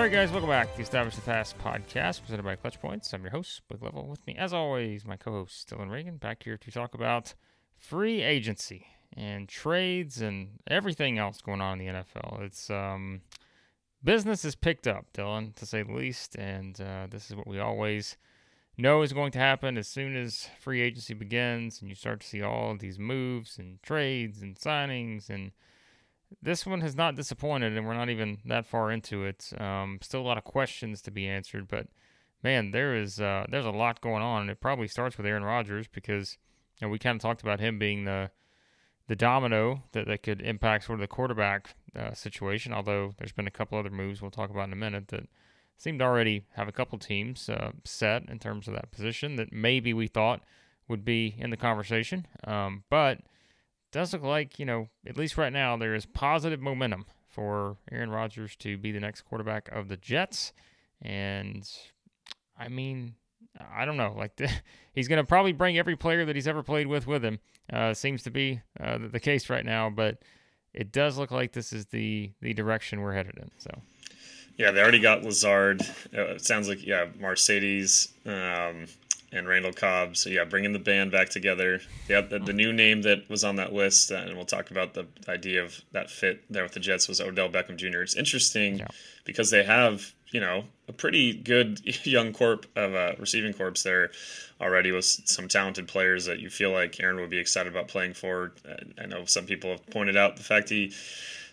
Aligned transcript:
All 0.00 0.06
right, 0.06 0.12
guys, 0.12 0.30
welcome 0.30 0.48
back 0.48 0.70
to 0.70 0.76
the 0.78 0.82
Establish 0.82 1.14
the 1.14 1.20
Pass 1.20 1.54
podcast 1.62 2.22
presented 2.22 2.42
by 2.42 2.56
Clutch 2.56 2.80
Points. 2.80 3.12
I'm 3.12 3.20
your 3.20 3.32
host, 3.32 3.60
Blake 3.68 3.82
Lovell. 3.82 4.06
With 4.06 4.26
me, 4.26 4.34
as 4.34 4.54
always, 4.54 5.04
my 5.04 5.18
co 5.18 5.30
host, 5.30 5.68
Dillon 5.68 5.90
Reagan, 5.90 6.16
back 6.16 6.42
here 6.42 6.56
to 6.56 6.70
talk 6.70 6.94
about 6.94 7.34
free 7.76 8.22
agency 8.22 8.86
and 9.14 9.46
trades 9.46 10.22
and 10.22 10.52
everything 10.66 11.18
else 11.18 11.42
going 11.42 11.60
on 11.60 11.78
in 11.78 11.86
the 11.86 11.92
NFL. 11.92 12.40
It's 12.40 12.70
um, 12.70 13.20
business 14.02 14.42
is 14.42 14.54
picked 14.54 14.86
up, 14.86 15.04
Dillon, 15.12 15.52
to 15.56 15.66
say 15.66 15.82
the 15.82 15.92
least, 15.92 16.34
and 16.34 16.80
uh, 16.80 17.06
this 17.10 17.30
is 17.30 17.36
what 17.36 17.46
we 17.46 17.58
always 17.58 18.16
know 18.78 19.02
is 19.02 19.12
going 19.12 19.32
to 19.32 19.38
happen 19.38 19.76
as 19.76 19.86
soon 19.86 20.16
as 20.16 20.48
free 20.58 20.80
agency 20.80 21.12
begins 21.12 21.82
and 21.82 21.90
you 21.90 21.94
start 21.94 22.20
to 22.20 22.26
see 22.26 22.40
all 22.40 22.74
these 22.74 22.98
moves 22.98 23.58
and 23.58 23.82
trades 23.82 24.40
and 24.40 24.56
signings 24.56 25.28
and 25.28 25.52
this 26.42 26.66
one 26.66 26.80
has 26.80 26.96
not 26.96 27.16
disappointed, 27.16 27.76
and 27.76 27.86
we're 27.86 27.94
not 27.94 28.08
even 28.08 28.38
that 28.44 28.66
far 28.66 28.90
into 28.90 29.24
it. 29.24 29.52
Um, 29.58 29.98
still 30.02 30.20
a 30.20 30.22
lot 30.22 30.38
of 30.38 30.44
questions 30.44 31.02
to 31.02 31.10
be 31.10 31.26
answered, 31.26 31.68
but 31.68 31.88
man, 32.42 32.70
there 32.70 32.96
is 32.96 33.20
uh, 33.20 33.46
there's 33.48 33.66
a 33.66 33.70
lot 33.70 34.00
going 34.00 34.22
on, 34.22 34.42
and 34.42 34.50
it 34.50 34.60
probably 34.60 34.88
starts 34.88 35.16
with 35.16 35.26
Aaron 35.26 35.44
Rodgers 35.44 35.86
because 35.88 36.38
you 36.80 36.86
know, 36.86 36.90
we 36.90 36.98
kind 36.98 37.16
of 37.16 37.22
talked 37.22 37.42
about 37.42 37.60
him 37.60 37.78
being 37.78 38.04
the 38.04 38.30
the 39.08 39.16
domino 39.16 39.82
that, 39.90 40.06
that 40.06 40.22
could 40.22 40.40
impact 40.40 40.84
sort 40.84 40.94
of 40.94 41.00
the 41.00 41.08
quarterback 41.08 41.74
uh, 41.96 42.12
situation. 42.12 42.72
Although 42.72 43.14
there's 43.18 43.32
been 43.32 43.48
a 43.48 43.50
couple 43.50 43.76
other 43.76 43.90
moves 43.90 44.22
we'll 44.22 44.30
talk 44.30 44.50
about 44.50 44.68
in 44.68 44.72
a 44.72 44.76
minute 44.76 45.08
that 45.08 45.28
seemed 45.76 45.98
to 45.98 46.04
already 46.04 46.44
have 46.54 46.68
a 46.68 46.72
couple 46.72 46.98
teams 46.98 47.48
uh, 47.48 47.72
set 47.84 48.28
in 48.28 48.38
terms 48.38 48.68
of 48.68 48.74
that 48.74 48.92
position 48.92 49.36
that 49.36 49.52
maybe 49.52 49.92
we 49.92 50.06
thought 50.06 50.42
would 50.86 51.04
be 51.04 51.34
in 51.38 51.50
the 51.50 51.56
conversation, 51.56 52.26
um, 52.44 52.84
but 52.90 53.20
does 53.92 54.12
look 54.12 54.22
like, 54.22 54.58
you 54.58 54.66
know, 54.66 54.88
at 55.06 55.16
least 55.16 55.36
right 55.38 55.52
now, 55.52 55.76
there 55.76 55.94
is 55.94 56.06
positive 56.06 56.60
momentum 56.60 57.06
for 57.28 57.76
Aaron 57.90 58.10
Rodgers 58.10 58.56
to 58.56 58.76
be 58.76 58.92
the 58.92 59.00
next 59.00 59.22
quarterback 59.22 59.68
of 59.70 59.88
the 59.88 59.96
Jets. 59.96 60.52
And 61.00 61.68
I 62.58 62.68
mean, 62.68 63.14
I 63.72 63.84
don't 63.84 63.96
know. 63.96 64.14
Like, 64.16 64.36
the, 64.36 64.50
he's 64.92 65.08
going 65.08 65.18
to 65.18 65.26
probably 65.26 65.52
bring 65.52 65.78
every 65.78 65.96
player 65.96 66.24
that 66.24 66.36
he's 66.36 66.48
ever 66.48 66.62
played 66.62 66.86
with 66.86 67.06
with 67.06 67.24
him. 67.24 67.38
Uh, 67.72 67.94
seems 67.94 68.22
to 68.24 68.30
be 68.30 68.60
uh, 68.80 68.98
the, 69.10 69.20
case 69.20 69.48
right 69.48 69.64
now, 69.64 69.88
but 69.88 70.18
it 70.74 70.92
does 70.92 71.16
look 71.18 71.30
like 71.30 71.52
this 71.52 71.72
is 71.72 71.86
the 71.86 72.32
the 72.40 72.52
direction 72.52 73.00
we're 73.00 73.14
headed 73.14 73.36
in. 73.38 73.50
So. 73.58 73.70
Yeah, 74.56 74.72
they 74.72 74.82
already 74.82 74.98
got 74.98 75.22
Lazard. 75.22 75.82
Uh, 76.14 76.34
it 76.34 76.44
sounds 76.44 76.68
like 76.68 76.84
yeah, 76.84 77.06
Marcedes. 77.18 78.10
Um, 78.26 78.86
and 79.32 79.46
Randall 79.46 79.72
Cobb. 79.72 80.16
So 80.16 80.30
yeah, 80.30 80.44
bringing 80.44 80.72
the 80.72 80.78
band 80.78 81.12
back 81.12 81.28
together. 81.28 81.80
Yeah, 82.08 82.22
the, 82.22 82.38
the 82.38 82.52
new 82.52 82.72
name 82.72 83.02
that 83.02 83.28
was 83.28 83.44
on 83.44 83.56
that 83.56 83.72
list, 83.72 84.10
uh, 84.10 84.16
and 84.16 84.36
we'll 84.36 84.44
talk 84.44 84.70
about 84.70 84.94
the 84.94 85.06
idea 85.28 85.62
of 85.62 85.80
that 85.92 86.10
fit 86.10 86.42
there 86.50 86.62
with 86.62 86.72
the 86.72 86.80
Jets 86.80 87.08
was 87.08 87.20
Odell 87.20 87.48
Beckham 87.48 87.76
Jr. 87.76 88.00
It's 88.00 88.16
interesting 88.16 88.78
yeah. 88.78 88.88
because 89.24 89.50
they 89.50 89.64
have 89.64 90.12
you 90.32 90.40
know 90.40 90.64
a 90.88 90.92
pretty 90.92 91.34
good 91.34 91.80
young 92.06 92.32
corp 92.32 92.66
of 92.76 92.94
uh, 92.94 93.12
receiving 93.18 93.52
corps 93.52 93.82
there 93.82 94.10
already 94.60 94.92
with 94.92 95.04
some 95.04 95.48
talented 95.48 95.88
players 95.88 96.26
that 96.26 96.40
you 96.40 96.50
feel 96.50 96.70
like 96.70 97.00
Aaron 97.00 97.16
would 97.16 97.30
be 97.30 97.38
excited 97.38 97.72
about 97.72 97.88
playing 97.88 98.14
for. 98.14 98.52
I 99.00 99.06
know 99.06 99.24
some 99.24 99.46
people 99.46 99.70
have 99.70 99.86
pointed 99.86 100.16
out 100.16 100.36
the 100.36 100.42
fact 100.42 100.68
he 100.68 100.92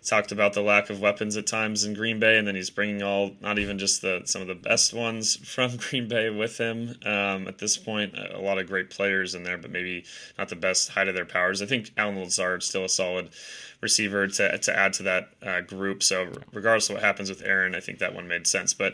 talked 0.08 0.32
about 0.32 0.54
the 0.54 0.62
lack 0.62 0.90
of 0.90 1.02
weapons 1.02 1.36
at 1.36 1.46
times 1.46 1.84
in 1.84 1.94
Green 1.94 2.18
Bay, 2.18 2.38
and 2.38 2.48
then 2.48 2.56
he's 2.56 2.70
bringing 2.70 3.04
all 3.04 3.32
not 3.42 3.60
even 3.60 3.78
just 3.78 4.02
the 4.02 4.22
some 4.26 4.42
of 4.42 4.48
the 4.48 4.56
best 4.56 4.94
ones 4.94 5.36
from 5.54 5.76
Green 5.78 6.08
Bay 6.08 6.30
with 6.30 6.58
him. 6.58 6.96
Um, 7.06 7.48
at 7.48 7.60
this 7.60 7.78
point, 7.78 8.18
a 8.18 8.40
lot 8.40 8.58
of 8.58 8.68
great 8.68 8.90
players 8.90 9.36
in 9.36 9.44
there, 9.44 9.58
but 9.58 9.70
maybe 9.70 10.06
not 10.38 10.50
the 10.50 10.56
best 10.56 10.90
height 10.90 11.10
of 11.10 11.16
their 11.16 11.26
powers. 11.26 11.62
I 11.62 11.66
think 11.66 11.92
Allen 11.98 12.18
Lazard 12.18 12.64
still 12.64 12.86
a 12.86 12.90
solid 12.90 13.30
receiver 13.82 14.28
to 14.28 14.58
to 14.58 14.78
add 14.78 14.94
to 14.94 15.04
that 15.04 15.30
uh, 15.46 15.62
group. 15.62 16.02
So 16.02 16.32
regardless 16.54 16.90
of 16.90 16.96
what 16.96 17.04
happens 17.04 17.30
with 17.30 17.44
Aaron, 17.44 17.76
I 17.76 17.82
think 17.82 18.00
that 18.00 18.16
one 18.16 18.28
made 18.28 18.48
sense. 18.48 18.74
But 18.74 18.94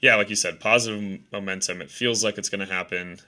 yeah, 0.00 0.16
like 0.16 0.30
you 0.30 0.36
said, 0.36 0.58
positive 0.58 1.20
momentum. 1.32 1.82
It 1.82 1.90
feels 1.90 2.24
like 2.24 2.38
it's 2.38 2.48
going 2.48 2.66
to 2.66 2.72
happen, 2.72 3.18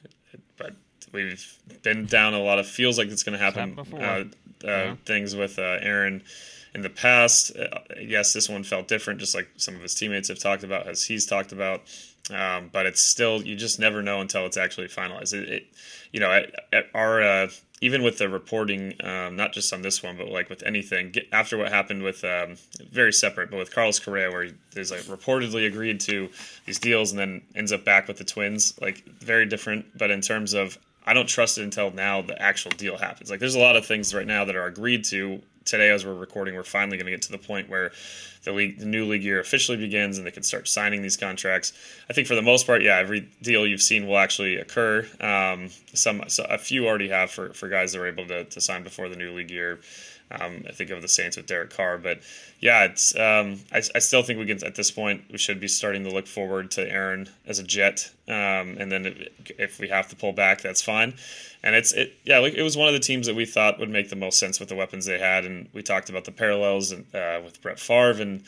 but 0.56 0.72
we've 1.12 1.58
been 1.82 2.06
down 2.06 2.34
a 2.34 2.40
lot 2.40 2.58
of 2.58 2.66
feels 2.66 2.98
like 2.98 3.08
it's 3.08 3.22
going 3.22 3.38
to 3.38 3.44
happen 3.44 3.78
uh, 3.78 3.96
uh, 3.96 4.24
yeah. 4.62 4.94
things 5.06 5.34
with 5.34 5.58
uh, 5.58 5.78
Aaron 5.80 6.22
in 6.74 6.82
the 6.82 6.90
past. 6.90 7.56
Uh, 7.56 7.80
yes, 8.00 8.32
this 8.32 8.48
one 8.48 8.62
felt 8.62 8.88
different, 8.88 9.20
just 9.20 9.34
like 9.34 9.48
some 9.56 9.74
of 9.74 9.82
his 9.82 9.94
teammates 9.94 10.28
have 10.28 10.38
talked 10.38 10.64
about, 10.64 10.86
as 10.86 11.04
he's 11.04 11.26
talked 11.26 11.52
about. 11.52 11.82
Um, 12.30 12.68
but 12.72 12.84
it's 12.86 13.00
still 13.00 13.42
you 13.42 13.56
just 13.56 13.78
never 13.78 14.02
know 14.02 14.20
until 14.20 14.44
it's 14.46 14.56
actually 14.56 14.88
finalized. 14.88 15.32
It, 15.32 15.48
it 15.48 15.66
you 16.12 16.20
know, 16.20 16.30
at, 16.30 16.52
at 16.72 16.86
our 16.94 17.22
uh, 17.22 17.48
even 17.80 18.02
with 18.02 18.18
the 18.18 18.28
reporting, 18.28 18.94
um, 19.04 19.36
not 19.36 19.52
just 19.52 19.72
on 19.72 19.82
this 19.82 20.02
one, 20.02 20.16
but 20.16 20.28
like 20.28 20.50
with 20.50 20.62
anything, 20.64 21.10
get, 21.10 21.28
after 21.32 21.56
what 21.56 21.70
happened 21.70 22.02
with 22.02 22.24
um, 22.24 22.56
very 22.90 23.12
separate, 23.12 23.50
but 23.50 23.58
with 23.58 23.72
Carlos 23.72 23.98
Correa, 23.98 24.30
where 24.30 24.50
there's 24.72 24.90
like 24.90 25.02
reportedly 25.02 25.66
agreed 25.66 26.00
to 26.00 26.28
these 26.66 26.78
deals 26.78 27.12
and 27.12 27.18
then 27.18 27.42
ends 27.54 27.72
up 27.72 27.84
back 27.84 28.08
with 28.08 28.18
the 28.18 28.24
Twins, 28.24 28.78
like 28.80 29.04
very 29.20 29.46
different. 29.46 29.96
But 29.96 30.10
in 30.10 30.20
terms 30.20 30.54
of 30.54 30.78
I 31.06 31.14
don't 31.14 31.28
trust 31.28 31.56
it 31.56 31.62
until 31.62 31.90
now 31.90 32.20
the 32.20 32.40
actual 32.40 32.72
deal 32.72 32.98
happens. 32.98 33.30
Like 33.30 33.40
there's 33.40 33.54
a 33.54 33.60
lot 33.60 33.76
of 33.76 33.86
things 33.86 34.14
right 34.14 34.26
now 34.26 34.44
that 34.44 34.56
are 34.56 34.66
agreed 34.66 35.04
to 35.06 35.40
today 35.68 35.90
as 35.90 36.04
we're 36.04 36.14
recording, 36.14 36.54
we're 36.54 36.64
finally 36.64 36.96
going 36.96 37.06
to 37.06 37.12
get 37.12 37.22
to 37.22 37.32
the 37.32 37.38
point 37.38 37.68
where 37.68 37.92
the 38.44 38.52
league, 38.52 38.78
the 38.78 38.86
new 38.86 39.04
league 39.04 39.22
year 39.22 39.38
officially 39.40 39.76
begins 39.76 40.18
and 40.18 40.26
they 40.26 40.30
can 40.30 40.42
start 40.42 40.66
signing 40.66 41.02
these 41.02 41.16
contracts. 41.16 41.72
I 42.08 42.12
think 42.12 42.26
for 42.26 42.34
the 42.34 42.42
most 42.42 42.66
part, 42.66 42.82
yeah, 42.82 42.96
every 42.96 43.28
deal 43.42 43.66
you've 43.66 43.82
seen 43.82 44.06
will 44.06 44.18
actually 44.18 44.56
occur. 44.56 45.06
Um, 45.20 45.70
some, 45.92 46.24
so 46.28 46.44
a 46.48 46.58
few 46.58 46.86
already 46.86 47.08
have 47.08 47.30
for, 47.30 47.52
for 47.52 47.68
guys 47.68 47.92
that 47.92 47.98
were 47.98 48.08
able 48.08 48.26
to, 48.26 48.44
to 48.44 48.60
sign 48.60 48.82
before 48.82 49.08
the 49.08 49.16
new 49.16 49.32
league 49.32 49.50
year. 49.50 49.80
Um, 50.30 50.64
I 50.68 50.72
think 50.72 50.90
of 50.90 51.00
the 51.00 51.08
Saints 51.08 51.36
with 51.36 51.46
Derek 51.46 51.70
Carr, 51.70 51.96
but 51.96 52.20
yeah, 52.60 52.84
it's. 52.84 53.16
Um, 53.16 53.60
I, 53.72 53.78
I, 53.94 53.98
still 53.98 54.22
think 54.22 54.38
we 54.38 54.46
can 54.46 54.62
at 54.62 54.74
this 54.74 54.90
point 54.90 55.22
we 55.30 55.38
should 55.38 55.58
be 55.58 55.68
starting 55.68 56.04
to 56.04 56.10
look 56.10 56.26
forward 56.26 56.70
to 56.72 56.90
Aaron 56.90 57.30
as 57.46 57.58
a 57.58 57.62
Jet, 57.62 58.10
um, 58.28 58.76
and 58.78 58.92
then 58.92 59.26
if, 59.58 59.80
we 59.80 59.88
have 59.88 60.08
to 60.08 60.16
pull 60.16 60.32
back, 60.32 60.60
that's 60.60 60.82
fine. 60.82 61.14
And 61.62 61.74
it's 61.74 61.92
it 61.92 62.14
yeah, 62.24 62.38
like 62.40 62.54
it 62.54 62.62
was 62.62 62.76
one 62.76 62.88
of 62.88 62.94
the 62.94 63.00
teams 63.00 63.26
that 63.26 63.36
we 63.36 63.46
thought 63.46 63.78
would 63.78 63.88
make 63.88 64.10
the 64.10 64.16
most 64.16 64.38
sense 64.38 64.60
with 64.60 64.68
the 64.68 64.76
weapons 64.76 65.06
they 65.06 65.18
had, 65.18 65.46
and 65.46 65.68
we 65.72 65.82
talked 65.82 66.10
about 66.10 66.24
the 66.24 66.32
parallels 66.32 66.92
and, 66.92 67.06
uh, 67.14 67.40
with 67.42 67.62
Brett 67.62 67.80
Favre 67.80 68.20
and 68.20 68.44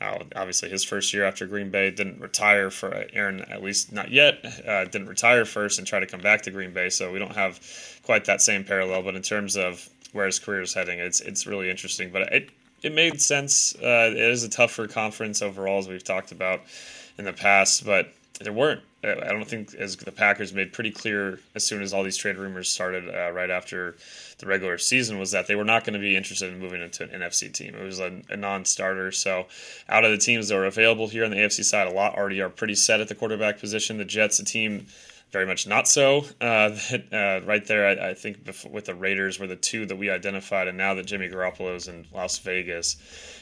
how 0.00 0.22
obviously 0.34 0.70
his 0.70 0.82
first 0.82 1.12
year 1.12 1.24
after 1.24 1.46
Green 1.46 1.70
Bay 1.70 1.90
didn't 1.90 2.20
retire 2.20 2.70
for 2.70 3.04
Aaron, 3.12 3.42
at 3.42 3.62
least 3.62 3.92
not 3.92 4.10
yet, 4.10 4.44
uh, 4.66 4.84
didn't 4.86 5.08
retire 5.08 5.44
first 5.44 5.78
and 5.78 5.86
try 5.86 6.00
to 6.00 6.06
come 6.06 6.20
back 6.20 6.42
to 6.42 6.50
Green 6.50 6.72
Bay. 6.72 6.88
So 6.88 7.12
we 7.12 7.18
don't 7.18 7.34
have 7.34 7.60
quite 8.02 8.24
that 8.24 8.40
same 8.40 8.64
parallel. 8.64 9.02
But 9.02 9.14
in 9.14 9.22
terms 9.22 9.56
of 9.56 9.88
where 10.12 10.26
his 10.26 10.38
career 10.38 10.62
is 10.62 10.74
heading. 10.74 10.98
It's 10.98 11.20
it's 11.20 11.46
really 11.46 11.70
interesting, 11.70 12.10
but 12.10 12.22
it 12.32 12.50
it 12.82 12.94
made 12.94 13.20
sense. 13.20 13.74
Uh, 13.76 14.10
it 14.10 14.16
is 14.16 14.42
a 14.44 14.48
tougher 14.48 14.86
conference 14.86 15.42
overall, 15.42 15.78
as 15.78 15.88
we've 15.88 16.04
talked 16.04 16.32
about 16.32 16.62
in 17.18 17.24
the 17.24 17.32
past, 17.32 17.84
but 17.84 18.12
there 18.40 18.52
weren't. 18.52 18.80
I 19.02 19.14
don't 19.14 19.48
think 19.48 19.74
as 19.74 19.96
the 19.96 20.12
Packers 20.12 20.52
made 20.52 20.74
pretty 20.74 20.90
clear 20.90 21.40
as 21.54 21.64
soon 21.64 21.80
as 21.80 21.94
all 21.94 22.02
these 22.02 22.18
trade 22.18 22.36
rumors 22.36 22.68
started 22.68 23.08
uh, 23.08 23.32
right 23.32 23.48
after 23.48 23.96
the 24.38 24.46
regular 24.46 24.76
season 24.76 25.18
was 25.18 25.30
that 25.30 25.46
they 25.46 25.54
were 25.54 25.64
not 25.64 25.84
going 25.84 25.94
to 25.94 26.00
be 26.00 26.16
interested 26.16 26.52
in 26.52 26.58
moving 26.58 26.82
into 26.82 27.04
an 27.04 27.08
NFC 27.08 27.50
team. 27.50 27.74
It 27.74 27.82
was 27.82 27.98
a, 27.98 28.20
a, 28.28 28.36
non-starter. 28.36 29.10
So 29.12 29.46
out 29.88 30.04
of 30.04 30.10
the 30.10 30.18
teams 30.18 30.48
that 30.48 30.54
were 30.54 30.66
available 30.66 31.08
here 31.08 31.24
on 31.24 31.30
the 31.30 31.38
AFC 31.38 31.64
side, 31.64 31.86
a 31.86 31.90
lot 31.90 32.14
already 32.14 32.42
are 32.42 32.50
pretty 32.50 32.74
set 32.74 33.00
at 33.00 33.08
the 33.08 33.14
quarterback 33.14 33.58
position. 33.58 33.96
The 33.96 34.04
Jets, 34.04 34.38
a 34.38 34.44
team 34.44 34.86
very 35.30 35.46
much 35.46 35.66
not 35.66 35.88
so. 35.88 36.24
Uh, 36.40 36.76
uh, 37.12 37.40
right 37.44 37.64
there, 37.66 37.86
I, 37.86 38.10
I 38.10 38.14
think 38.14 38.44
before, 38.44 38.70
with 38.70 38.86
the 38.86 38.94
Raiders 38.94 39.38
were 39.38 39.46
the 39.46 39.56
two 39.56 39.86
that 39.86 39.96
we 39.96 40.10
identified, 40.10 40.68
and 40.68 40.76
now 40.76 40.94
that 40.94 41.06
Jimmy 41.06 41.28
Garoppolo 41.28 41.76
is 41.76 41.88
in 41.88 42.06
Las 42.12 42.38
Vegas, 42.38 42.96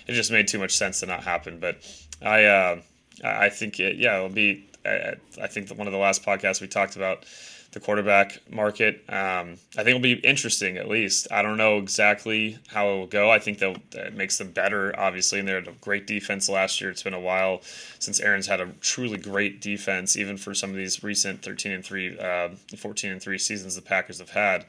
it 0.06 0.12
just 0.12 0.30
made 0.30 0.48
too 0.48 0.58
much 0.58 0.76
sense 0.76 1.00
to 1.00 1.06
not 1.06 1.22
happen. 1.22 1.58
But 1.58 1.78
I, 2.22 2.44
uh, 2.44 2.80
I 3.24 3.48
think 3.48 3.80
it, 3.80 3.96
yeah, 3.96 4.16
it'll 4.16 4.28
be. 4.28 4.64
I, 4.84 5.14
I 5.42 5.46
think 5.48 5.68
that 5.68 5.76
one 5.76 5.86
of 5.86 5.92
the 5.92 5.98
last 5.98 6.24
podcasts 6.24 6.60
we 6.60 6.68
talked 6.68 6.96
about 6.96 7.24
the 7.72 7.80
quarterback 7.80 8.40
market. 8.50 9.04
Um, 9.08 9.56
I 9.76 9.82
think 9.82 9.88
it'll 9.88 10.00
be 10.00 10.14
interesting 10.14 10.78
at 10.78 10.88
least. 10.88 11.28
I 11.30 11.42
don't 11.42 11.58
know 11.58 11.78
exactly 11.78 12.58
how 12.68 12.88
it 12.90 12.96
will 12.96 13.06
go. 13.06 13.30
I 13.30 13.38
think 13.38 13.58
that 13.58 14.14
makes 14.14 14.38
them 14.38 14.52
better, 14.52 14.98
obviously, 14.98 15.38
and 15.38 15.46
they 15.46 15.52
had 15.52 15.68
a 15.68 15.72
great 15.72 16.06
defense 16.06 16.48
last 16.48 16.80
year. 16.80 16.90
It's 16.90 17.02
been 17.02 17.14
a 17.14 17.20
while 17.20 17.60
since 17.98 18.20
Aaron's 18.20 18.46
had 18.46 18.60
a 18.60 18.68
truly 18.80 19.18
great 19.18 19.60
defense, 19.60 20.16
even 20.16 20.38
for 20.38 20.54
some 20.54 20.70
of 20.70 20.76
these 20.76 21.02
recent 21.02 21.42
13 21.42 21.72
and 21.72 21.84
3, 21.84 22.18
uh, 22.18 22.48
14 22.76 23.12
and 23.12 23.22
3 23.22 23.38
seasons 23.38 23.76
the 23.76 23.82
Packers 23.82 24.18
have 24.18 24.30
had. 24.30 24.64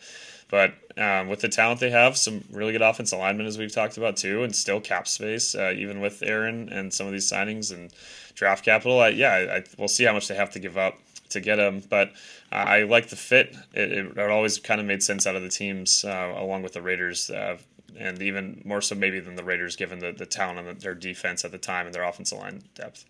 But 0.50 0.74
um, 0.98 1.28
with 1.28 1.42
the 1.42 1.48
talent 1.48 1.80
they 1.80 1.92
have, 1.92 2.18
some 2.18 2.44
really 2.52 2.72
good 2.72 2.82
offense 2.82 3.12
alignment, 3.12 3.48
as 3.48 3.58
we've 3.58 3.72
talked 3.72 3.98
about 3.98 4.18
too, 4.18 4.44
and 4.44 4.54
still 4.56 4.82
cap 4.82 5.08
space, 5.08 5.56
uh, 5.56 5.74
even 5.78 6.02
with 6.02 6.24
Aaron 6.24 6.70
and 6.70 6.92
some 6.92 7.06
of 7.06 7.14
these 7.14 7.32
signings 7.32 7.72
and 7.72 7.94
draft 8.34 8.66
capital. 8.66 9.00
I, 9.00 9.10
yeah, 9.10 9.58
I, 9.58 9.64
we'll 9.78 9.88
see 9.88 10.06
how 10.06 10.14
much 10.14 10.28
they 10.28 10.36
have 10.36 10.50
to 10.52 10.60
give 10.60 10.78
up 10.78 10.98
to 11.30 11.40
get 11.40 11.60
him. 11.60 11.82
But 11.90 12.10
uh, 12.52 12.56
I 12.56 12.84
like 12.84 13.10
the 13.10 13.16
fit. 13.16 13.56
It, 13.74 13.92
it, 13.92 14.18
it, 14.18 14.30
always 14.30 14.60
kind 14.60 14.80
of 14.80 14.88
made 14.88 15.04
sense 15.04 15.26
out 15.26 15.36
of 15.36 15.42
the 15.42 15.50
teams, 15.50 16.04
uh, 16.04 16.34
along 16.38 16.64
with 16.64 16.74
the 16.74 16.82
Raiders, 16.82 17.30
uh, 17.30 17.58
and 17.98 18.22
even 18.22 18.62
more 18.66 18.82
so 18.82 18.96
maybe 18.96 19.20
than 19.20 19.36
the 19.36 19.44
Raiders, 19.44 19.76
given 19.76 20.00
the, 20.00 20.12
the 20.12 20.26
talent 20.26 20.60
on 20.60 20.66
the, 20.66 20.74
their 20.74 20.96
defense 20.96 21.44
at 21.46 21.52
the 21.52 21.58
time 21.58 21.86
and 21.86 21.96
their 21.96 22.04
offensive 22.04 22.38
line 22.38 22.62
depth. 22.76 23.06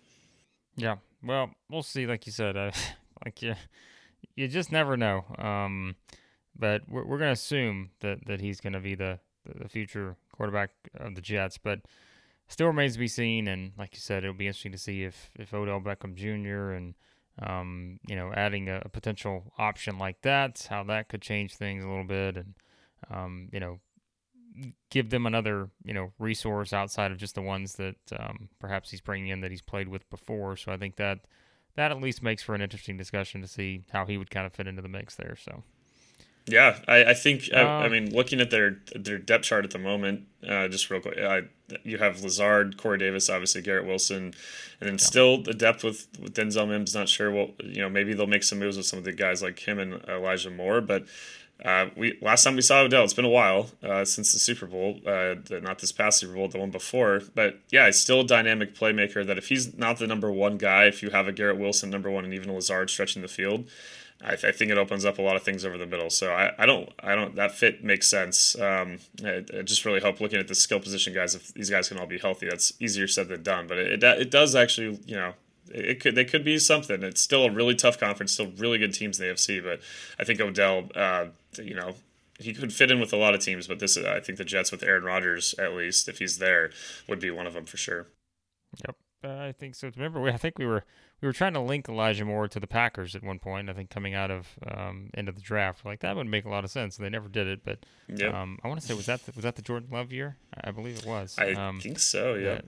Yeah, 0.76 0.96
well, 1.22 1.50
we'll 1.68 1.82
see. 1.82 2.06
Like 2.06 2.26
you 2.26 2.32
said, 2.32 2.56
uh, 2.56 2.70
like 3.24 3.42
you, 3.42 3.54
you 4.36 4.48
just 4.48 4.72
never 4.72 4.96
know. 4.96 5.24
Um, 5.38 5.96
but 6.58 6.82
we're, 6.88 7.04
we're 7.04 7.18
going 7.18 7.28
to 7.28 7.32
assume 7.32 7.90
that, 8.00 8.26
that 8.26 8.40
he's 8.40 8.60
going 8.60 8.72
to 8.74 8.80
be 8.80 8.94
the, 8.94 9.18
the 9.44 9.68
future 9.68 10.16
quarterback 10.34 10.70
of 10.94 11.14
the 11.14 11.20
Jets. 11.20 11.58
But 11.58 11.80
still 12.48 12.66
remains 12.66 12.94
to 12.94 12.98
be 12.98 13.08
seen. 13.08 13.48
And 13.48 13.72
like 13.78 13.94
you 13.94 14.00
said, 14.00 14.24
it'll 14.24 14.34
be 14.34 14.46
interesting 14.46 14.72
to 14.72 14.78
see 14.78 15.04
if, 15.04 15.30
if 15.36 15.54
Odell 15.54 15.80
Beckham 15.80 16.14
Jr. 16.14 16.72
and, 16.72 16.94
um, 17.42 17.98
you 18.06 18.16
know, 18.16 18.32
adding 18.34 18.68
a, 18.68 18.82
a, 18.84 18.88
potential 18.88 19.52
option 19.58 19.98
like 19.98 20.20
that, 20.22 20.66
how 20.68 20.82
that 20.84 21.08
could 21.08 21.22
change 21.22 21.54
things 21.54 21.84
a 21.84 21.88
little 21.88 22.04
bit. 22.04 22.36
And, 22.36 22.54
um, 23.10 23.48
you 23.52 23.60
know, 23.60 23.80
give 24.90 25.10
them 25.10 25.26
another, 25.26 25.70
you 25.84 25.94
know, 25.94 26.12
resource 26.18 26.72
outside 26.72 27.12
of 27.12 27.18
just 27.18 27.34
the 27.34 27.42
ones 27.42 27.74
that 27.74 27.96
um, 28.18 28.48
perhaps 28.58 28.90
he's 28.90 29.00
bringing 29.00 29.28
in 29.28 29.40
that 29.40 29.50
he's 29.50 29.62
played 29.62 29.88
with 29.88 30.08
before. 30.10 30.56
So 30.56 30.72
I 30.72 30.76
think 30.76 30.96
that 30.96 31.20
that 31.76 31.90
at 31.90 32.00
least 32.00 32.22
makes 32.22 32.42
for 32.42 32.54
an 32.54 32.60
interesting 32.60 32.96
discussion 32.96 33.40
to 33.40 33.48
see 33.48 33.84
how 33.90 34.04
he 34.04 34.18
would 34.18 34.30
kind 34.30 34.46
of 34.46 34.52
fit 34.52 34.66
into 34.66 34.82
the 34.82 34.88
mix 34.88 35.14
there. 35.14 35.36
So. 35.36 35.62
Yeah, 36.50 36.78
I, 36.88 37.04
I 37.04 37.14
think 37.14 37.48
I, 37.54 37.60
I, 37.60 37.86
um, 37.86 37.92
mean 37.92 38.14
looking 38.14 38.40
at 38.40 38.50
their 38.50 38.78
their 38.94 39.18
depth 39.18 39.44
chart 39.44 39.64
at 39.64 39.70
the 39.70 39.78
moment, 39.78 40.26
uh, 40.48 40.68
just 40.68 40.90
real 40.90 41.00
quick, 41.00 41.18
I, 41.18 41.42
you 41.84 41.98
have 41.98 42.22
Lazard, 42.22 42.76
Corey 42.76 42.98
Davis, 42.98 43.28
obviously 43.28 43.62
Garrett 43.62 43.86
Wilson, 43.86 44.34
and 44.80 44.88
then 44.88 44.94
yeah. 44.94 45.04
still 45.04 45.42
the 45.42 45.54
depth 45.54 45.84
with, 45.84 46.08
with 46.20 46.34
Denzel 46.34 46.68
Mims. 46.68 46.94
Not 46.94 47.08
sure. 47.08 47.30
Well, 47.30 47.50
you 47.62 47.82
know, 47.82 47.88
maybe 47.88 48.14
they'll 48.14 48.26
make 48.26 48.42
some 48.42 48.58
moves 48.58 48.76
with 48.76 48.86
some 48.86 48.98
of 48.98 49.04
the 49.04 49.12
guys 49.12 49.42
like 49.42 49.58
him 49.58 49.78
and 49.78 50.02
Elijah 50.08 50.50
Moore. 50.50 50.80
But 50.80 51.06
uh, 51.64 51.90
we 51.96 52.18
last 52.22 52.44
time 52.44 52.56
we 52.56 52.62
saw 52.62 52.80
Odell, 52.80 53.04
it's 53.04 53.12
been 53.12 53.24
a 53.24 53.28
while 53.28 53.70
uh, 53.82 54.04
since 54.04 54.32
the 54.32 54.38
Super 54.38 54.66
Bowl. 54.66 54.98
Uh, 55.06 55.34
not 55.62 55.78
this 55.78 55.92
past 55.92 56.20
Super 56.20 56.34
Bowl, 56.34 56.48
the 56.48 56.58
one 56.58 56.70
before. 56.70 57.22
But 57.34 57.60
yeah, 57.70 57.86
he's 57.86 58.00
still 58.00 58.20
a 58.20 58.26
dynamic 58.26 58.74
playmaker. 58.74 59.26
That 59.26 59.38
if 59.38 59.48
he's 59.48 59.76
not 59.76 59.98
the 59.98 60.06
number 60.06 60.30
one 60.30 60.56
guy, 60.56 60.84
if 60.84 61.02
you 61.02 61.10
have 61.10 61.28
a 61.28 61.32
Garrett 61.32 61.58
Wilson 61.58 61.90
number 61.90 62.10
one 62.10 62.24
and 62.24 62.34
even 62.34 62.52
Lazard 62.52 62.90
stretching 62.90 63.22
the 63.22 63.28
field 63.28 63.68
I, 64.22 64.36
th- 64.36 64.44
I, 64.44 64.52
think 64.52 64.70
it 64.70 64.76
opens 64.76 65.06
up 65.06 65.18
a 65.18 65.22
lot 65.22 65.36
of 65.36 65.42
things 65.42 65.64
over 65.64 65.78
the 65.78 65.86
middle. 65.86 66.10
So 66.10 66.32
I, 66.32 66.52
I 66.58 66.66
don't 66.66 66.90
I 67.02 67.14
don't 67.14 67.34
that 67.36 67.52
fit 67.52 67.82
makes 67.82 68.06
sense. 68.06 68.58
Um, 68.58 68.98
I, 69.24 69.44
I, 69.56 69.62
just 69.62 69.84
really 69.84 70.00
hope 70.00 70.20
looking 70.20 70.38
at 70.38 70.48
the 70.48 70.54
skill 70.54 70.80
position 70.80 71.14
guys 71.14 71.34
if 71.34 71.54
these 71.54 71.70
guys 71.70 71.88
can 71.88 71.98
all 71.98 72.06
be 72.06 72.18
healthy. 72.18 72.48
That's 72.48 72.72
easier 72.80 73.08
said 73.08 73.28
than 73.28 73.42
done, 73.42 73.66
but 73.66 73.78
it 73.78 74.02
it, 74.02 74.04
it 74.04 74.30
does 74.30 74.54
actually 74.54 75.00
you 75.06 75.16
know 75.16 75.32
it 75.70 76.00
could 76.00 76.14
they 76.14 76.24
could 76.24 76.44
be 76.44 76.58
something. 76.58 77.02
It's 77.02 77.20
still 77.20 77.44
a 77.44 77.50
really 77.50 77.74
tough 77.74 77.98
conference, 77.98 78.32
still 78.32 78.52
really 78.58 78.78
good 78.78 78.92
teams 78.92 79.20
in 79.20 79.26
the 79.26 79.34
AFC, 79.34 79.62
but 79.62 79.80
I 80.18 80.24
think 80.24 80.40
Odell, 80.40 80.88
uh, 80.94 81.26
you 81.58 81.74
know, 81.74 81.94
he 82.38 82.52
could 82.52 82.72
fit 82.72 82.90
in 82.90 83.00
with 83.00 83.12
a 83.12 83.16
lot 83.16 83.34
of 83.34 83.40
teams. 83.40 83.66
But 83.66 83.78
this 83.78 83.96
I 83.96 84.20
think 84.20 84.38
the 84.38 84.44
Jets 84.44 84.72
with 84.72 84.82
Aaron 84.82 85.04
Rodgers 85.04 85.54
at 85.58 85.74
least 85.74 86.08
if 86.08 86.18
he's 86.18 86.38
there 86.38 86.70
would 87.08 87.20
be 87.20 87.30
one 87.30 87.46
of 87.46 87.54
them 87.54 87.64
for 87.64 87.76
sure. 87.76 88.08
Yep, 88.86 88.96
uh, 89.22 89.28
I 89.28 89.52
think 89.52 89.74
so. 89.74 89.90
Remember, 89.94 90.20
we, 90.20 90.30
I 90.30 90.36
think 90.36 90.58
we 90.58 90.66
were 90.66 90.84
we 91.20 91.28
were 91.28 91.32
trying 91.32 91.52
to 91.54 91.60
link 91.60 91.88
Elijah 91.88 92.24
Moore 92.24 92.48
to 92.48 92.58
the 92.58 92.66
Packers 92.66 93.14
at 93.14 93.22
one 93.22 93.38
point. 93.38 93.68
I 93.68 93.74
think 93.74 93.90
coming 93.90 94.14
out 94.14 94.30
of 94.30 94.48
um, 94.66 95.10
end 95.14 95.28
of 95.28 95.34
the 95.34 95.42
draft, 95.42 95.84
like 95.84 96.00
that 96.00 96.16
would 96.16 96.26
make 96.26 96.44
a 96.44 96.48
lot 96.48 96.64
of 96.64 96.70
sense. 96.70 96.96
And 96.96 97.04
They 97.04 97.10
never 97.10 97.28
did 97.28 97.46
it, 97.46 97.60
but 97.64 97.84
yep. 98.08 98.34
um, 98.34 98.58
I 98.64 98.68
want 98.68 98.80
to 98.80 98.86
say 98.86 98.94
was 98.94 99.06
that 99.06 99.24
the, 99.26 99.32
was 99.34 99.44
that 99.44 99.56
the 99.56 99.62
Jordan 99.62 99.90
Love 99.92 100.12
year? 100.12 100.36
I 100.62 100.70
believe 100.70 100.98
it 100.98 101.06
was. 101.06 101.36
I 101.38 101.52
um, 101.52 101.80
think 101.80 101.98
so. 101.98 102.34
Yeah. 102.34 102.60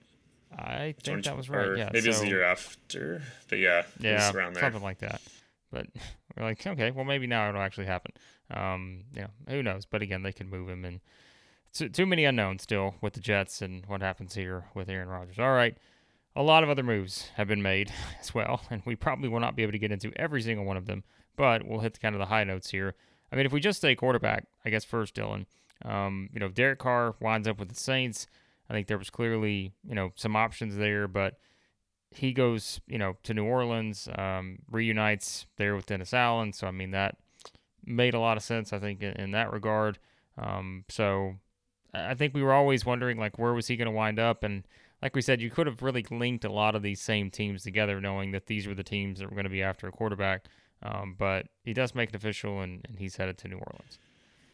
I 0.59 0.93
think 0.93 1.03
Jordan, 1.03 1.23
that 1.25 1.37
was 1.37 1.49
right. 1.49 1.79
Yeah, 1.79 1.89
maybe 1.93 2.01
so, 2.03 2.07
it 2.07 2.09
was 2.09 2.21
the 2.21 2.29
year 2.29 2.43
after, 2.43 3.23
but 3.49 3.59
yeah, 3.59 3.85
yeah, 3.99 4.31
around 4.33 4.55
there. 4.55 4.63
something 4.63 4.83
like 4.83 4.99
that. 4.99 5.23
But 5.71 5.87
we're 6.37 6.45
like, 6.45 6.67
okay, 6.67 6.91
well 6.91 7.07
maybe 7.07 7.27
now 7.27 7.49
it'll 7.49 7.63
actually 7.63 7.87
happen. 7.87 8.13
Um, 8.51 9.05
you 9.15 9.23
know, 9.23 9.31
who 9.49 9.63
knows? 9.63 9.87
But 9.87 10.03
again, 10.03 10.23
they 10.23 10.33
could 10.33 10.51
move 10.51 10.69
him, 10.69 10.85
and 10.85 11.01
too, 11.73 11.89
too 11.89 12.05
many 12.05 12.27
unknowns 12.27 12.63
still 12.63 12.97
with 13.01 13.15
the 13.15 13.21
Jets 13.21 13.63
and 13.63 13.87
what 13.87 14.03
happens 14.03 14.35
here 14.35 14.65
with 14.75 14.91
Aaron 14.91 15.09
Rodgers. 15.09 15.39
All 15.39 15.53
right. 15.53 15.77
A 16.35 16.43
lot 16.43 16.63
of 16.63 16.71
other 16.71 16.83
moves 16.83 17.31
have 17.37 17.49
been 17.49 17.63
made 17.63 17.93
as 18.21 18.35
well, 18.35 18.63
and 18.71 18.83
we 18.85 18.97
probably 18.97 19.29
will 19.29 19.41
not 19.41 19.57
be 19.57 19.63
able 19.63 19.73
to 19.73 19.79
get 19.79 19.93
into 19.93 20.13
every 20.17 20.43
single 20.43 20.65
one 20.65 20.77
of 20.77 20.87
them, 20.87 21.05
but 21.37 21.67
we'll 21.67 21.81
hit 21.81 22.01
kind 22.01 22.15
of 22.15 22.19
the 22.19 22.27
high 22.27 22.45
notes 22.45 22.71
here. 22.71 22.95
I 23.31 23.37
mean, 23.37 23.47
if 23.47 23.53
we 23.53 23.61
just 23.61 23.81
say 23.81 23.95
quarterback, 23.95 24.47
I 24.65 24.71
guess 24.71 24.85
first, 24.85 25.15
Dillon, 25.15 25.47
um, 25.85 26.29
you 26.33 26.41
know, 26.41 26.49
Derek 26.49 26.79
Carr 26.79 27.15
winds 27.21 27.49
up 27.49 27.59
with 27.59 27.69
the 27.69 27.75
Saints. 27.75 28.27
I 28.69 28.75
think 28.75 28.87
there 28.87 28.99
was 28.99 29.11
clearly, 29.11 29.73
you 29.87 29.95
know, 29.95 30.13
some 30.17 30.37
options 30.37 30.77
there, 30.77 31.09
but 31.09 31.39
he 32.11 32.33
goes, 32.33 32.81
you 32.87 32.99
know, 32.99 33.17
to 33.23 33.35
New 33.35 33.45
Orleans, 33.45 34.09
um, 34.17 34.59
reunites 34.71 35.47
there 35.57 35.75
with 35.75 35.87
Dennis 35.87 36.15
Allen. 36.15 36.53
So, 36.53 36.67
I 36.67 36.71
mean, 36.71 36.91
that 36.91 37.17
made 37.85 38.15
a 38.15 38.21
lot 38.21 38.37
of 38.37 38.43
sense, 38.43 38.73
I 38.73 38.79
think, 38.79 39.03
in, 39.03 39.13
in 39.15 39.31
that 39.33 39.53
regard. 39.53 39.99
Um, 40.39 40.85
so, 40.89 41.37
I 41.95 42.15
think 42.15 42.35
we 42.35 42.43
were 42.43 42.53
always 42.53 42.87
wondering, 42.87 43.19
like, 43.19 43.39
where 43.39 43.53
was 43.53 43.67
he 43.67 43.77
going 43.77 43.87
to 43.87 43.93
wind 43.93 44.19
up? 44.19 44.45
And 44.45 44.65
like 45.03 45.17
we 45.17 45.23
said, 45.23 45.43
you 45.43 45.51
could 45.51 45.67
have 45.67 45.83
really 45.83 46.07
linked 46.11 46.45
a 46.45 46.53
lot 46.53 46.75
of 46.75 46.83
these 46.83 47.01
same 47.01 47.31
teams 47.31 47.65
together, 47.65 48.01
knowing 48.01 48.31
that 48.33 48.47
these 48.47 48.67
were 48.67 48.75
the 48.75 48.85
teams 48.85 49.19
that 49.19 49.29
were 49.29 49.35
going 49.35 49.45
to 49.45 49.51
be 49.51 49.63
after 49.63 49.89
a 49.89 49.93
quarterback. 49.93 50.47
Um, 50.83 51.17
but 51.19 51.47
he 51.65 51.73
does 51.73 51.95
make 51.95 52.11
it 52.11 52.15
official, 52.15 52.61
and, 52.61 52.85
and 52.89 52.99
he's 52.99 53.17
headed 53.17 53.39
to 53.39 53.49
New 53.49 53.57
Orleans. 53.59 53.99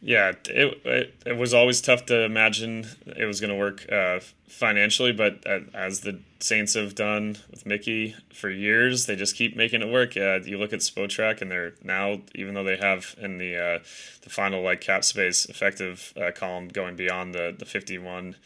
Yeah, 0.01 0.29
it, 0.45 0.81
it, 0.85 1.23
it 1.25 1.37
was 1.37 1.53
always 1.53 1.81
tough 1.81 2.05
to 2.05 2.23
imagine 2.23 2.85
it 3.05 3.25
was 3.25 3.41
going 3.41 3.49
to 3.49 3.55
work 3.55 3.85
uh, 3.91 4.21
financially, 4.47 5.11
but 5.11 5.45
as 5.73 6.01
the 6.01 6.21
Saints 6.39 6.75
have 6.75 6.95
done 6.95 7.37
with 7.51 7.65
Mickey 7.65 8.15
for 8.33 8.49
years, 8.49 9.07
they 9.07 9.17
just 9.17 9.35
keep 9.35 9.57
making 9.57 9.81
it 9.81 9.91
work. 9.91 10.15
Uh, 10.15 10.39
you 10.45 10.57
look 10.57 10.71
at 10.71 10.79
Spotrac, 10.79 11.41
and 11.41 11.51
they're 11.51 11.73
now, 11.83 12.21
even 12.33 12.53
though 12.53 12.63
they 12.63 12.77
have 12.77 13.13
in 13.19 13.39
the 13.39 13.57
uh, 13.57 13.79
the 14.21 14.29
final 14.29 14.63
like 14.63 14.79
cap 14.79 15.03
space 15.03 15.45
effective 15.45 16.13
uh, 16.15 16.31
column 16.33 16.69
going 16.69 16.95
beyond 16.95 17.35
the 17.35 17.53
the 17.57 17.65
fifty 17.65 17.97
one 17.97 18.37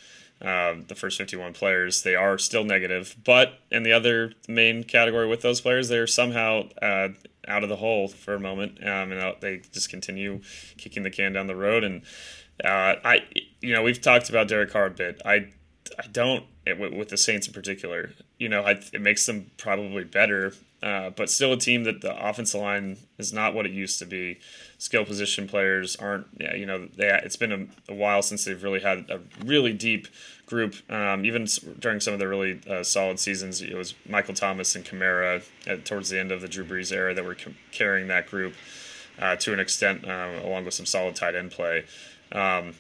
um, 0.44 0.86
the 0.88 0.96
first 0.96 1.18
51 1.18 1.54
players, 1.54 2.04
they 2.04 2.16
are 2.16 2.38
still 2.38 2.64
negative. 2.64 3.16
But 3.24 3.60
in 3.72 3.84
the 3.84 3.94
other 3.94 4.34
main 4.48 4.84
category 4.84 5.28
with 5.28 5.42
those 5.42 5.62
players, 5.62 5.90
they're 5.90 6.08
somehow 6.08 6.70
uh, 6.82 7.10
out 7.48 7.64
of 7.64 7.70
the 7.70 7.78
hole 7.78 8.08
for 8.08 8.36
a 8.36 8.40
moment, 8.40 8.80
um, 8.82 9.12
and 9.12 9.36
they 9.42 9.62
just 9.72 9.90
continue 9.90 10.42
kicking 10.78 11.04
the 11.04 11.10
can 11.10 11.34
down 11.34 11.48
the 11.48 11.56
road. 11.56 11.84
And 11.84 12.02
uh, 12.64 12.96
I, 13.04 13.26
you 13.62 13.74
know, 13.74 13.82
we've 13.82 14.02
talked 14.02 14.30
about 14.30 14.48
Derek 14.48 14.72
Carr 14.72 14.88
a 14.88 14.92
bit. 14.92 15.22
I, 15.26 15.48
I 15.98 16.08
don't 16.12 16.46
with 16.66 17.10
the 17.10 17.18
Saints 17.18 17.48
in 17.48 17.54
particular. 17.54 18.12
You 18.38 18.50
know, 18.50 18.64
I, 18.64 18.80
it 18.94 19.02
makes 19.02 19.26
them 19.26 19.52
probably 19.58 20.04
better, 20.04 20.54
uh, 20.82 21.10
but 21.10 21.30
still 21.30 21.54
a 21.54 21.58
team 21.58 21.84
that 21.84 22.02
the 22.02 22.16
offensive 22.18 22.62
line 22.62 22.98
is 23.18 23.34
not 23.34 23.54
what 23.54 23.66
it 23.66 23.72
used 23.72 24.00
to 24.00 24.06
be. 24.06 24.40
Skill 24.78 25.06
position 25.06 25.48
players 25.48 25.96
aren't. 25.96 26.28
You 26.40 26.66
know, 26.66 26.88
they, 26.96 27.08
it's 27.24 27.36
been 27.36 27.52
a, 27.52 27.92
a 27.92 27.96
while 27.96 28.22
since 28.22 28.46
they've 28.46 28.62
really 28.62 28.80
had 28.80 29.10
a 29.10 29.20
really 29.46 29.74
deep 29.74 30.08
group. 30.46 30.76
Um, 30.92 31.26
even 31.26 31.48
during 31.80 32.00
some 32.00 32.14
of 32.14 32.20
the 32.20 32.28
really 32.28 32.60
uh, 32.70 32.84
solid 32.84 33.20
seasons, 33.20 33.62
it 33.62 33.76
was 33.76 33.96
Michael 34.08 34.34
Thomas 34.34 34.76
and 34.76 34.86
Kamara 34.86 35.44
at, 35.68 35.86
towards 35.86 36.10
the 36.10 36.20
end 36.20 36.32
of 36.32 36.42
the 36.42 36.48
Drew 36.48 36.66
Brees 36.66 36.92
era 36.92 37.14
that 37.14 37.24
were 37.24 37.38
c- 37.38 37.56
carrying 37.72 38.08
that 38.10 38.28
group 38.30 38.54
uh, 39.20 39.36
to 39.38 39.54
an 39.54 39.60
extent, 39.60 40.06
uh, 40.06 40.42
along 40.44 40.66
with 40.66 40.74
some 40.74 40.86
solid 40.86 41.16
tight 41.16 41.36
end 41.36 41.52
play. 41.52 41.86
Um, 42.32 42.74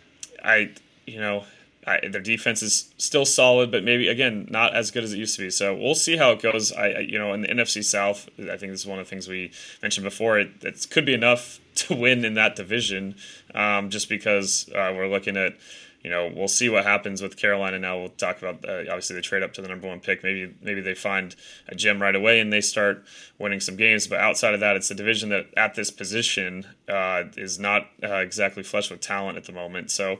I, 0.43 0.71
you 1.05 1.19
know, 1.19 1.45
I, 1.85 2.07
their 2.07 2.21
defense 2.21 2.61
is 2.61 2.93
still 2.97 3.25
solid, 3.25 3.71
but 3.71 3.83
maybe 3.83 4.07
again 4.07 4.47
not 4.49 4.75
as 4.75 4.91
good 4.91 5.03
as 5.03 5.13
it 5.13 5.17
used 5.17 5.35
to 5.35 5.41
be. 5.43 5.49
So 5.49 5.75
we'll 5.75 5.95
see 5.95 6.17
how 6.17 6.31
it 6.31 6.41
goes. 6.41 6.71
I, 6.71 6.87
I 6.87 6.99
you 6.99 7.19
know, 7.19 7.33
in 7.33 7.41
the 7.41 7.47
NFC 7.47 7.83
South, 7.83 8.29
I 8.39 8.57
think 8.57 8.71
this 8.71 8.81
is 8.81 8.87
one 8.87 8.99
of 8.99 9.05
the 9.05 9.09
things 9.09 9.27
we 9.27 9.51
mentioned 9.81 10.03
before. 10.03 10.39
It, 10.39 10.51
it 10.61 10.87
could 10.89 11.05
be 11.05 11.13
enough 11.13 11.59
to 11.75 11.95
win 11.95 12.23
in 12.25 12.35
that 12.35 12.55
division, 12.55 13.15
um, 13.53 13.89
just 13.89 14.09
because 14.09 14.69
uh, 14.69 14.93
we're 14.95 15.07
looking 15.07 15.37
at 15.37 15.55
you 16.03 16.09
know, 16.09 16.31
we'll 16.35 16.49
see 16.49 16.67
what 16.67 16.83
happens 16.83 17.21
with 17.21 17.37
Carolina. 17.37 17.79
Now 17.79 17.97
we'll 17.97 18.09
talk 18.09 18.37
about 18.41 18.67
uh, 18.67 18.79
obviously 18.81 19.15
they 19.15 19.21
trade 19.21 19.41
up 19.41 19.53
to 19.53 19.61
the 19.61 19.69
number 19.69 19.87
one 19.87 20.01
pick. 20.01 20.21
Maybe 20.21 20.53
maybe 20.61 20.81
they 20.81 20.95
find 20.95 21.33
a 21.69 21.75
gem 21.75 22.01
right 22.01 22.15
away 22.15 22.41
and 22.41 22.51
they 22.51 22.59
start 22.59 23.05
winning 23.39 23.61
some 23.61 23.77
games. 23.77 24.07
But 24.07 24.19
outside 24.19 24.53
of 24.53 24.59
that, 24.59 24.75
it's 24.75 24.91
a 24.91 24.95
division 24.95 25.29
that 25.29 25.47
at 25.55 25.75
this 25.75 25.91
position 25.91 26.67
uh, 26.89 27.23
is 27.37 27.57
not 27.57 27.87
uh, 28.03 28.15
exactly 28.17 28.63
flush 28.63 28.91
with 28.91 28.99
talent 28.99 29.37
at 29.37 29.45
the 29.45 29.53
moment. 29.53 29.91
So 29.91 30.19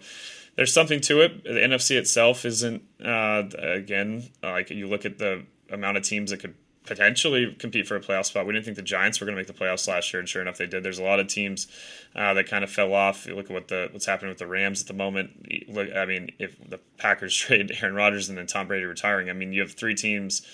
there's 0.56 0.72
something 0.72 1.02
to 1.02 1.20
it. 1.20 1.44
The 1.44 1.50
NFC 1.50 1.98
itself 1.98 2.46
isn't 2.46 2.84
uh, 3.04 3.44
again 3.58 4.30
like 4.42 4.70
you 4.70 4.88
look 4.88 5.04
at 5.06 5.18
the 5.18 5.46
amount 5.70 5.98
of 5.98 6.04
teams 6.04 6.32
that 6.32 6.40
could 6.40 6.56
potentially 6.86 7.56
compete 7.58 7.88
for 7.88 7.96
a 7.96 8.00
playoff 8.00 8.26
spot. 8.26 8.46
We 8.46 8.54
didn't 8.54 8.66
think 8.66 8.78
the 8.78 8.84
Giants 8.84 9.20
were 9.20 9.26
going 9.26 9.36
to 9.36 9.40
make 9.40 9.48
the 9.48 9.54
playoffs 9.54 9.88
last 9.88 10.14
year, 10.14 10.20
and 10.20 10.28
sure 10.28 10.42
enough, 10.42 10.58
they 10.58 10.68
did. 10.68 10.84
There's 10.84 11.00
a 11.00 11.04
lot 11.04 11.20
of 11.20 11.28
teams 11.28 11.68
uh, 12.16 12.34
that 12.34 12.48
kind 12.48 12.64
of 12.64 12.70
fell 12.70 12.94
off. 12.94 13.26
You 13.26 13.36
look 13.36 13.46
at 13.46 13.52
what 13.52 13.68
the 13.68 13.90
what's 13.92 14.06
happening 14.06 14.30
with 14.30 14.40
the 14.40 14.48
Rams 14.48 14.82
at 14.82 14.88
the 14.88 14.94
moment. 14.94 15.48
Look, 15.70 15.90
I 15.96 16.06
mean, 16.06 16.32
if 16.40 16.58
the 16.70 16.80
Packers 16.98 17.36
trade 17.38 17.72
Aaron 17.82 17.96
Rodgers 17.96 18.30
and 18.30 18.38
then 18.38 18.48
Tom 18.48 18.68
Brady 18.68 18.86
retiring, 18.86 19.30
I 19.30 19.34
mean, 19.34 19.54
you 19.54 19.62
have 19.62 19.72
three 19.72 19.96
teams 19.96 20.46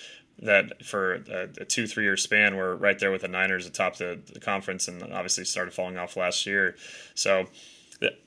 that 0.42 0.84
for 0.84 1.16
a, 1.28 1.48
a 1.60 1.64
two 1.64 1.86
three 1.86 2.04
year 2.04 2.16
span 2.16 2.56
were 2.56 2.76
right 2.76 2.98
there 2.98 3.10
with 3.10 3.22
the 3.22 3.28
Niners 3.28 3.66
atop 3.66 3.96
the, 3.96 4.20
the 4.32 4.40
conference, 4.40 4.88
and 4.88 5.02
obviously 5.02 5.44
started 5.44 5.74
falling 5.74 5.98
off 5.98 6.16
last 6.16 6.46
year. 6.46 6.76
So 7.14 7.46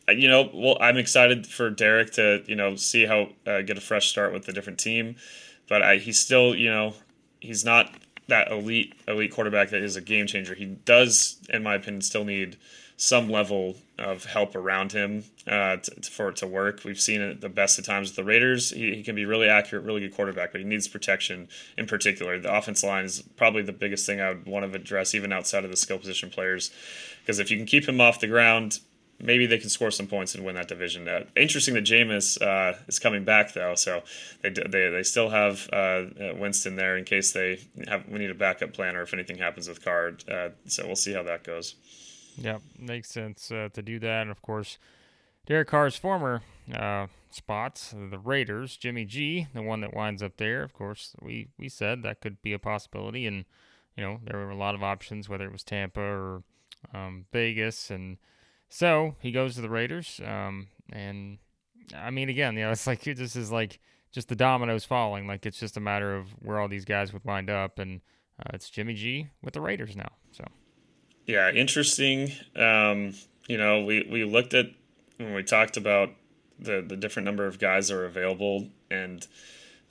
you 0.10 0.27
know, 0.27 0.50
well, 0.53 0.77
I'm 0.79 0.98
excited 0.98 1.48
for 1.48 1.69
Derek 1.69 2.12
to 2.13 2.43
you 2.48 2.55
know 2.55 2.75
see 2.75 3.05
how 3.05 3.29
uh, 3.48 3.62
get 3.62 3.77
a 3.77 3.81
fresh 3.81 4.10
start 4.10 4.33
with 4.33 4.48
a 4.48 4.53
different 4.53 4.79
team, 4.79 5.15
but 5.67 5.81
I, 5.81 5.98
he's 5.98 6.19
still 6.19 6.55
you 6.55 6.69
know 6.69 6.93
he's 7.43 7.63
not 7.65 7.93
that 8.27 8.50
elite 8.50 8.95
elite 9.07 9.31
quarterback 9.31 9.69
that 9.69 9.81
is 9.81 9.95
a 9.95 10.01
game 10.01 10.27
changer. 10.27 10.55
He 10.55 10.65
does, 10.65 11.38
in 11.50 11.62
my 11.62 11.75
opinion, 11.75 12.01
still 12.01 12.23
need 12.23 12.57
some 12.95 13.29
level 13.29 13.75
of 14.00 14.23
help 14.25 14.55
around 14.55 14.91
him 14.91 15.25
uh, 15.47 15.77
to, 15.77 16.09
for 16.09 16.29
it 16.29 16.38
to 16.38 16.47
work. 16.47 16.81
We've 16.85 17.00
seen 17.00 17.21
it 17.21 17.41
the 17.41 17.50
best 17.50 17.77
of 17.77 17.85
times 17.85 18.09
with 18.09 18.15
the 18.15 18.23
Raiders. 18.23 18.69
He, 18.69 18.95
he, 18.95 19.03
can 19.03 19.15
be 19.15 19.25
really 19.25 19.50
accurate, 19.50 19.83
really 19.83 20.01
good 20.01 20.15
quarterback, 20.15 20.51
but 20.51 20.62
he 20.62 20.65
needs 20.65 20.88
protection 20.88 21.50
in 21.77 21.85
particular. 21.85 22.39
The 22.39 22.55
offense 22.55 22.83
line 22.83 23.05
is 23.05 23.23
probably 23.35 23.62
the 23.62 23.73
biggest 23.73 24.05
thing 24.05 24.21
I 24.21 24.29
would 24.29 24.45
want 24.45 24.71
to 24.71 24.79
address, 24.79 25.13
even 25.13 25.33
outside 25.33 25.65
of 25.65 25.71
the 25.71 25.75
skill 25.75 25.97
position 25.97 26.29
players, 26.29 26.71
because 27.21 27.39
if 27.39 27.51
you 27.51 27.57
can 27.57 27.65
keep 27.65 27.88
him 27.88 28.00
off 28.00 28.19
the 28.19 28.27
ground 28.27 28.79
maybe 29.24 29.46
they 29.46 29.58
can 29.58 29.70
score 29.70 29.89
some 29.89 30.06
points 30.06 30.36
and 30.36 30.44
win 30.44 30.56
that 30.56 30.68
division. 30.68 31.08
Uh, 31.08 31.24
interesting 31.36 31.74
that 31.74 31.86
Jameis 31.86 32.39
uh, 32.42 32.77
is 32.88 33.00
coming 33.00 33.24
back 33.24 33.53
though, 33.53 33.74
so 33.75 34.03
they 34.42 34.50
they, 34.50 34.89
they 34.89 35.03
still 35.03 35.30
have 35.30 35.68
uh, 35.72 35.75
uh, 35.75 36.34
Winston 36.36 36.75
there 36.75 36.98
in 36.98 37.06
case 37.06 37.32
they 37.32 37.60
have 37.88 38.08
we 38.08 38.20
need 38.20 38.30
a 38.30 38.36
backup 38.36 38.74
plan 38.74 38.96
or 38.96 39.01
if 39.01 39.13
anything 39.13 39.38
happens 39.38 39.68
with 39.68 39.84
Carr. 39.84 40.13
Uh, 40.30 40.50
so 40.68 40.86
we'll 40.86 40.96
see 40.96 41.13
how 41.13 41.24
that 41.24 41.44
goes. 41.44 41.75
Yeah, 42.38 42.60
makes 42.77 43.10
sense 43.10 43.50
uh, 43.51 43.70
to 43.74 43.82
do 43.82 44.00
that, 44.00 44.24
and 44.24 44.32
of 44.32 44.42
course, 44.42 44.77
Derek 45.46 45.70
Carr's 45.70 45.96
former 45.96 46.42
spots, 47.32 47.94
the 48.12 48.20
Raiders, 48.20 48.77
Jimmy 48.77 49.06
G, 49.06 49.48
the 49.53 49.62
one 49.62 49.82
that 49.82 49.94
winds 49.94 50.22
up 50.22 50.38
there. 50.38 50.63
Of 50.63 50.74
course, 50.74 51.15
we 51.22 51.48
we 51.58 51.70
said 51.70 52.03
that 52.03 52.22
could 52.22 52.42
be 52.42 52.53
a 52.53 52.60
possibility, 52.60 53.25
and 53.25 53.46
you 53.96 54.03
know 54.03 54.20
there 54.24 54.38
were 54.38 54.51
a 54.51 54.58
lot 54.58 54.75
of 54.75 54.84
options, 54.84 55.30
whether 55.30 55.46
it 55.46 55.51
was 55.51 55.63
Tampa 55.63 56.01
or 56.01 56.44
um, 56.94 57.25
Vegas, 57.32 57.89
and 57.89 58.18
so 58.74 59.13
he 59.20 59.32
goes 59.32 59.53
to 59.53 59.62
the 59.62 59.70
Raiders, 59.70 60.20
um, 60.25 60.65
and 60.92 61.38
I 61.96 62.10
mean, 62.10 62.27
again, 62.27 62.56
you 62.56 62.62
know, 62.62 62.72
it's 62.72 62.88
like 62.88 63.03
this 63.03 63.36
is 63.36 63.51
like 63.51 63.80
just 64.12 64.30
the 64.30 64.36
dominoes 64.36 64.84
falling. 64.84 65.27
Like 65.27 65.46
it's 65.46 65.60
just 65.60 65.77
a 65.77 65.80
matter 65.80 66.15
of 66.15 66.30
where 66.42 66.60
all 66.60 66.68
these 66.68 66.84
guys 66.84 67.13
would 67.13 67.24
wind 67.24 67.51
up, 67.51 67.77
and 67.77 68.01
uh, 68.39 68.50
it's 68.56 68.72
Jimmy 68.72 68.96
G 68.96 69.27
with 69.44 69.53
the 69.53 69.62
Raiders 69.62 69.96
now. 69.96 70.10
So, 70.32 70.44
yeah, 71.27 71.51
interesting. 71.51 72.32
Um, 72.56 73.13
you 73.48 73.60
know, 73.60 73.84
we 73.84 74.08
we 74.10 74.24
looked 74.24 74.56
at 74.56 74.65
when 75.18 75.36
we 75.36 75.44
talked 75.44 75.77
about 75.77 76.10
the 76.58 76.82
the 76.82 76.98
different 76.98 77.27
number 77.27 77.46
of 77.46 77.60
guys 77.60 77.89
that 77.89 77.96
are 77.96 78.06
available, 78.06 78.70
and 78.89 79.27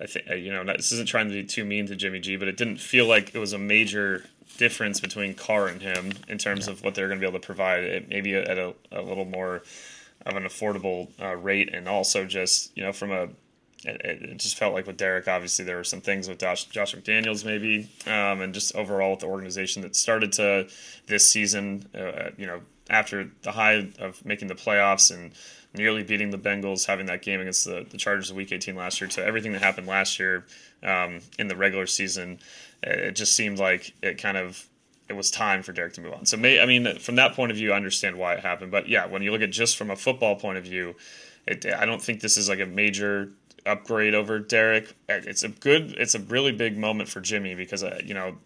I 0.03 0.07
think 0.07 0.31
uh, 0.31 0.35
you 0.35 0.53
know 0.53 0.65
this 0.65 0.93
isn't 0.93 1.09
trying 1.09 1.29
to 1.29 1.35
be 1.35 1.45
too 1.45 1.65
mean 1.65 1.87
to 1.87 1.97
Jimmy 1.97 2.19
G, 2.19 2.37
but 2.37 2.49
it 2.49 2.57
didn't 2.57 2.79
feel 2.79 3.07
like 3.07 3.35
it 3.35 3.39
was 3.39 3.53
a 3.53 3.59
major 3.59 4.25
difference 4.59 5.01
between 5.01 5.35
Carr 5.35 5.69
and 5.69 5.81
him 5.81 6.13
in 6.29 6.39
terms 6.39 6.67
yeah. 6.67 6.73
of 6.73 6.83
what 6.83 6.95
they're 6.95 7.09
going 7.09 7.21
to 7.21 7.25
be 7.25 7.29
able 7.29 7.41
to 7.41 7.47
provide. 7.47 7.85
It, 7.85 8.09
maybe 8.09 8.35
at 8.35 8.59
a, 8.59 8.75
a, 8.91 9.01
little 9.01 9.25
more 9.25 9.63
of 10.27 10.37
an 10.37 10.43
affordable 10.43 11.09
uh, 11.21 11.37
rate, 11.37 11.73
and 11.73 11.89
also 11.89 12.25
just 12.25 12.77
you 12.77 12.83
know 12.83 12.93
from 12.93 13.13
a 13.13 13.29
it, 13.85 14.23
it, 14.23 14.37
just 14.39 14.57
felt 14.57 14.75
like 14.75 14.87
with 14.87 14.97
Derek, 14.97 15.29
obviously 15.29 15.65
there 15.65 15.77
were 15.77 15.85
some 15.85 16.01
things 16.01 16.29
with 16.29 16.39
Josh, 16.39 16.65
Josh 16.65 16.95
McDaniels 16.95 17.45
maybe, 17.45 17.91
um, 18.07 18.41
and 18.41 18.55
just 18.55 18.75
overall 18.75 19.13
with 19.13 19.21
the 19.21 19.27
organization 19.27 19.83
that 19.83 19.97
started 19.97 20.33
to 20.35 20.69
this 21.07 21.27
season, 21.29 21.89
uh, 21.95 22.31
you 22.37 22.47
know, 22.47 22.61
after 22.91 23.31
the 23.43 23.53
high 23.53 23.89
of 23.99 24.25
making 24.25 24.49
the 24.49 24.55
playoffs 24.55 25.13
and 25.13 25.33
nearly 25.75 26.03
beating 26.03 26.31
the 26.31 26.39
Bengals, 26.39 26.87
having 26.87 27.07
that 27.07 27.23
game 27.23 27.41
against 27.41 27.65
the, 27.65 27.87
the 27.89 27.97
Chargers 27.97 28.31
in 28.31 28.37
Week 28.37 28.53
18 28.53 28.75
last 28.75 29.01
year, 29.01 29.09
to 29.09 29.25
everything 29.25 29.53
that 29.53 29.63
happened 29.63 29.87
last 29.87 30.19
year 30.19 30.45
um, 30.83 31.21
in 31.39 31.49
the 31.49 31.57
regular 31.57 31.87
season, 31.87 32.39
it 32.83 33.13
just 33.13 33.35
seemed 33.35 33.59
like 33.59 33.95
it 34.03 34.19
kind 34.19 34.37
of 34.37 34.67
it 35.09 35.17
was 35.17 35.31
time 35.31 35.63
for 35.63 35.73
Derek 35.73 35.93
to 35.95 36.01
move 36.01 36.15
on. 36.15 36.25
So, 36.27 36.37
may, 36.37 36.61
I 36.61 36.67
mean, 36.67 36.99
from 36.99 37.17
that 37.17 37.35
point 37.35 37.51
of 37.51 37.57
view, 37.57 37.73
I 37.73 37.77
understand 37.77 38.17
why 38.17 38.35
it 38.35 38.41
happened. 38.41 38.71
But 38.71 38.89
yeah, 38.89 39.07
when 39.07 39.23
you 39.23 39.31
look 39.31 39.43
at 39.43 39.51
just 39.51 39.77
from 39.77 39.91
a 39.91 39.97
football 39.97 40.37
point 40.37 40.59
of 40.59 40.65
view, 40.65 40.95
it, 41.47 41.67
I 41.67 41.85
don't 41.85 42.01
think 42.01 42.21
this 42.21 42.37
is 42.37 42.49
like 42.49 42.61
a 42.61 42.67
major 42.67 43.31
upgrade 43.67 44.15
over 44.15 44.39
Derek. 44.39 44.95
It's 45.09 45.43
a 45.43 45.49
good, 45.49 45.95
it's 45.99 46.15
a 46.15 46.21
really 46.21 46.53
big 46.53 46.79
moment 46.79 47.09
for 47.09 47.21
Jimmy 47.21 47.55
because 47.55 47.85
uh, 47.85 48.01
you 48.05 48.15
know, 48.15 48.37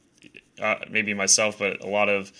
uh, 0.61 0.77
maybe 0.91 1.15
myself, 1.15 1.59
but 1.59 1.83
a 1.83 1.87
lot 1.87 2.09
of 2.09 2.33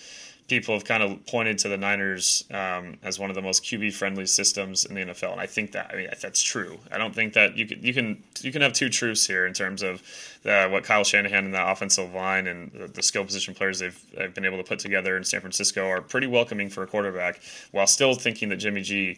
people 0.47 0.73
have 0.73 0.85
kind 0.85 1.03
of 1.03 1.25
pointed 1.25 1.57
to 1.59 1.69
the 1.69 1.77
Niners 1.77 2.45
um, 2.51 2.97
as 3.03 3.19
one 3.19 3.29
of 3.29 3.35
the 3.35 3.41
most 3.41 3.63
QB 3.63 3.93
friendly 3.93 4.25
systems 4.25 4.85
in 4.85 4.95
the 4.95 5.01
NFL, 5.01 5.33
and 5.33 5.41
I 5.41 5.45
think 5.45 5.73
that 5.73 5.91
I 5.91 5.97
mean 5.97 6.09
that's 6.21 6.41
true. 6.41 6.79
I 6.91 6.97
don't 6.97 7.13
think 7.13 7.33
that 7.33 7.57
you 7.57 7.67
can 7.67 7.83
you 7.83 7.93
can 7.93 8.23
you 8.41 8.51
can 8.51 8.61
have 8.61 8.73
two 8.73 8.89
truths 8.89 9.25
here 9.25 9.45
in 9.45 9.53
terms 9.53 9.83
of 9.83 10.01
uh, 10.45 10.69
what 10.69 10.83
Kyle 10.83 11.03
Shanahan 11.03 11.45
and 11.45 11.53
the 11.53 11.71
offensive 11.71 12.13
line 12.13 12.47
and 12.47 12.71
the, 12.71 12.87
the 12.87 13.03
skill 13.03 13.25
position 13.25 13.53
players 13.53 13.79
they've, 13.79 13.99
they've 14.17 14.33
been 14.33 14.45
able 14.45 14.57
to 14.57 14.63
put 14.63 14.79
together 14.79 15.17
in 15.17 15.23
San 15.23 15.41
Francisco 15.41 15.87
are 15.87 16.01
pretty 16.01 16.27
welcoming 16.27 16.69
for 16.69 16.83
a 16.83 16.87
quarterback, 16.87 17.41
while 17.71 17.87
still 17.87 18.13
thinking 18.15 18.49
that 18.49 18.57
Jimmy 18.57 18.81
G 18.81 19.17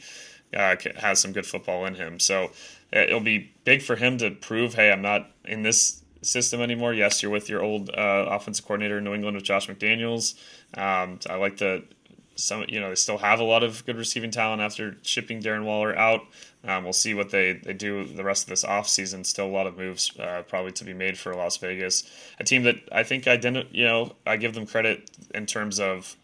uh, 0.56 0.76
has 0.98 1.20
some 1.20 1.32
good 1.32 1.46
football 1.46 1.86
in 1.86 1.96
him. 1.96 2.20
So 2.20 2.46
uh, 2.96 3.00
it'll 3.00 3.20
be 3.20 3.52
big 3.66 3.82
for 3.82 3.96
him 3.96 4.18
to 4.18 4.32
prove, 4.32 4.74
hey, 4.74 4.92
I'm 4.92 5.02
not 5.02 5.30
in 5.46 5.62
this 5.62 6.02
system 6.22 6.62
anymore. 6.62 6.94
Yes, 6.94 7.22
you're 7.22 7.32
with 7.32 7.50
your 7.50 7.62
old 7.62 7.90
uh, 7.90 8.26
offensive 8.30 8.66
coordinator 8.66 8.98
in 8.98 9.04
New 9.04 9.14
England 9.14 9.36
with 9.36 9.44
Josh 9.44 9.68
McDaniels. 9.68 10.36
Um, 10.78 11.20
I 11.30 11.36
like 11.36 11.58
the 11.58 11.84
some 12.36 12.64
you 12.70 12.80
know 12.80 12.90
they 12.90 12.96
still 12.96 13.18
have 13.18 13.40
a 13.40 13.44
lot 13.44 13.64
of 13.64 13.86
good 13.86 13.98
receiving 13.98 14.32
talent 14.32 14.62
after 14.62 14.98
shipping 15.02 15.42
Darren 15.42 15.66
Waller 15.66 15.98
out. 15.98 16.22
Um, 16.64 16.84
we'll 16.84 16.94
see 16.94 17.14
what 17.14 17.30
they, 17.30 17.54
they 17.54 17.74
do 17.74 18.06
the 18.06 18.24
rest 18.24 18.44
of 18.44 18.50
this 18.50 18.66
offseason. 18.66 19.26
Still 19.26 19.46
a 19.46 19.48
lot 19.48 19.68
of 19.68 19.78
moves 19.78 20.18
uh, 20.20 20.44
probably 20.48 20.72
to 20.74 20.84
be 20.84 20.94
made 20.94 21.18
for 21.18 21.34
Las 21.34 21.58
Vegas, 21.58 22.10
a 22.40 22.44
team 22.44 22.64
that 22.64 22.78
I 22.92 23.04
think 23.04 23.28
I 23.28 23.38
didn't 23.38 23.74
you 23.74 23.86
know 23.86 24.16
I 24.26 24.38
give 24.38 24.54
them 24.54 24.66
credit 24.66 25.12
in 25.34 25.46
terms 25.46 25.80
of 25.80 26.16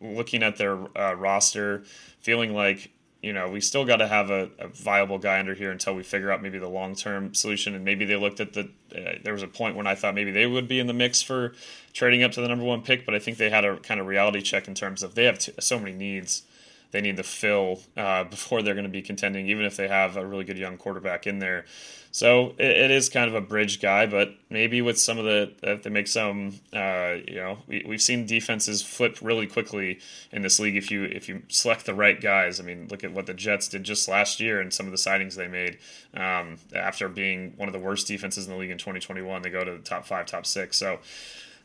looking 0.00 0.42
at 0.42 0.56
their 0.56 0.78
uh, 0.98 1.14
roster, 1.14 1.84
feeling 2.20 2.54
like 2.54 2.90
you 3.24 3.32
know, 3.32 3.48
we 3.48 3.60
still 3.60 3.84
got 3.86 3.96
to 3.96 4.06
have 4.06 4.30
a, 4.30 4.50
a, 4.58 4.68
viable 4.68 5.18
guy 5.18 5.38
under 5.38 5.54
here 5.54 5.70
until 5.70 5.94
we 5.94 6.02
figure 6.02 6.30
out 6.30 6.42
maybe 6.42 6.58
the 6.58 6.68
long 6.68 6.94
term 6.94 7.32
solution. 7.32 7.74
And 7.74 7.84
maybe 7.84 8.04
they 8.04 8.16
looked 8.16 8.38
at 8.38 8.52
the. 8.52 8.70
Uh, 8.94 9.18
there 9.22 9.32
was 9.32 9.42
a 9.42 9.48
point 9.48 9.76
when 9.76 9.86
I 9.86 9.94
thought 9.94 10.14
maybe 10.14 10.30
they 10.30 10.46
would 10.46 10.68
be 10.68 10.78
in 10.78 10.86
the 10.86 10.92
mix 10.92 11.22
for 11.22 11.54
trading 11.94 12.22
up 12.22 12.32
to 12.32 12.42
the 12.42 12.48
number 12.48 12.64
one 12.64 12.82
pick, 12.82 13.06
but 13.06 13.14
I 13.14 13.18
think 13.18 13.38
they 13.38 13.48
had 13.48 13.64
a 13.64 13.78
kind 13.78 13.98
of 13.98 14.06
reality 14.06 14.42
check 14.42 14.68
in 14.68 14.74
terms 14.74 15.02
of 15.02 15.14
they 15.14 15.24
have 15.24 15.38
t- 15.38 15.52
so 15.58 15.78
many 15.78 15.92
needs 15.92 16.42
they 16.94 17.00
need 17.00 17.16
to 17.16 17.24
fill 17.24 17.80
uh, 17.96 18.22
before 18.22 18.62
they're 18.62 18.74
going 18.74 18.84
to 18.84 18.90
be 18.90 19.02
contending, 19.02 19.48
even 19.48 19.64
if 19.64 19.76
they 19.76 19.88
have 19.88 20.16
a 20.16 20.24
really 20.24 20.44
good 20.44 20.56
young 20.56 20.76
quarterback 20.76 21.26
in 21.26 21.40
there. 21.40 21.64
So 22.14 22.54
it, 22.58 22.70
it 22.70 22.90
is 22.92 23.08
kind 23.08 23.28
of 23.28 23.34
a 23.34 23.40
bridge 23.40 23.80
guy, 23.82 24.06
but 24.06 24.36
maybe 24.48 24.80
with 24.80 25.00
some 25.00 25.18
of 25.18 25.24
the 25.24 25.52
if 25.64 25.82
they 25.82 25.90
make 25.90 26.06
some, 26.06 26.60
uh, 26.72 27.16
you 27.26 27.34
know, 27.34 27.58
we, 27.66 27.84
we've 27.84 28.00
seen 28.00 28.24
defenses 28.24 28.82
flip 28.82 29.18
really 29.20 29.48
quickly 29.48 29.98
in 30.30 30.42
this 30.42 30.60
league 30.60 30.76
if 30.76 30.92
you 30.92 31.02
if 31.02 31.28
you 31.28 31.42
select 31.48 31.86
the 31.86 31.94
right 31.94 32.20
guys. 32.20 32.60
I 32.60 32.62
mean, 32.62 32.86
look 32.88 33.02
at 33.02 33.12
what 33.12 33.26
the 33.26 33.34
Jets 33.34 33.66
did 33.66 33.82
just 33.82 34.06
last 34.06 34.38
year 34.38 34.60
and 34.60 34.72
some 34.72 34.86
of 34.86 34.92
the 34.92 34.96
signings 34.96 35.34
they 35.34 35.48
made 35.48 35.78
um, 36.16 36.58
after 36.72 37.08
being 37.08 37.52
one 37.56 37.68
of 37.68 37.72
the 37.72 37.80
worst 37.80 38.06
defenses 38.06 38.46
in 38.46 38.52
the 38.52 38.58
league 38.60 38.70
in 38.70 38.78
2021. 38.78 39.42
They 39.42 39.50
go 39.50 39.64
to 39.64 39.72
the 39.72 39.78
top 39.78 40.06
five, 40.06 40.26
top 40.26 40.46
six. 40.46 40.76
So 40.76 41.00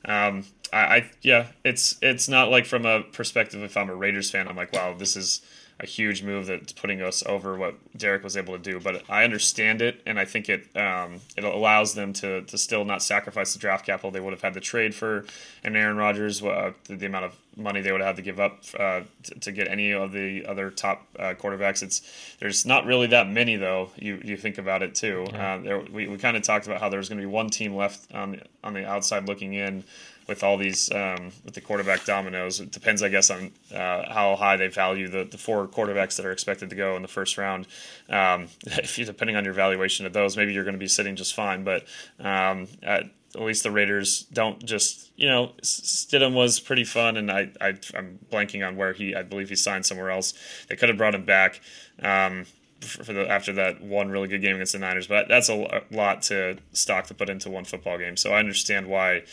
um, 0.05 0.45
I, 0.73 0.79
I, 0.79 1.11
yeah, 1.21 1.49
it's 1.63 1.99
it's 2.01 2.27
not 2.27 2.49
like 2.49 2.65
from 2.65 2.87
a 2.87 3.03
perspective. 3.03 3.61
If 3.61 3.77
I'm 3.77 3.91
a 3.91 3.95
Raiders 3.95 4.31
fan, 4.31 4.47
I'm 4.47 4.55
like, 4.55 4.73
wow, 4.73 4.95
this 4.97 5.15
is 5.15 5.43
a 5.81 5.85
huge 5.85 6.23
move 6.23 6.47
that's 6.47 6.73
putting 6.73 7.01
us 7.01 7.23
over 7.25 7.57
what 7.57 7.75
Derek 7.97 8.23
was 8.23 8.35
able 8.35 8.53
to 8.53 8.59
do. 8.59 8.79
But 8.79 9.03
I 9.09 9.23
understand 9.23 9.81
it, 9.81 10.01
and 10.05 10.19
I 10.19 10.25
think 10.25 10.49
it 10.49 10.75
um, 10.75 11.21
it 11.37 11.43
allows 11.43 11.93
them 11.93 12.11
to 12.13 12.41
to 12.41 12.57
still 12.57 12.83
not 12.83 13.01
sacrifice 13.01 13.53
the 13.53 13.59
draft 13.59 13.85
capital 13.85 14.11
they 14.11 14.19
would 14.19 14.33
have 14.33 14.41
had 14.41 14.53
to 14.55 14.59
trade 14.59 14.93
for 14.93 15.25
an 15.63 15.75
Aaron 15.75 15.97
Rodgers. 15.97 16.43
Uh, 16.43 16.73
the, 16.85 16.95
the, 16.95 17.05
amount 17.05 17.25
of 17.25 17.35
money 17.55 17.81
they 17.81 17.91
would 17.91 18.01
have 18.01 18.15
to 18.17 18.21
give 18.21 18.39
up 18.39 18.63
uh, 18.77 19.01
to, 19.23 19.39
to, 19.39 19.51
get 19.51 19.67
any 19.67 19.91
of 19.91 20.11
the 20.11 20.45
other 20.45 20.69
top 20.69 21.07
uh, 21.17 21.33
quarterbacks. 21.33 21.81
It's 21.81 22.01
there's 22.39 22.65
not 22.65 22.85
really 22.85 23.07
that 23.07 23.29
many 23.29 23.55
though. 23.55 23.89
You 23.95 24.21
you 24.23 24.35
think 24.35 24.57
about 24.57 24.83
it 24.83 24.95
too. 24.95 25.25
Yeah. 25.31 25.53
Uh, 25.53 25.57
there, 25.59 25.79
we 25.79 26.07
we 26.07 26.17
kind 26.17 26.35
of 26.35 26.43
talked 26.43 26.67
about 26.67 26.81
how 26.81 26.89
there's 26.89 27.07
going 27.07 27.21
to 27.21 27.25
be 27.25 27.31
one 27.31 27.49
team 27.49 27.75
left 27.75 28.13
on 28.13 28.31
the, 28.31 28.41
on 28.63 28.73
the 28.73 28.85
outside 28.85 29.27
looking 29.27 29.53
in 29.53 29.85
with 30.29 30.43
all 30.43 30.55
these 30.57 30.89
um, 30.91 31.31
with 31.43 31.55
the 31.55 31.61
quarterback 31.61 32.05
dominoes. 32.05 32.61
It 32.61 32.71
depends, 32.71 33.03
I 33.03 33.09
guess, 33.09 33.29
on 33.29 33.51
uh, 33.73 34.13
how 34.13 34.35
high 34.35 34.55
they 34.55 34.67
value 34.67 35.09
the, 35.09 35.25
the 35.25 35.37
four 35.37 35.67
quarterbacks 35.67 36.15
that 36.15 36.25
are 36.25 36.31
expected 36.31 36.69
to 36.69 36.75
go 36.75 36.95
in 36.95 37.01
the 37.01 37.09
first 37.09 37.37
round. 37.37 37.67
Um, 38.07 38.47
if 38.67 38.97
you, 38.97 39.03
depending 39.03 39.35
on 39.35 39.43
your 39.43 39.53
valuation 39.53 40.05
of 40.05 40.13
those, 40.13 40.37
maybe 40.37 40.53
you're 40.53 40.63
going 40.63 40.75
to 40.75 40.79
be 40.79 40.87
sitting 40.87 41.15
just 41.17 41.33
fine. 41.33 41.65
But 41.65 41.85
um, 42.19 42.67
at, 42.83 43.05
least 43.35 43.63
the 43.63 43.71
Raiders 43.71 44.23
don't 44.33 44.63
just 44.65 45.11
you 45.15 45.27
know 45.27 45.51
Stidham 45.61 46.33
was 46.33 46.59
pretty 46.59 46.83
fun, 46.85 47.17
and 47.17 47.31
I, 47.31 47.51
I 47.59 47.69
am 47.95 48.19
blanking 48.31 48.65
on 48.65 48.77
where 48.77 48.93
he 48.93 49.15
I 49.15 49.23
believe 49.23 49.49
he 49.49 49.55
signed 49.55 49.85
somewhere 49.85 50.11
else. 50.11 50.33
They 50.69 50.75
could 50.75 50.89
have 50.89 50.97
brought 50.97 51.15
him 51.15 51.25
back. 51.25 51.59
Um, 52.01 52.45
for 52.81 53.11
the 53.11 53.29
after 53.29 53.51
that 53.51 53.81
one 53.81 54.09
really 54.09 54.29
good 54.29 54.41
game 54.41 54.55
against 54.55 54.71
the 54.71 54.79
Niners, 54.79 55.05
but 55.05 55.27
that's 55.27 55.49
a 55.49 55.83
lot 55.91 56.21
to 56.23 56.57
stock 56.71 57.07
to 57.07 57.13
put 57.13 57.29
into 57.29 57.49
one 57.49 57.65
football 57.65 57.97
game. 57.97 58.15
So 58.15 58.31
I 58.31 58.39
understand 58.39 58.87
why 58.87 59.23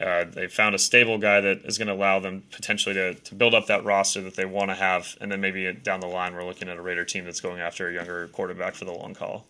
uh, 0.00 0.24
they 0.24 0.46
found 0.46 0.74
a 0.74 0.78
stable 0.78 1.18
guy 1.18 1.40
that 1.40 1.64
is 1.64 1.78
going 1.78 1.88
to 1.88 1.94
allow 1.94 2.20
them 2.20 2.44
potentially 2.52 2.94
to, 2.94 3.14
to 3.14 3.34
build 3.34 3.54
up 3.54 3.66
that 3.66 3.84
roster 3.84 4.20
that 4.22 4.36
they 4.36 4.44
want 4.44 4.70
to 4.70 4.74
have, 4.74 5.16
and 5.20 5.30
then 5.30 5.40
maybe 5.40 5.72
down 5.72 6.00
the 6.00 6.06
line 6.06 6.34
we're 6.34 6.44
looking 6.44 6.68
at 6.68 6.76
a 6.76 6.82
Raider 6.82 7.04
team 7.04 7.24
that's 7.24 7.40
going 7.40 7.60
after 7.60 7.88
a 7.88 7.94
younger 7.94 8.28
quarterback 8.28 8.74
for 8.74 8.84
the 8.84 8.92
long 8.92 9.14
haul. 9.14 9.46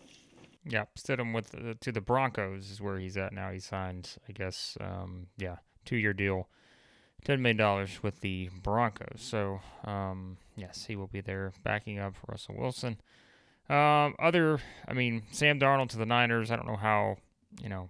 Yeah, 0.65 0.85
Stidham 0.97 1.33
with 1.33 1.55
uh, 1.55 1.75
to 1.79 1.91
the 1.91 2.01
Broncos 2.01 2.69
is 2.69 2.81
where 2.81 2.99
he's 2.99 3.17
at 3.17 3.31
now. 3.31 3.51
He 3.51 3.59
signed, 3.59 4.17
I 4.27 4.33
guess, 4.33 4.77
um, 4.81 5.27
yeah, 5.37 5.57
two 5.85 5.95
year 5.95 6.13
deal, 6.13 6.49
ten 7.23 7.41
million 7.41 7.57
dollars 7.57 8.03
with 8.03 8.21
the 8.21 8.49
Broncos. 8.61 9.21
So 9.21 9.61
um, 9.85 10.37
yes, 10.55 10.85
he 10.85 10.95
will 10.95 11.07
be 11.07 11.21
there 11.21 11.53
backing 11.63 11.99
up 11.99 12.15
Russell 12.27 12.55
Wilson. 12.57 12.99
Um, 13.69 14.15
other, 14.17 14.59
I 14.87 14.93
mean, 14.93 15.23
Sam 15.31 15.59
Darnold 15.59 15.89
to 15.89 15.97
the 15.97 16.05
Niners. 16.05 16.49
I 16.49 16.55
don't 16.55 16.67
know 16.67 16.75
how, 16.75 17.17
you 17.61 17.69
know, 17.69 17.89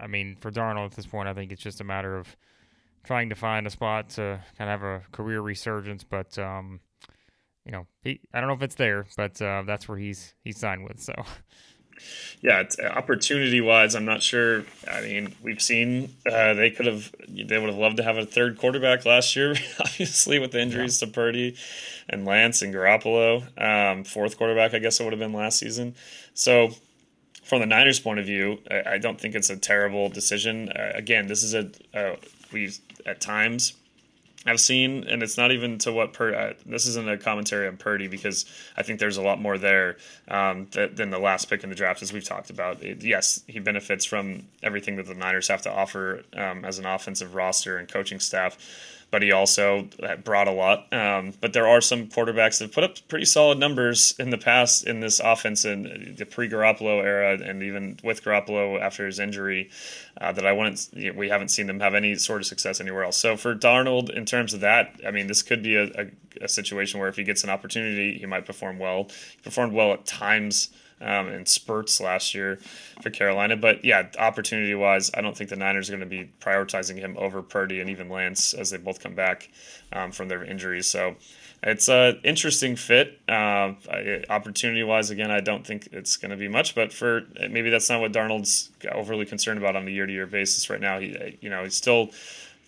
I 0.00 0.06
mean, 0.06 0.36
for 0.40 0.50
Darnold 0.50 0.86
at 0.86 0.92
this 0.92 1.06
point, 1.06 1.28
I 1.28 1.34
think 1.34 1.52
it's 1.52 1.62
just 1.62 1.80
a 1.80 1.84
matter 1.84 2.16
of 2.16 2.36
trying 3.04 3.28
to 3.28 3.34
find 3.34 3.66
a 3.66 3.70
spot 3.70 4.10
to 4.10 4.40
kind 4.58 4.70
of 4.70 4.80
have 4.80 4.82
a 4.82 5.02
career 5.12 5.40
resurgence. 5.40 6.04
But 6.04 6.38
um, 6.38 6.80
you 7.64 7.72
know, 7.72 7.86
he, 8.02 8.20
I 8.32 8.40
don't 8.40 8.48
know 8.48 8.54
if 8.54 8.62
it's 8.62 8.74
there, 8.76 9.06
but 9.16 9.40
uh, 9.40 9.62
that's 9.66 9.88
where 9.88 9.98
he's 9.98 10.34
he's 10.42 10.58
signed 10.58 10.84
with. 10.84 11.00
So. 11.00 11.14
Yeah, 12.42 12.62
opportunity 12.94 13.60
wise, 13.60 13.94
I'm 13.94 14.04
not 14.04 14.22
sure. 14.22 14.64
I 14.90 15.00
mean, 15.00 15.34
we've 15.42 15.62
seen 15.62 16.14
uh, 16.30 16.54
they 16.54 16.70
could 16.70 16.84
have, 16.84 17.10
they 17.26 17.58
would 17.58 17.70
have 17.70 17.78
loved 17.78 17.96
to 17.96 18.02
have 18.02 18.18
a 18.18 18.26
third 18.26 18.58
quarterback 18.58 19.06
last 19.06 19.34
year, 19.34 19.54
obviously, 19.80 20.38
with 20.38 20.52
the 20.52 20.60
injuries 20.60 21.00
yeah. 21.00 21.06
to 21.06 21.12
Purdy 21.12 21.56
and 22.08 22.26
Lance 22.26 22.62
and 22.62 22.74
Garoppolo. 22.74 23.42
Um, 23.60 24.04
fourth 24.04 24.36
quarterback, 24.36 24.74
I 24.74 24.78
guess 24.78 25.00
it 25.00 25.04
would 25.04 25.14
have 25.14 25.20
been 25.20 25.32
last 25.32 25.58
season. 25.58 25.94
So 26.34 26.70
from 27.46 27.60
the 27.60 27.66
Niners' 27.66 28.00
point 28.00 28.18
of 28.18 28.26
view, 28.26 28.58
I, 28.70 28.94
I 28.94 28.98
don't 28.98 29.20
think 29.20 29.34
it's 29.34 29.50
a 29.50 29.56
terrible 29.56 30.08
decision. 30.08 30.68
Uh, 30.68 30.92
again, 30.94 31.28
this 31.28 31.42
is 31.42 31.54
a 31.54 31.70
uh, 31.94 32.16
we 32.52 32.72
at 33.06 33.20
times 33.20 33.74
I've 34.46 34.60
seen, 34.60 35.04
and 35.08 35.22
it's 35.22 35.36
not 35.36 35.50
even 35.50 35.78
to 35.78 35.92
what 35.92 36.12
Pur. 36.12 36.34
Uh, 36.34 36.52
this 36.66 36.86
isn't 36.86 37.08
a 37.08 37.16
commentary 37.18 37.66
on 37.66 37.76
Purdy 37.76 38.08
because 38.08 38.44
I 38.76 38.82
think 38.82 39.00
there's 39.00 39.16
a 39.16 39.22
lot 39.22 39.40
more 39.40 39.58
there 39.58 39.96
um, 40.28 40.68
than 40.70 41.10
the 41.10 41.18
last 41.18 41.50
pick 41.50 41.64
in 41.64 41.70
the 41.70 41.76
draft, 41.76 42.02
as 42.02 42.12
we've 42.12 42.24
talked 42.24 42.50
about. 42.50 42.82
It, 42.82 43.02
yes, 43.02 43.42
he 43.48 43.58
benefits 43.58 44.04
from 44.04 44.44
everything 44.62 44.96
that 44.96 45.06
the 45.06 45.14
Niners 45.14 45.48
have 45.48 45.62
to 45.62 45.72
offer 45.72 46.22
um, 46.36 46.64
as 46.64 46.78
an 46.78 46.86
offensive 46.86 47.34
roster 47.34 47.76
and 47.76 47.88
coaching 47.88 48.20
staff 48.20 48.56
but 49.10 49.22
he 49.22 49.32
also 49.32 49.88
brought 50.24 50.48
a 50.48 50.52
lot. 50.52 50.92
Um, 50.92 51.32
but 51.40 51.52
there 51.52 51.66
are 51.66 51.80
some 51.80 52.08
quarterbacks 52.08 52.58
that 52.58 52.72
put 52.72 52.84
up 52.84 52.96
pretty 53.08 53.24
solid 53.24 53.58
numbers 53.58 54.14
in 54.18 54.30
the 54.30 54.38
past 54.38 54.86
in 54.86 55.00
this 55.00 55.20
offense 55.20 55.64
in 55.64 56.14
the 56.18 56.26
pre 56.26 56.48
Garoppolo 56.48 57.02
era, 57.02 57.38
and 57.40 57.62
even 57.62 57.98
with 58.02 58.24
Garoppolo 58.24 58.80
after 58.80 59.06
his 59.06 59.18
injury, 59.18 59.70
uh, 60.20 60.32
that 60.32 60.46
I 60.46 60.52
wouldn't. 60.52 60.88
We 61.14 61.28
haven't 61.28 61.48
seen 61.48 61.66
them 61.66 61.80
have 61.80 61.94
any 61.94 62.16
sort 62.16 62.40
of 62.40 62.46
success 62.46 62.80
anywhere 62.80 63.04
else. 63.04 63.16
So 63.16 63.36
for 63.36 63.54
Darnold, 63.54 64.10
in 64.10 64.26
terms 64.26 64.54
of 64.54 64.60
that, 64.60 65.00
I 65.06 65.10
mean, 65.10 65.28
this 65.28 65.42
could 65.42 65.62
be 65.62 65.76
a, 65.76 65.84
a, 65.84 66.10
a 66.42 66.48
situation 66.48 66.98
where 66.98 67.08
if 67.08 67.16
he 67.16 67.24
gets 67.24 67.44
an 67.44 67.50
opportunity, 67.50 68.18
he 68.18 68.26
might 68.26 68.44
perform 68.44 68.78
well. 68.78 69.04
He 69.04 69.42
performed 69.42 69.72
well 69.72 69.92
at 69.92 70.04
times 70.04 70.70
um, 71.00 71.28
in 71.28 71.46
spurts 71.46 72.00
last 72.00 72.34
year 72.34 72.58
for 73.02 73.10
Carolina. 73.10 73.56
But 73.56 73.84
yeah, 73.84 74.08
opportunity 74.18 74.74
wise, 74.74 75.10
I 75.14 75.20
don't 75.20 75.36
think 75.36 75.50
the 75.50 75.56
Niners 75.56 75.88
are 75.88 75.96
going 75.96 76.00
to 76.00 76.06
be 76.06 76.30
prioritizing 76.40 76.98
him 76.98 77.16
over 77.18 77.42
Purdy 77.42 77.80
and 77.80 77.90
even 77.90 78.08
Lance 78.08 78.54
as 78.54 78.70
they 78.70 78.78
both 78.78 79.00
come 79.00 79.14
back 79.14 79.50
um, 79.92 80.12
from 80.12 80.28
their 80.28 80.44
injuries. 80.44 80.86
So 80.86 81.16
it's 81.62 81.88
an 81.88 82.20
interesting 82.22 82.76
fit. 82.76 83.20
Uh, 83.28 83.74
opportunity 84.28 84.84
wise, 84.84 85.10
again, 85.10 85.30
I 85.30 85.40
don't 85.40 85.66
think 85.66 85.88
it's 85.92 86.16
going 86.16 86.30
to 86.30 86.36
be 86.36 86.48
much, 86.48 86.74
but 86.74 86.92
for 86.92 87.22
maybe 87.50 87.70
that's 87.70 87.88
not 87.88 88.00
what 88.00 88.12
Darnold's 88.12 88.70
overly 88.92 89.26
concerned 89.26 89.58
about 89.58 89.76
on 89.76 89.86
a 89.86 89.90
year 89.90 90.06
to 90.06 90.12
year 90.12 90.26
basis 90.26 90.70
right 90.70 90.80
now. 90.80 90.98
He, 91.00 91.38
you 91.40 91.50
know, 91.50 91.64
he's 91.64 91.74
still 91.74 92.10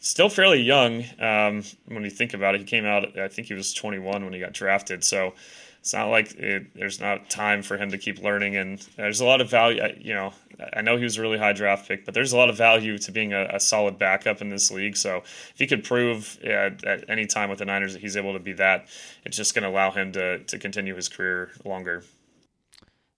still 0.00 0.28
fairly 0.28 0.60
young 0.60 1.04
um, 1.20 1.62
when 1.86 2.04
you 2.04 2.10
think 2.10 2.34
about 2.34 2.54
it. 2.54 2.60
He 2.60 2.64
came 2.64 2.86
out, 2.86 3.18
I 3.18 3.28
think 3.28 3.48
he 3.48 3.54
was 3.54 3.74
21 3.74 4.24
when 4.24 4.32
he 4.32 4.38
got 4.40 4.52
drafted. 4.52 5.04
So 5.04 5.34
it's 5.80 5.92
not 5.92 6.08
like 6.08 6.34
it, 6.34 6.74
there's 6.74 7.00
not 7.00 7.30
time 7.30 7.62
for 7.62 7.76
him 7.76 7.90
to 7.90 7.98
keep 7.98 8.22
learning. 8.22 8.56
And 8.56 8.78
there's 8.96 9.20
a 9.20 9.24
lot 9.24 9.40
of 9.40 9.50
value. 9.50 9.82
You 9.98 10.14
know, 10.14 10.32
I 10.74 10.82
know 10.82 10.96
he 10.96 11.04
was 11.04 11.16
a 11.16 11.22
really 11.22 11.38
high 11.38 11.52
draft 11.52 11.88
pick, 11.88 12.04
but 12.04 12.14
there's 12.14 12.32
a 12.32 12.36
lot 12.36 12.50
of 12.50 12.56
value 12.56 12.98
to 12.98 13.12
being 13.12 13.32
a, 13.32 13.48
a 13.54 13.60
solid 13.60 13.98
backup 13.98 14.40
in 14.40 14.48
this 14.48 14.70
league. 14.70 14.96
So 14.96 15.18
if 15.18 15.54
he 15.56 15.66
could 15.66 15.84
prove 15.84 16.38
yeah, 16.42 16.70
at 16.84 17.08
any 17.08 17.26
time 17.26 17.50
with 17.50 17.60
the 17.60 17.64
Niners 17.64 17.92
that 17.92 18.02
he's 18.02 18.16
able 18.16 18.32
to 18.32 18.38
be 18.38 18.52
that, 18.54 18.88
it's 19.24 19.36
just 19.36 19.54
going 19.54 19.62
to 19.62 19.70
allow 19.70 19.90
him 19.90 20.12
to 20.12 20.38
to 20.44 20.58
continue 20.58 20.94
his 20.94 21.08
career 21.08 21.50
longer. 21.64 22.04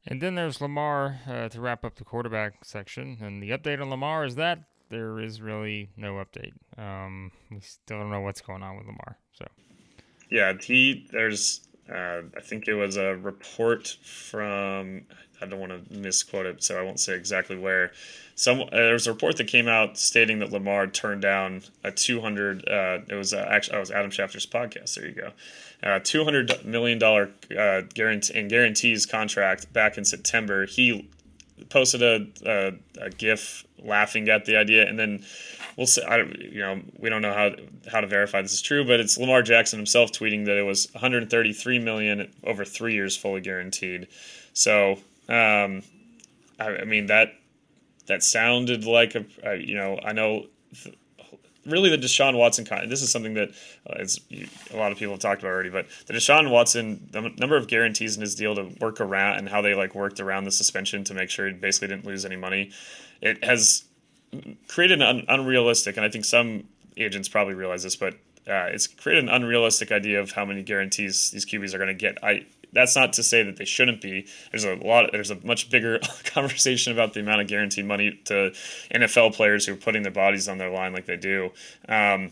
And 0.06 0.20
then 0.20 0.34
there's 0.34 0.60
Lamar 0.60 1.20
uh, 1.28 1.48
to 1.50 1.60
wrap 1.60 1.84
up 1.84 1.96
the 1.96 2.04
quarterback 2.04 2.64
section. 2.64 3.18
And 3.20 3.42
the 3.42 3.50
update 3.50 3.80
on 3.80 3.90
Lamar 3.90 4.24
is 4.24 4.34
that 4.36 4.60
there 4.88 5.20
is 5.20 5.40
really 5.40 5.90
no 5.96 6.14
update. 6.14 6.52
Um, 6.76 7.30
we 7.50 7.60
still 7.60 7.98
don't 7.98 8.10
know 8.10 8.20
what's 8.20 8.40
going 8.40 8.62
on 8.62 8.76
with 8.76 8.86
Lamar. 8.86 9.18
So 9.32 9.46
yeah, 10.30 10.52
he 10.60 11.08
there's 11.12 11.60
uh, 11.90 12.22
I 12.36 12.40
think 12.40 12.68
it 12.68 12.74
was 12.74 12.96
a 12.96 13.16
report 13.16 13.96
from 14.02 15.02
I 15.42 15.46
don't 15.46 15.60
want 15.60 15.88
to 15.88 15.98
misquote 15.98 16.46
it, 16.46 16.62
so 16.62 16.78
I 16.78 16.82
won't 16.82 17.00
say 17.00 17.14
exactly 17.14 17.56
where. 17.56 17.92
Some 18.34 18.60
uh, 18.60 18.66
there 18.70 18.92
was 18.92 19.06
a 19.06 19.12
report 19.12 19.36
that 19.36 19.48
came 19.48 19.68
out 19.68 19.98
stating 19.98 20.38
that 20.40 20.52
Lamar 20.52 20.86
turned 20.86 21.22
down 21.22 21.62
a 21.84 21.90
200. 21.90 22.68
Uh, 22.68 22.98
it 23.08 23.14
was 23.14 23.34
uh, 23.34 23.46
actually 23.48 23.76
I 23.76 23.80
was 23.80 23.90
Adam 23.90 24.10
Schefter's 24.10 24.46
podcast. 24.46 24.94
There 24.94 25.06
you 25.06 25.14
go. 25.14 25.32
Uh, 25.82 25.98
200 26.02 26.64
million 26.64 26.98
dollar 26.98 27.30
uh, 27.58 27.82
guarantee 27.94 28.38
and 28.38 28.50
guarantees 28.50 29.06
contract 29.06 29.72
back 29.72 29.98
in 29.98 30.04
September. 30.04 30.66
He 30.66 31.08
posted 31.68 32.02
a, 32.02 32.26
a, 32.46 33.06
a 33.06 33.10
GIF 33.10 33.64
laughing 33.82 34.28
at 34.28 34.44
the 34.44 34.56
idea, 34.56 34.86
and 34.86 34.98
then 34.98 35.24
we'll 35.80 35.86
say, 35.86 36.02
I, 36.02 36.18
you 36.18 36.60
know, 36.60 36.82
we 36.98 37.08
don't 37.08 37.22
know 37.22 37.32
how 37.32 37.52
how 37.90 38.02
to 38.02 38.06
verify 38.06 38.42
this 38.42 38.52
is 38.52 38.60
true, 38.60 38.84
but 38.84 39.00
it's 39.00 39.16
Lamar 39.16 39.40
Jackson 39.40 39.78
himself 39.78 40.12
tweeting 40.12 40.44
that 40.44 40.58
it 40.58 40.62
was 40.62 40.92
133 40.92 41.78
million 41.78 42.30
over 42.44 42.66
three 42.66 42.92
years, 42.92 43.16
fully 43.16 43.40
guaranteed. 43.40 44.06
So, 44.52 44.98
um, 45.30 45.82
I, 46.60 46.76
I 46.82 46.84
mean 46.84 47.06
that 47.06 47.32
that 48.08 48.22
sounded 48.22 48.84
like 48.84 49.14
a, 49.14 49.56
you 49.56 49.74
know, 49.74 49.98
I 50.04 50.12
know. 50.12 50.46
Th- 50.82 50.94
really 51.66 51.90
the 51.90 51.98
Deshaun 51.98 52.38
Watson 52.38 52.64
kind. 52.64 52.90
This 52.90 53.02
is 53.02 53.12
something 53.12 53.34
that 53.34 53.50
uh, 53.86 54.04
a 54.72 54.76
lot 54.76 54.92
of 54.92 54.98
people 54.98 55.12
have 55.12 55.20
talked 55.20 55.42
about 55.42 55.52
already. 55.52 55.68
But 55.68 55.86
the 56.06 56.14
Deshaun 56.14 56.50
Watson, 56.50 57.06
the 57.10 57.28
number 57.38 57.56
of 57.56 57.68
guarantees 57.68 58.16
in 58.16 58.22
his 58.22 58.34
deal 58.34 58.54
to 58.54 58.70
work 58.80 58.98
around 58.98 59.36
and 59.36 59.48
how 59.48 59.60
they 59.60 59.74
like 59.74 59.94
worked 59.94 60.20
around 60.20 60.44
the 60.44 60.50
suspension 60.50 61.04
to 61.04 61.14
make 61.14 61.28
sure 61.28 61.46
he 61.46 61.52
basically 61.52 61.88
didn't 61.88 62.06
lose 62.06 62.24
any 62.24 62.36
money, 62.36 62.70
it 63.20 63.44
has 63.44 63.84
created 64.68 65.02
an 65.02 65.24
unrealistic, 65.28 65.96
and 65.96 66.04
I 66.04 66.08
think 66.08 66.24
some 66.24 66.64
agents 66.96 67.28
probably 67.28 67.54
realize 67.54 67.82
this, 67.82 67.96
but 67.96 68.14
uh, 68.48 68.68
it's 68.72 68.86
created 68.86 69.24
an 69.24 69.30
unrealistic 69.30 69.92
idea 69.92 70.20
of 70.20 70.32
how 70.32 70.44
many 70.44 70.62
guarantees 70.62 71.30
these 71.30 71.44
QBs 71.46 71.74
are 71.74 71.78
going 71.78 71.88
to 71.88 71.94
get. 71.94 72.22
I 72.22 72.46
that's 72.72 72.94
not 72.94 73.12
to 73.14 73.22
say 73.22 73.42
that 73.42 73.56
they 73.56 73.64
shouldn't 73.64 74.00
be. 74.00 74.26
There's 74.52 74.64
a 74.64 74.74
lot. 74.74 75.10
There's 75.12 75.30
a 75.30 75.36
much 75.44 75.70
bigger 75.70 75.98
conversation 76.24 76.92
about 76.92 77.14
the 77.14 77.20
amount 77.20 77.40
of 77.40 77.48
guaranteed 77.48 77.84
money 77.84 78.20
to 78.26 78.52
NFL 78.94 79.34
players 79.34 79.66
who 79.66 79.74
are 79.74 79.76
putting 79.76 80.02
their 80.02 80.12
bodies 80.12 80.48
on 80.48 80.58
their 80.58 80.70
line 80.70 80.92
like 80.92 81.06
they 81.06 81.16
do. 81.16 81.50
Um, 81.88 82.30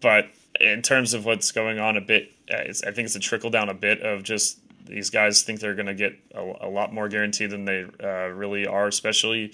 but 0.00 0.28
in 0.60 0.82
terms 0.82 1.14
of 1.14 1.24
what's 1.24 1.52
going 1.52 1.78
on, 1.78 1.96
a 1.96 2.00
bit, 2.00 2.32
uh, 2.52 2.58
I 2.58 2.92
think 2.92 3.06
it's 3.06 3.16
a 3.16 3.20
trickle 3.20 3.50
down 3.50 3.68
a 3.68 3.74
bit 3.74 4.00
of 4.02 4.22
just 4.22 4.58
these 4.86 5.10
guys 5.10 5.42
think 5.42 5.60
they're 5.60 5.74
going 5.74 5.86
to 5.86 5.94
get 5.94 6.18
a, 6.34 6.40
a, 6.62 6.68
lot 6.68 6.92
more 6.92 7.08
guaranteed 7.08 7.50
than 7.50 7.64
they 7.64 7.84
uh, 8.02 8.28
really 8.28 8.66
are, 8.66 8.88
especially 8.88 9.52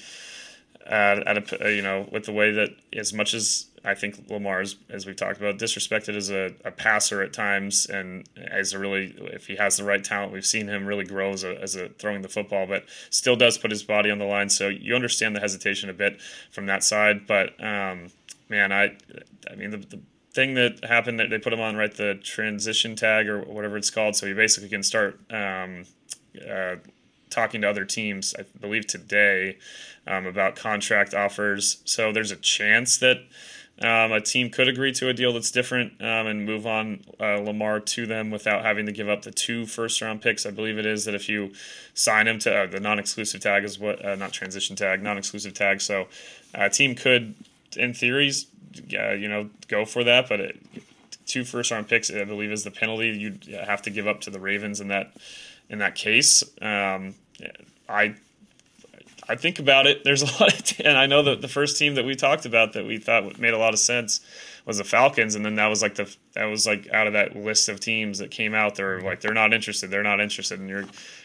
at, 0.89 1.53
a, 1.63 1.75
you 1.75 1.83
know 1.83 2.09
with 2.13 2.25
the 2.25 2.33
way 2.33 2.53
that 2.53 2.71
as 2.93 3.13
much 3.13 3.35
as 3.35 3.67
I 3.87 3.95
think 3.95 4.29
Lamar 4.29 4.63
is, 4.63 4.77
as 4.91 5.07
we've 5.07 5.15
talked 5.17 5.39
about, 5.39 5.59
disrespected 5.59 6.17
as 6.17 6.29
a, 6.29 6.53
a, 6.65 6.73
passer 6.73 7.23
at 7.23 7.33
times, 7.33 7.87
and 7.87 8.29
as 8.37 8.73
a 8.73 8.81
really, 8.81 9.15
if 9.19 9.47
he 9.47 9.55
has 9.57 9.77
the 9.77 9.85
right 9.85 10.03
talent, 10.03 10.33
we've 10.33 10.45
seen 10.45 10.67
him 10.67 10.87
really 10.87 11.05
grow 11.05 11.33
as 11.33 11.45
a, 11.45 11.55
as 11.63 11.77
a 11.77 11.91
throwing 11.91 12.23
the 12.23 12.29
football, 12.29 12.67
but 12.67 12.85
still 13.11 13.37
does 13.37 13.59
put 13.59 13.71
his 13.71 13.85
body 13.85 14.11
on 14.11 14.19
the 14.19 14.25
line. 14.25 14.49
So 14.49 14.69
you 14.69 14.97
understand 14.97 15.37
the 15.37 15.41
hesitation 15.41 15.89
a 15.89 15.93
bit 15.93 16.21
from 16.51 16.67
that 16.67 16.83
side. 16.83 17.29
But 17.29 17.63
um, 17.63 18.09
man, 18.49 18.73
I, 18.73 18.97
I 19.49 19.55
mean, 19.55 19.71
the, 19.71 19.79
the 19.79 20.01
thing 20.33 20.55
that 20.55 20.85
happened 20.85 21.21
that 21.21 21.31
they 21.31 21.39
put 21.39 21.53
him 21.53 21.61
on 21.61 21.77
right 21.77 21.95
the 21.95 22.17
transition 22.25 22.97
tag 22.97 23.29
or 23.29 23.43
whatever 23.43 23.77
it's 23.77 23.91
called, 23.91 24.17
so 24.17 24.27
he 24.27 24.33
basically 24.33 24.69
can 24.69 24.83
start 24.83 25.21
um, 25.31 25.85
uh, 26.51 26.75
talking 27.31 27.61
to 27.61 27.71
other 27.71 27.85
teams. 27.85 28.35
I 28.37 28.43
believe 28.61 28.89
today 28.89 29.59
um, 30.07 30.27
about 30.27 30.57
contract 30.57 31.15
offers. 31.15 31.79
So 31.85 32.13
there's 32.13 32.31
a 32.31 32.37
chance 32.37 32.99
that 32.99 33.19
um, 33.83 34.13
a 34.13 34.21
team 34.21 34.49
could 34.49 34.69
agree 34.69 34.93
to 34.93 35.09
a 35.09 35.13
deal 35.13 35.35
that's 35.35 35.51
different 35.51 36.01
um, 36.01 36.27
and 36.27 36.47
move 36.47 36.67
on 36.67 37.05
uh, 37.21 37.37
Lamar 37.41 37.81
to 37.81 38.07
them 38.07 38.31
without 38.31 38.65
having 38.65 38.87
to 38.87 38.93
give 38.93 39.09
up 39.09 39.23
the 39.23 39.31
two 39.31 39.67
first 39.67 40.01
round 40.01 40.23
picks. 40.23 40.47
I 40.47 40.51
believe 40.51 40.79
it 40.79 40.87
is 40.87 41.05
that 41.05 41.15
if 41.15 41.29
you 41.29 41.53
sign 41.93 42.27
him 42.27 42.39
to 42.41 42.55
uh, 42.55 42.67
the 42.67 42.81
non 42.81 42.99
exclusive 42.99 43.43
tag 43.43 43.65
is 43.65 43.79
what 43.79 44.03
uh, 44.03 44.15
not 44.15 44.33
transition 44.33 44.77
tag, 44.77 45.03
non 45.03 45.19
exclusive 45.19 45.53
tag. 45.53 45.83
So 45.83 46.09
a 46.55 46.71
team 46.71 46.95
could, 46.95 47.35
in 47.77 47.93
theories, 47.93 48.47
you 48.89 49.29
know, 49.29 49.51
go 49.69 49.85
for 49.85 50.05
that, 50.05 50.29
but 50.29 50.41
it, 50.41 50.57
two 51.27 51.45
first 51.45 51.71
round 51.71 51.87
picks, 51.87 52.11
I 52.11 52.25
believe, 52.25 52.53
is 52.53 52.65
the 52.65 52.71
penalty 52.71 53.09
you'd 53.09 53.45
have 53.67 53.83
to 53.83 53.91
give 53.91 54.07
up 54.07 54.23
to 54.23 54.31
the 54.31 54.41
Ravens 54.41 54.81
in 54.81 54.89
that 54.89 55.13
in 55.69 55.81
that 55.81 55.97
case. 55.97 56.43
Um, 56.63 57.15
I 57.89 58.15
I 59.29 59.37
think 59.37 59.59
about 59.59 59.87
it. 59.87 60.05
There's 60.05 60.23
a 60.23 60.27
lot 60.41 60.53
of, 60.53 60.63
t- 60.63 60.85
and 60.85 60.97
I 60.97 61.07
know 61.07 61.23
that 61.23 61.41
the 61.41 61.49
first 61.49 61.79
team 61.79 61.95
that 61.95 62.05
we 62.05 62.15
talked 62.15 62.47
about 62.47 62.73
that 62.75 62.87
we 62.87 62.99
thought 62.99 63.39
made 63.39 63.55
a 63.55 63.59
lot 63.59 63.73
of 63.73 63.79
sense 63.79 64.21
was 64.65 64.79
the 64.79 64.85
Falcons, 64.85 65.35
and 65.35 65.45
then 65.45 65.55
that 65.57 65.69
was 65.69 65.83
like 65.83 65.95
the 65.95 66.15
that 66.35 66.45
was 66.45 66.67
like 66.67 66.89
out 66.93 67.07
of 67.07 67.13
that 67.13 67.37
list 67.37 67.69
of 67.69 67.81
teams 67.81 68.19
that 68.19 68.31
came 68.31 68.55
out. 68.55 68.75
They're 68.75 69.01
like 69.01 69.21
they're 69.21 69.35
not 69.35 69.53
interested. 69.53 69.91
They're 69.91 70.03
not 70.03 70.21
interested, 70.21 70.59
and 70.59 70.69
you're 70.69 70.85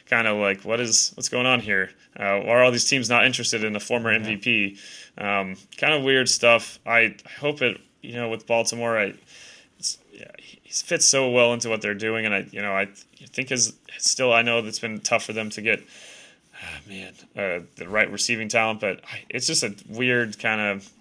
kind 0.10 0.28
of 0.28 0.38
like, 0.38 0.64
what 0.64 0.80
is 0.80 1.12
what's 1.16 1.30
going 1.30 1.46
on 1.46 1.60
here? 1.60 1.92
Uh, 2.16 2.40
why 2.40 2.52
are 2.52 2.64
all 2.64 2.72
these 2.72 2.88
teams 2.88 3.10
not 3.10 3.26
interested 3.26 3.64
in 3.64 3.76
a 3.76 3.80
former 3.80 4.18
MVP? 4.18 4.78
Um, 5.18 5.56
kind 5.78 5.94
of 5.94 6.04
weird 6.04 6.30
stuff. 6.30 6.80
I 6.86 7.16
hope 7.40 7.62
it. 7.62 7.80
You 8.02 8.14
know, 8.14 8.30
with 8.30 8.48
Baltimore, 8.48 8.98
I 8.98 9.14
yeah, 10.12 10.32
he 10.38 10.72
fits 10.72 11.06
so 11.06 11.30
well 11.30 11.54
into 11.54 11.70
what 11.70 11.82
they're 11.82 11.94
doing, 11.94 12.26
and 12.26 12.34
I 12.34 12.48
you 12.52 12.62
know 12.62 12.74
I 12.74 12.90
think 13.28 13.52
is 13.52 13.74
still 13.98 14.34
I 14.34 14.42
know 14.42 14.60
it's 14.60 14.80
been 14.80 15.00
tough 15.00 15.24
for 15.24 15.34
them 15.34 15.50
to 15.52 15.62
get. 15.62 15.84
Oh, 16.62 16.90
man, 16.90 17.14
uh, 17.36 17.66
the 17.76 17.88
right 17.90 18.10
receiving 18.12 18.48
talent, 18.48 18.80
but 18.80 19.02
it's 19.30 19.48
just 19.48 19.64
a 19.64 19.76
weird 19.90 20.38
kind 20.40 20.62
of 20.62 20.92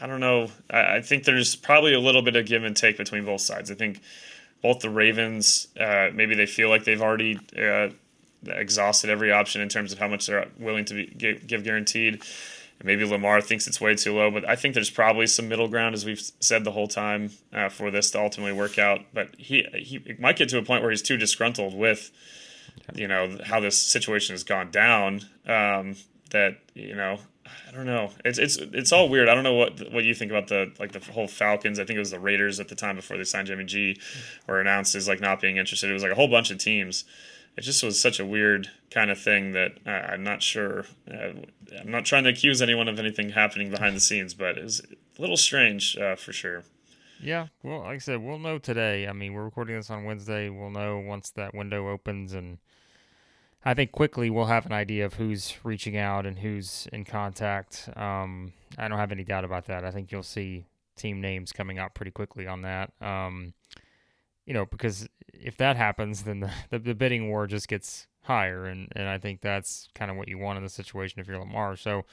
I 0.00 0.06
don't 0.06 0.20
know. 0.20 0.50
I, 0.70 0.96
I, 0.96 1.00
think 1.00 1.24
there's 1.24 1.56
probably 1.56 1.94
a 1.94 2.00
little 2.00 2.22
bit 2.22 2.36
of 2.36 2.46
give 2.46 2.64
and 2.64 2.76
take 2.76 2.96
between 2.98 3.24
both 3.24 3.40
sides. 3.40 3.70
I 3.70 3.74
think 3.74 4.00
both 4.62 4.80
the 4.80 4.90
Ravens, 4.90 5.68
uh, 5.78 6.10
maybe 6.12 6.34
they 6.34 6.46
feel 6.46 6.68
like 6.68 6.84
they've 6.84 7.00
already 7.00 7.38
uh, 7.58 7.88
exhausted 8.46 9.10
every 9.10 9.32
option 9.32 9.60
in 9.60 9.68
terms 9.68 9.92
of 9.92 9.98
how 9.98 10.08
much 10.08 10.26
they're 10.26 10.48
willing 10.58 10.84
to 10.86 10.94
be, 10.94 11.06
give, 11.06 11.46
give 11.46 11.64
guaranteed. 11.64 12.22
maybe 12.82 13.04
Lamar 13.04 13.40
thinks 13.40 13.66
it's 13.66 13.80
way 13.80 13.94
too 13.94 14.14
low, 14.14 14.30
but 14.30 14.46
I 14.48 14.56
think 14.56 14.74
there's 14.74 14.90
probably 14.90 15.26
some 15.26 15.48
middle 15.48 15.68
ground, 15.68 15.94
as 15.94 16.04
we've 16.04 16.22
said 16.40 16.64
the 16.64 16.72
whole 16.72 16.88
time, 16.88 17.30
uh, 17.52 17.68
for 17.68 17.90
this 17.90 18.10
to 18.10 18.20
ultimately 18.20 18.52
work 18.52 18.78
out. 18.78 19.00
But 19.14 19.34
he 19.38 19.66
he 19.74 20.16
might 20.18 20.36
get 20.36 20.48
to 20.50 20.58
a 20.58 20.62
point 20.62 20.82
where 20.82 20.90
he's 20.90 21.02
too 21.02 21.16
disgruntled 21.16 21.74
with, 21.74 22.10
you 22.94 23.08
know, 23.08 23.38
how 23.44 23.60
this 23.60 23.78
situation 23.78 24.34
has 24.34 24.44
gone 24.44 24.70
down. 24.70 25.22
Um, 25.46 25.96
that 26.30 26.58
you 26.74 26.96
know 26.96 27.18
I 27.68 27.72
don't 27.72 27.86
know. 27.86 28.10
It's 28.24 28.38
it's 28.38 28.56
it's 28.56 28.92
all 28.92 29.08
weird. 29.08 29.28
I 29.28 29.34
don't 29.34 29.44
know 29.44 29.54
what 29.54 29.92
what 29.92 30.04
you 30.04 30.14
think 30.14 30.30
about 30.30 30.48
the 30.48 30.72
like 30.78 30.92
the 30.92 31.12
whole 31.12 31.28
Falcons. 31.28 31.78
I 31.78 31.84
think 31.84 31.96
it 31.96 32.00
was 32.00 32.10
the 32.10 32.20
Raiders 32.20 32.60
at 32.60 32.68
the 32.68 32.74
time 32.74 32.96
before 32.96 33.16
they 33.16 33.24
signed 33.24 33.48
Jimmy 33.48 33.64
G, 33.64 33.98
or 34.48 34.60
announced 34.60 34.94
as 34.94 35.08
like 35.08 35.20
not 35.20 35.40
being 35.40 35.56
interested. 35.56 35.90
It 35.90 35.92
was 35.92 36.02
like 36.02 36.12
a 36.12 36.16
whole 36.16 36.28
bunch 36.28 36.50
of 36.50 36.58
teams. 36.58 37.04
It 37.56 37.62
just 37.62 37.82
was 37.82 38.00
such 38.00 38.18
a 38.18 38.26
weird 38.26 38.68
kind 38.90 39.10
of 39.10 39.18
thing 39.18 39.52
that 39.52 39.78
uh, 39.86 39.90
I'm 39.90 40.24
not 40.24 40.42
sure. 40.42 40.86
Uh, 41.10 41.32
I'm 41.78 41.90
not 41.90 42.04
trying 42.04 42.24
to 42.24 42.30
accuse 42.30 42.62
anyone 42.62 42.88
of 42.88 42.98
anything 42.98 43.30
happening 43.30 43.70
behind 43.70 43.94
the 43.94 44.00
scenes, 44.00 44.34
but 44.34 44.56
it's 44.56 44.80
a 44.80 45.20
little 45.20 45.36
strange 45.36 45.96
uh, 45.96 46.16
for 46.16 46.32
sure. 46.32 46.64
Yeah, 47.20 47.46
well, 47.62 47.80
like 47.80 47.96
I 47.96 47.98
said, 47.98 48.22
we'll 48.22 48.38
know 48.38 48.58
today. 48.58 49.06
I 49.06 49.12
mean, 49.12 49.34
we're 49.34 49.44
recording 49.44 49.76
this 49.76 49.90
on 49.90 50.04
Wednesday. 50.04 50.48
We'll 50.48 50.70
know 50.70 50.98
once 50.98 51.30
that 51.30 51.54
window 51.54 51.88
opens 51.88 52.34
and 52.34 52.58
I 53.64 53.74
think 53.74 53.92
quickly 53.92 54.28
we'll 54.28 54.44
have 54.46 54.66
an 54.66 54.72
idea 54.72 55.06
of 55.06 55.14
who's 55.14 55.54
reaching 55.64 55.96
out 55.96 56.26
and 56.26 56.38
who's 56.38 56.86
in 56.92 57.04
contact. 57.04 57.88
Um, 57.96 58.52
I 58.76 58.88
don't 58.88 58.98
have 58.98 59.12
any 59.12 59.24
doubt 59.24 59.44
about 59.44 59.66
that. 59.66 59.84
I 59.84 59.90
think 59.90 60.12
you'll 60.12 60.22
see 60.22 60.66
team 60.96 61.20
names 61.20 61.50
coming 61.50 61.78
out 61.78 61.94
pretty 61.94 62.10
quickly 62.10 62.46
on 62.46 62.62
that. 62.62 62.92
Um, 63.00 63.54
you 64.46 64.52
know, 64.52 64.66
because 64.66 65.08
if 65.32 65.56
that 65.56 65.76
happens, 65.76 66.22
then 66.22 66.40
the, 66.40 66.50
the, 66.70 66.78
the, 66.78 66.94
bidding 66.94 67.30
war 67.30 67.46
just 67.46 67.66
gets 67.66 68.06
higher, 68.24 68.66
and, 68.66 68.88
and 68.94 69.08
I 69.08 69.18
think 69.18 69.40
that's 69.40 69.88
kind 69.94 70.10
of 70.10 70.16
what 70.18 70.28
you 70.28 70.38
want 70.38 70.58
in 70.58 70.62
the 70.62 70.70
situation 70.70 71.20
if 71.20 71.26
you're 71.26 71.38
Lamar. 71.38 71.76
So 71.76 72.04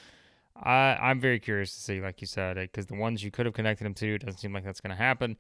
I, 0.55 0.97
I'm 1.01 1.19
very 1.19 1.39
curious 1.39 1.73
to 1.73 1.81
see, 1.81 2.01
like 2.01 2.21
you 2.21 2.27
said, 2.27 2.55
because 2.55 2.85
the 2.85 2.95
ones 2.95 3.23
you 3.23 3.31
could 3.31 3.45
have 3.45 3.55
connected 3.55 3.85
him 3.85 3.93
to 3.95 4.17
doesn't 4.17 4.39
seem 4.39 4.53
like 4.53 4.63
that's 4.63 4.81
going 4.81 4.95
to 4.95 5.01
happen. 5.01 5.37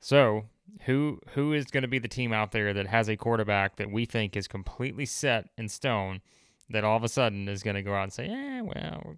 So, 0.00 0.46
who 0.82 1.20
who 1.34 1.52
is 1.52 1.66
going 1.66 1.82
to 1.82 1.88
be 1.88 1.98
the 1.98 2.08
team 2.08 2.32
out 2.32 2.52
there 2.52 2.72
that 2.72 2.86
has 2.86 3.08
a 3.08 3.16
quarterback 3.16 3.76
that 3.76 3.90
we 3.90 4.04
think 4.06 4.36
is 4.36 4.48
completely 4.48 5.06
set 5.06 5.48
in 5.58 5.68
stone 5.68 6.20
that 6.70 6.84
all 6.84 6.96
of 6.96 7.02
a 7.02 7.08
sudden 7.08 7.48
is 7.48 7.62
going 7.62 7.76
to 7.76 7.82
go 7.82 7.94
out 7.94 8.04
and 8.04 8.12
say, 8.12 8.28
"Yeah, 8.28 8.62
well, 8.62 9.16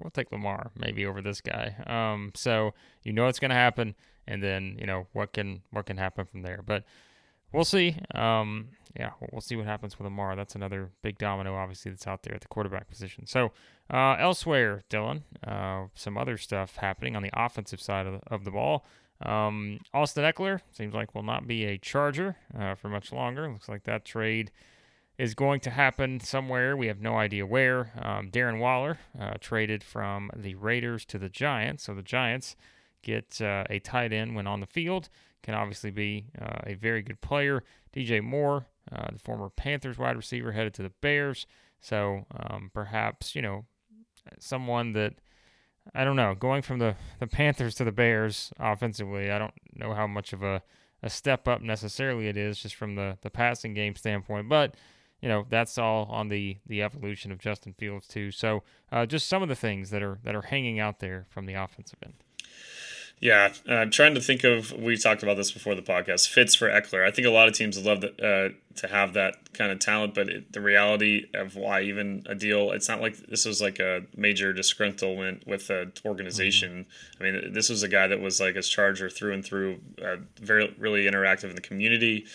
we'll 0.00 0.10
take 0.10 0.30
Lamar 0.30 0.70
maybe 0.76 1.04
over 1.06 1.20
this 1.20 1.40
guy." 1.40 1.74
Um, 1.86 2.32
so 2.34 2.74
you 3.02 3.12
know 3.12 3.26
it's 3.26 3.40
going 3.40 3.50
to 3.50 3.54
happen, 3.56 3.94
and 4.26 4.42
then 4.42 4.76
you 4.78 4.86
know 4.86 5.06
what 5.12 5.32
can 5.32 5.62
what 5.70 5.86
can 5.86 5.96
happen 5.96 6.26
from 6.26 6.42
there. 6.42 6.62
But 6.64 6.84
we'll 7.52 7.64
see. 7.64 7.96
Um, 8.14 8.68
yeah, 8.98 9.10
we'll 9.32 9.40
see 9.40 9.56
what 9.56 9.66
happens 9.66 9.98
with 9.98 10.04
Lamar. 10.04 10.36
That's 10.36 10.54
another 10.54 10.90
big 11.02 11.18
domino, 11.18 11.54
obviously, 11.54 11.90
that's 11.90 12.06
out 12.06 12.22
there 12.22 12.34
at 12.34 12.40
the 12.40 12.48
quarterback 12.48 12.88
position. 12.88 13.26
So 13.26 13.52
uh, 13.92 14.16
elsewhere, 14.18 14.82
Dillon, 14.88 15.24
uh, 15.46 15.84
some 15.94 16.16
other 16.16 16.36
stuff 16.36 16.76
happening 16.76 17.14
on 17.14 17.22
the 17.22 17.30
offensive 17.32 17.80
side 17.80 18.06
of 18.06 18.14
the, 18.14 18.20
of 18.28 18.44
the 18.44 18.50
ball. 18.50 18.84
Um, 19.24 19.80
Austin 19.92 20.24
Ekeler 20.24 20.60
seems 20.70 20.94
like 20.94 21.14
will 21.14 21.22
not 21.22 21.46
be 21.46 21.64
a 21.64 21.78
Charger 21.78 22.36
uh, 22.56 22.74
for 22.74 22.88
much 22.88 23.12
longer. 23.12 23.50
Looks 23.50 23.68
like 23.68 23.84
that 23.84 24.04
trade 24.04 24.50
is 25.18 25.34
going 25.34 25.60
to 25.60 25.70
happen 25.70 26.20
somewhere. 26.20 26.76
We 26.76 26.86
have 26.86 27.00
no 27.00 27.16
idea 27.16 27.44
where. 27.44 27.92
Um, 28.00 28.30
Darren 28.30 28.60
Waller 28.60 28.98
uh, 29.20 29.34
traded 29.40 29.82
from 29.82 30.30
the 30.36 30.54
Raiders 30.54 31.04
to 31.06 31.18
the 31.18 31.28
Giants. 31.28 31.84
So 31.84 31.94
the 31.94 32.02
Giants 32.02 32.54
get 33.02 33.40
uh, 33.40 33.64
a 33.68 33.80
tight 33.80 34.12
end 34.12 34.36
when 34.36 34.46
on 34.46 34.60
the 34.60 34.66
field. 34.66 35.08
Can 35.42 35.54
obviously 35.54 35.90
be 35.90 36.26
uh, 36.40 36.60
a 36.64 36.74
very 36.74 37.02
good 37.02 37.20
player. 37.20 37.64
DJ 37.92 38.22
Moore, 38.22 38.66
uh, 38.92 39.08
the 39.12 39.18
former 39.18 39.50
Panthers 39.50 39.98
wide 39.98 40.16
receiver, 40.16 40.52
headed 40.52 40.74
to 40.74 40.82
the 40.82 40.92
Bears. 41.00 41.46
So 41.80 42.26
um, 42.36 42.70
perhaps, 42.72 43.34
you 43.34 43.42
know, 43.42 43.64
someone 44.38 44.92
that 44.92 45.14
I 45.94 46.04
don't 46.04 46.16
know. 46.16 46.34
Going 46.34 46.62
from 46.62 46.78
the, 46.78 46.96
the 47.18 47.26
Panthers 47.26 47.74
to 47.76 47.84
the 47.84 47.92
Bears 47.92 48.52
offensively, 48.58 49.30
I 49.30 49.38
don't 49.38 49.54
know 49.74 49.94
how 49.94 50.06
much 50.06 50.32
of 50.32 50.42
a, 50.42 50.62
a 51.02 51.10
step 51.10 51.48
up 51.48 51.62
necessarily 51.62 52.28
it 52.28 52.36
is 52.36 52.58
just 52.58 52.74
from 52.74 52.94
the, 52.94 53.18
the 53.22 53.30
passing 53.30 53.74
game 53.74 53.96
standpoint. 53.96 54.48
But, 54.48 54.74
you 55.20 55.28
know, 55.28 55.46
that's 55.48 55.78
all 55.78 56.06
on 56.06 56.28
the, 56.28 56.58
the 56.66 56.82
evolution 56.82 57.32
of 57.32 57.38
Justin 57.38 57.72
Fields 57.72 58.06
too. 58.06 58.30
So 58.30 58.62
uh, 58.92 59.06
just 59.06 59.28
some 59.28 59.42
of 59.42 59.48
the 59.48 59.56
things 59.56 59.90
that 59.90 60.02
are 60.02 60.18
that 60.24 60.34
are 60.34 60.42
hanging 60.42 60.78
out 60.78 61.00
there 61.00 61.26
from 61.30 61.46
the 61.46 61.54
offensive 61.54 61.98
end. 62.04 62.14
Yeah, 63.20 63.52
uh, 63.68 63.74
I'm 63.74 63.90
trying 63.90 64.14
to 64.14 64.20
think 64.20 64.44
of. 64.44 64.72
We 64.72 64.96
talked 64.96 65.22
about 65.22 65.36
this 65.36 65.50
before 65.50 65.74
the 65.74 65.82
podcast. 65.82 66.28
Fits 66.28 66.54
for 66.54 66.68
Ekeler. 66.68 67.04
I 67.04 67.10
think 67.10 67.26
a 67.26 67.30
lot 67.30 67.48
of 67.48 67.54
teams 67.54 67.76
would 67.76 67.84
love 67.84 68.00
to, 68.00 68.08
uh, 68.24 68.48
to 68.76 68.86
have 68.86 69.14
that 69.14 69.52
kind 69.54 69.72
of 69.72 69.80
talent, 69.80 70.14
but 70.14 70.28
it, 70.28 70.52
the 70.52 70.60
reality 70.60 71.26
of 71.34 71.56
why 71.56 71.82
even 71.82 72.24
a 72.26 72.36
deal. 72.36 72.70
It's 72.70 72.88
not 72.88 73.00
like 73.00 73.16
this 73.26 73.44
was 73.44 73.60
like 73.60 73.80
a 73.80 74.02
major 74.16 74.54
disgruntlement 74.54 75.46
with 75.48 75.66
the 75.66 75.90
organization. 76.04 76.86
Mm-hmm. 77.20 77.22
I 77.22 77.26
mean, 77.26 77.52
this 77.52 77.68
was 77.68 77.82
a 77.82 77.88
guy 77.88 78.06
that 78.06 78.20
was 78.20 78.40
like 78.40 78.54
a 78.54 78.62
Charger 78.62 79.10
through 79.10 79.32
and 79.32 79.44
through, 79.44 79.80
uh, 80.04 80.16
very 80.40 80.74
really 80.78 81.06
interactive 81.06 81.50
in 81.50 81.56
the 81.56 81.60
community 81.60 82.26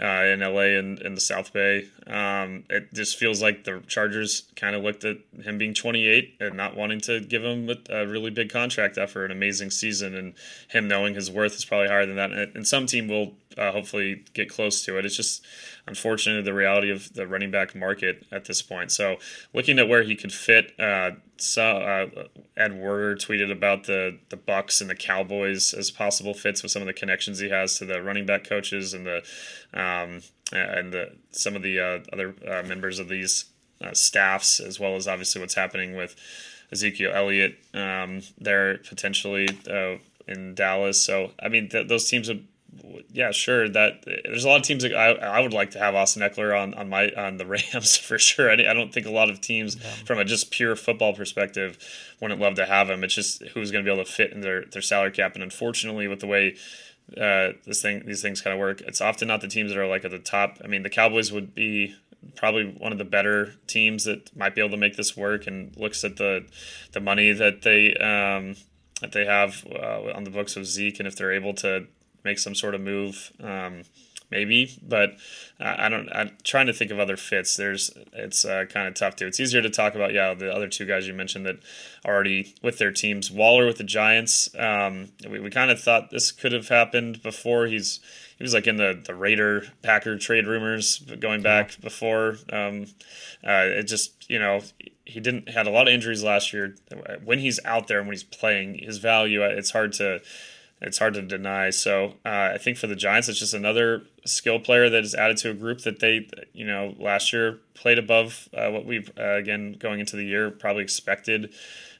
uh, 0.00 0.24
in 0.24 0.40
LA 0.40 0.78
and 0.78 1.00
in 1.00 1.14
the 1.14 1.20
South 1.20 1.52
Bay. 1.52 1.88
Um, 2.06 2.64
it 2.70 2.92
just 2.94 3.16
feels 3.16 3.42
like 3.42 3.64
the 3.64 3.82
Chargers 3.86 4.44
kind 4.56 4.74
of 4.74 4.82
looked 4.82 5.04
at 5.04 5.18
him 5.42 5.58
being 5.58 5.74
28 5.74 6.36
and 6.40 6.56
not 6.56 6.76
wanting 6.76 7.00
to 7.02 7.20
give 7.20 7.44
him 7.44 7.70
a, 7.90 8.06
really 8.06 8.30
big 8.30 8.50
contract 8.50 8.96
after 8.98 9.24
an 9.24 9.30
amazing 9.30 9.70
season, 9.70 10.14
and 10.14 10.34
him 10.68 10.88
knowing 10.88 11.14
his 11.14 11.30
worth 11.30 11.54
is 11.54 11.64
probably 11.64 11.88
higher 11.88 12.06
than 12.06 12.16
that. 12.16 12.32
And, 12.32 12.56
and 12.56 12.66
some 12.66 12.86
team 12.86 13.08
will 13.08 13.34
uh, 13.58 13.72
hopefully 13.72 14.24
get 14.32 14.48
close 14.48 14.84
to 14.84 14.98
it. 14.98 15.04
It's 15.04 15.16
just 15.16 15.44
unfortunately 15.86 16.42
the 16.42 16.54
reality 16.54 16.90
of 16.90 17.12
the 17.14 17.26
running 17.26 17.50
back 17.50 17.74
market 17.74 18.26
at 18.30 18.44
this 18.44 18.62
point. 18.62 18.92
So 18.92 19.16
looking 19.52 19.78
at 19.78 19.88
where 19.88 20.02
he 20.02 20.14
could 20.14 20.32
fit, 20.32 20.72
uh, 20.78 21.12
so, 21.40 21.62
uh, 21.62 22.24
Ed 22.56 22.74
Werder 22.78 23.16
tweeted 23.16 23.50
about 23.50 23.84
the 23.84 24.18
the 24.28 24.36
Bucs 24.36 24.80
and 24.80 24.90
the 24.90 24.94
Cowboys 24.94 25.72
as 25.72 25.90
possible 25.90 26.34
fits 26.34 26.62
with 26.62 26.70
some 26.70 26.82
of 26.82 26.86
the 26.86 26.92
connections 26.92 27.38
he 27.38 27.48
has 27.48 27.78
to 27.78 27.86
the 27.86 28.02
running 28.02 28.26
back 28.26 28.44
coaches 28.44 28.92
and 28.92 29.06
the 29.06 29.22
um, 29.72 30.20
and 30.52 30.92
the, 30.92 31.12
some 31.30 31.56
of 31.56 31.62
the 31.62 31.80
uh, 31.80 31.98
other 32.12 32.34
uh, 32.46 32.62
members 32.66 32.98
of 32.98 33.08
these 33.08 33.46
uh, 33.80 33.92
staffs, 33.92 34.60
as 34.60 34.78
well 34.78 34.96
as 34.96 35.08
obviously 35.08 35.40
what's 35.40 35.54
happening 35.54 35.96
with 35.96 36.14
Ezekiel 36.72 37.12
Elliott 37.14 37.56
um, 37.72 38.20
there 38.38 38.78
potentially 38.78 39.48
uh, 39.70 39.96
in 40.28 40.54
Dallas. 40.54 41.00
So 41.00 41.32
I 41.42 41.48
mean 41.48 41.68
th- 41.68 41.88
those 41.88 42.08
teams 42.08 42.28
would 42.28 42.46
yeah, 43.12 43.30
sure. 43.32 43.68
That 43.68 44.04
there's 44.24 44.44
a 44.44 44.48
lot 44.48 44.60
of 44.60 44.62
teams 44.62 44.82
that 44.82 44.94
I, 44.94 45.12
I 45.12 45.40
would 45.40 45.52
like 45.52 45.72
to 45.72 45.78
have 45.78 45.94
Austin 45.94 46.22
Ekeler 46.22 46.58
on, 46.58 46.74
on 46.74 46.88
my 46.88 47.10
on 47.16 47.36
the 47.36 47.46
Rams 47.74 47.96
for 47.96 48.18
sure. 48.18 48.50
I, 48.50 48.54
I 48.54 48.74
don't 48.74 48.92
think 48.92 49.06
a 49.06 49.10
lot 49.10 49.30
of 49.30 49.40
teams 49.40 49.76
yeah. 49.76 49.90
from 50.04 50.18
a 50.18 50.24
just 50.24 50.50
pure 50.50 50.76
football 50.76 51.12
perspective 51.12 51.78
wouldn't 52.20 52.40
love 52.40 52.54
to 52.54 52.66
have 52.66 52.88
him. 52.88 53.04
It's 53.04 53.14
just 53.14 53.42
who's 53.48 53.70
going 53.70 53.84
to 53.84 53.88
be 53.88 53.92
able 53.92 54.04
to 54.04 54.10
fit 54.10 54.32
in 54.32 54.40
their 54.40 54.64
their 54.64 54.82
salary 54.82 55.10
cap. 55.10 55.34
And 55.34 55.42
unfortunately, 55.42 56.08
with 56.08 56.20
the 56.20 56.26
way 56.26 56.56
uh, 57.16 57.52
this 57.66 57.82
thing 57.82 58.04
these 58.06 58.22
things 58.22 58.40
kind 58.40 58.54
of 58.54 58.60
work, 58.60 58.80
it's 58.82 59.00
often 59.00 59.28
not 59.28 59.40
the 59.40 59.48
teams 59.48 59.72
that 59.72 59.78
are 59.78 59.88
like 59.88 60.04
at 60.04 60.10
the 60.10 60.18
top. 60.18 60.58
I 60.64 60.66
mean, 60.66 60.82
the 60.82 60.90
Cowboys 60.90 61.32
would 61.32 61.54
be 61.54 61.96
probably 62.36 62.76
one 62.78 62.92
of 62.92 62.98
the 62.98 63.04
better 63.04 63.54
teams 63.66 64.04
that 64.04 64.34
might 64.36 64.54
be 64.54 64.60
able 64.60 64.70
to 64.70 64.76
make 64.76 64.96
this 64.96 65.16
work 65.16 65.46
and 65.46 65.76
looks 65.76 66.04
at 66.04 66.16
the 66.16 66.46
the 66.92 67.00
money 67.00 67.32
that 67.32 67.62
they 67.62 67.94
um, 67.94 68.56
that 69.00 69.12
they 69.12 69.24
have 69.24 69.66
uh, 69.66 70.12
on 70.14 70.24
the 70.24 70.30
books 70.30 70.56
of 70.56 70.66
Zeke 70.66 71.00
and 71.00 71.08
if 71.08 71.16
they're 71.16 71.32
able 71.32 71.54
to 71.54 71.86
make 72.24 72.38
some 72.38 72.54
sort 72.54 72.74
of 72.74 72.80
move. 72.80 73.32
Um, 73.42 73.82
maybe, 74.30 74.78
but 74.82 75.10
uh, 75.60 75.74
I 75.78 75.88
don't. 75.88 76.08
I'm 76.12 76.36
trying 76.44 76.66
to 76.66 76.72
think 76.72 76.90
of 76.90 76.98
other 76.98 77.16
fits. 77.16 77.56
There's 77.56 77.90
it's 78.12 78.44
uh, 78.44 78.64
kind 78.68 78.88
of 78.88 78.94
tough 78.94 79.16
too. 79.16 79.26
It's 79.26 79.40
easier 79.40 79.62
to 79.62 79.70
talk 79.70 79.94
about 79.94 80.12
yeah 80.12 80.34
the 80.34 80.52
other 80.52 80.68
two 80.68 80.86
guys 80.86 81.06
you 81.06 81.14
mentioned 81.14 81.46
that 81.46 81.56
already 82.04 82.54
with 82.62 82.78
their 82.78 82.92
teams. 82.92 83.30
Waller 83.30 83.66
with 83.66 83.78
the 83.78 83.84
Giants. 83.84 84.48
Um, 84.58 85.08
we 85.28 85.40
we 85.40 85.50
kind 85.50 85.70
of 85.70 85.80
thought 85.80 86.10
this 86.10 86.32
could 86.32 86.52
have 86.52 86.68
happened 86.68 87.22
before. 87.22 87.66
He's 87.66 88.00
he 88.38 88.44
was 88.44 88.54
like 88.54 88.66
in 88.66 88.76
the 88.76 89.00
the 89.04 89.14
Raider 89.14 89.64
Packer 89.82 90.16
trade 90.16 90.46
rumors 90.46 90.98
going 90.98 91.42
back 91.42 91.80
before. 91.80 92.36
Um, 92.52 92.86
uh, 93.46 93.66
it 93.66 93.84
just 93.84 94.30
you 94.30 94.38
know 94.38 94.60
he 95.04 95.20
didn't 95.20 95.48
had 95.48 95.66
a 95.66 95.70
lot 95.70 95.88
of 95.88 95.94
injuries 95.94 96.22
last 96.22 96.52
year. 96.52 96.76
When 97.24 97.40
he's 97.40 97.58
out 97.64 97.88
there 97.88 97.98
and 97.98 98.06
when 98.06 98.14
he's 98.14 98.24
playing, 98.24 98.78
his 98.78 98.98
value 98.98 99.42
it's 99.42 99.70
hard 99.70 99.92
to 99.94 100.20
it's 100.80 100.98
hard 100.98 101.14
to 101.14 101.22
deny. 101.22 101.70
So 101.70 102.14
uh, 102.24 102.52
I 102.54 102.58
think 102.58 102.78
for 102.78 102.86
the 102.86 102.96
Giants, 102.96 103.28
it's 103.28 103.38
just 103.38 103.52
another 103.52 104.02
skill 104.24 104.58
player 104.58 104.88
that 104.88 105.04
is 105.04 105.14
added 105.14 105.36
to 105.38 105.50
a 105.50 105.54
group 105.54 105.82
that 105.82 106.00
they, 106.00 106.28
you 106.52 106.66
know, 106.66 106.94
last 106.98 107.32
year 107.32 107.58
played 107.74 107.98
above 107.98 108.48
uh, 108.56 108.70
what 108.70 108.86
we 108.86 109.06
uh, 109.18 109.34
again 109.34 109.76
going 109.78 110.00
into 110.00 110.16
the 110.16 110.24
year 110.24 110.50
probably 110.50 110.82
expected. 110.82 111.52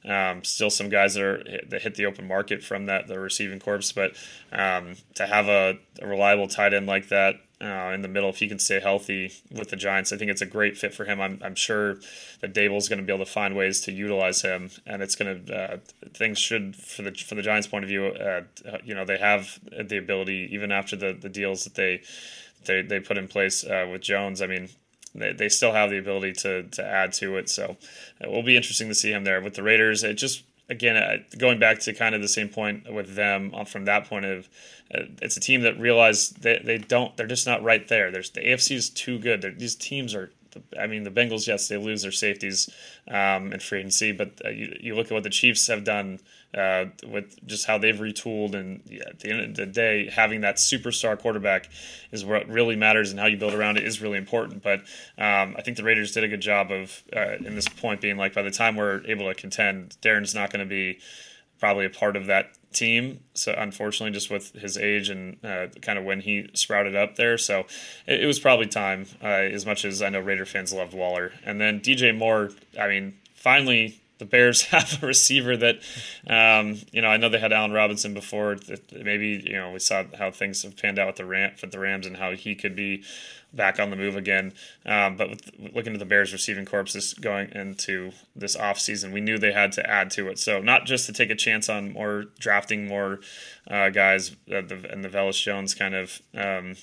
Um, 0.03 0.43
still 0.45 0.71
some 0.71 0.89
guys 0.89 1.15
that 1.15 1.23
are 1.23 1.45
that 1.69 1.83
hit 1.83 1.95
the 1.97 2.07
open 2.07 2.27
market 2.27 2.65
from 2.65 2.87
that 2.87 3.07
the 3.07 3.19
receiving 3.19 3.61
corps, 3.61 3.93
but 3.93 4.17
um, 4.51 4.95
to 5.15 5.27
have 5.27 5.49
a, 5.49 5.79
a 6.01 6.07
reliable 6.07 6.49
tight 6.49 6.73
end 6.73 6.87
like 6.87 7.09
that 7.09 7.35
uh, 7.61 7.93
in 7.95 8.03
the 8.03 8.09
middle 8.09 8.31
if 8.31 8.39
he 8.39 8.49
can 8.49 8.59
stay 8.59 8.81
healthy 8.81 9.33
with 9.51 9.69
the 9.69 9.77
Giants. 9.77 10.13
I 10.13 10.17
think 10.17 10.31
it's 10.31 10.41
a 10.41 10.47
great 10.47 10.79
fit 10.79 10.95
for 10.95 11.05
him. 11.05 11.21
I'm, 11.21 11.39
I'm 11.45 11.55
sure 11.55 11.97
that 12.41 12.55
Daboll's 12.55 12.89
going 12.89 12.99
to 12.99 13.05
be 13.05 13.13
able 13.13 13.25
to 13.25 13.31
find 13.31 13.55
ways 13.55 13.81
to 13.83 13.93
utilize 13.93 14.43
him, 14.43 14.71
and 14.87 15.03
it's 15.03 15.15
going 15.15 15.45
to 15.45 15.55
uh, 15.55 15.77
things 16.15 16.39
should 16.39 16.75
for 16.77 17.03
the 17.03 17.13
from 17.13 17.37
the 17.37 17.43
Giants' 17.43 17.67
point 17.67 17.85
of 17.85 17.89
view. 17.89 18.07
Uh, 18.07 18.43
you 18.85 18.95
know, 18.95 19.05
they 19.05 19.19
have 19.19 19.59
the 19.71 19.99
ability 19.99 20.49
even 20.53 20.73
after 20.73 20.97
the, 20.97 21.13
the 21.13 21.29
deals 21.29 21.65
that 21.65 21.75
they 21.75 22.03
they, 22.65 22.83
they 22.83 23.01
put 23.01 23.19
in 23.19 23.29
place 23.29 23.65
uh, 23.65 23.87
with 23.91 24.03
Jones. 24.03 24.43
I 24.43 24.47
mean. 24.47 24.69
They, 25.13 25.33
they 25.33 25.49
still 25.49 25.73
have 25.73 25.91
the 25.91 25.99
ability 25.99 26.35
to, 26.35 26.63
to 26.63 26.87
add 26.87 27.13
to 27.15 27.37
it, 27.37 27.49
so 27.49 27.77
it 28.21 28.31
will 28.31 28.45
be 28.45 28.57
interesting 28.57 28.87
to 28.91 28.95
see 28.95 29.11
him 29.11 29.25
there 29.25 29.41
with 29.41 29.55
the 29.55 29.63
Raiders. 29.65 30.05
It 30.05 30.15
just 30.15 30.45
again, 30.71 30.97
uh, 30.97 31.17
going 31.37 31.59
back 31.59 31.81
to 31.81 31.93
kind 31.93 32.15
of 32.15 32.23
the 32.23 32.29
same 32.29 32.49
point 32.49 32.91
with 32.93 33.15
them 33.15 33.53
uh, 33.55 33.65
from 33.65 33.85
that 33.85 34.09
point 34.09 34.25
of, 34.25 34.49
uh, 34.95 35.03
it's 35.21 35.37
a 35.37 35.41
team 35.41 35.63
that 35.63 35.79
realized 35.79 36.43
they, 36.43 36.61
they 36.65 36.79
don't, 36.79 37.17
they're 37.17 37.27
just 37.27 37.47
not 37.47 37.63
right 37.63 37.89
there. 37.89 38.11
There's 38.11 38.31
the 38.31 38.41
AFC 38.41 38.77
is 38.77 38.89
too 38.89 39.19
good. 39.19 39.43
They're, 39.43 39.51
these 39.51 39.75
teams 39.75 40.15
are 40.15 40.31
I 40.79 40.87
mean, 40.87 41.05
the 41.05 41.11
Bengals, 41.11 41.47
yes, 41.47 41.69
they 41.69 41.77
lose 41.77 42.03
their 42.03 42.13
safeties 42.13 42.71
um, 43.09 43.53
in 43.53 43.61
free 43.61 43.81
agency, 43.81 44.13
but 44.13 44.41
uh, 44.45 44.49
you, 44.49 44.77
you 44.81 44.95
look 44.95 45.07
at 45.07 45.13
what 45.13 45.23
the 45.23 45.31
Chiefs 45.31 45.67
have 45.67 45.85
done 45.85 46.21
uh, 46.57 46.87
with 47.07 47.45
just 47.47 47.67
how 47.67 47.79
they've 47.79 47.99
retooled, 47.99 48.55
and 48.55 48.81
yeah, 48.87 49.05
at 49.09 49.21
the 49.21 49.31
end 49.31 49.41
of 49.41 49.57
the 49.57 49.67
day, 49.67 50.11
having 50.11 50.41
that 50.41 50.57
superstar 50.57 51.19
quarterback 51.19 51.69
is 52.11 52.25
what 52.25 52.49
really 52.49 52.77
matters, 52.77 53.11
and 53.11 53.21
how 53.21 53.27
you 53.27 53.37
build 53.37 53.55
around 53.55 53.77
it 53.77 53.85
is 53.85 54.01
really 54.01 54.19
important. 54.19 54.63
But 54.63 54.81
um, 55.19 55.55
I 55.57 55.63
think 55.63 55.77
the 55.77 55.85
Raiders 55.85 56.13
did 56.13 56.25
a 56.25 56.29
good 56.29 56.41
job 56.41 56.71
of, 56.71 57.03
uh, 57.15 57.37
in 57.37 57.55
this 57.55 57.69
point, 57.69 58.01
being 58.01 58.17
like, 58.17 58.35
by 58.35 58.43
the 58.43 58.51
time 58.51 58.77
we're 58.77 59.03
able 59.07 59.29
to 59.29 59.35
contend, 59.35 59.97
Darren's 60.03 60.35
not 60.35 60.51
going 60.51 60.65
to 60.65 60.69
be 60.69 60.99
probably 61.61 61.85
a 61.85 61.91
part 61.91 62.17
of 62.17 62.27
that 62.27 62.53
team. 62.73 63.21
So 63.35 63.55
unfortunately, 63.57 64.13
just 64.13 64.31
with 64.31 64.53
his 64.53 64.77
age 64.77 65.11
and 65.11 65.45
uh, 65.45 65.67
kind 65.83 65.99
of 65.99 66.05
when 66.05 66.21
he 66.21 66.49
sprouted 66.55 66.97
up 66.97 67.17
there, 67.17 67.39
so 67.39 67.67
it, 68.07 68.23
it 68.23 68.27
was 68.27 68.41
probably 68.41 68.67
time. 68.67 69.07
Uh, 69.23 69.27
as 69.27 69.67
much 69.67 69.85
as 69.85 70.03
I 70.03 70.09
know 70.09 70.21
Raider 70.21 70.47
fans 70.47 70.73
loved 70.73 70.95
Waller, 70.95 71.33
and 71.45 71.61
then 71.61 71.81
DJ 71.81 72.17
Moore. 72.17 72.51
I 72.79 72.89
mean, 72.89 73.19
finally 73.35 74.01
the 74.21 74.25
Bears 74.25 74.63
have 74.67 75.03
a 75.03 75.07
receiver 75.07 75.57
that, 75.57 75.81
um, 76.29 76.79
you 76.93 77.03
know, 77.03 77.09
I 77.09 77.17
know 77.17 77.29
they 77.29 77.41
had 77.41 77.53
Allen 77.53 77.73
Robinson 77.73 78.15
before. 78.15 78.57
Maybe 78.93 79.43
you 79.45 79.55
know 79.55 79.73
we 79.73 79.81
saw 79.81 80.05
how 80.17 80.31
things 80.31 80.63
have 80.63 80.77
panned 80.77 81.01
out 81.01 81.09
with 81.09 81.17
the 81.17 81.27
Ram 81.27 81.57
for 81.57 81.67
the 81.67 81.81
Rams 81.81 82.07
and 82.07 82.17
how 82.17 82.33
he 82.33 82.55
could 82.55 82.77
be 82.77 83.03
back 83.53 83.81
on 83.81 83.91
the 83.91 83.97
move 83.97 84.17
again. 84.17 84.53
Um, 84.87 85.17
but 85.17 85.31
with, 85.31 85.51
looking 85.75 85.95
at 85.95 85.99
the 85.99 86.05
Bears 86.05 86.33
receiving 86.33 86.65
corps 86.65 87.15
going 87.21 87.51
into 87.51 88.13
this 88.37 88.57
offseason, 88.57 89.13
we 89.13 89.21
knew 89.21 89.39
they 89.39 89.53
had 89.53 89.73
to 89.73 89.91
add 89.91 90.11
to 90.13 90.29
it. 90.29 90.39
So 90.39 90.61
not 90.61 90.87
just 90.87 91.07
to 91.07 91.13
take 91.13 91.31
a 91.31 91.35
chance 91.35 91.69
on 91.69 91.93
more 91.93 92.27
drafting 92.39 92.87
more 92.87 93.19
uh, 93.69 93.91
guys 93.91 94.31
uh, 94.53 94.61
the, 94.61 94.87
and 94.91 95.03
the 95.05 95.09
Velus 95.09 95.43
Jones 95.43 95.75
kind 95.75 95.95
of 95.95 96.23
um, 96.35 96.77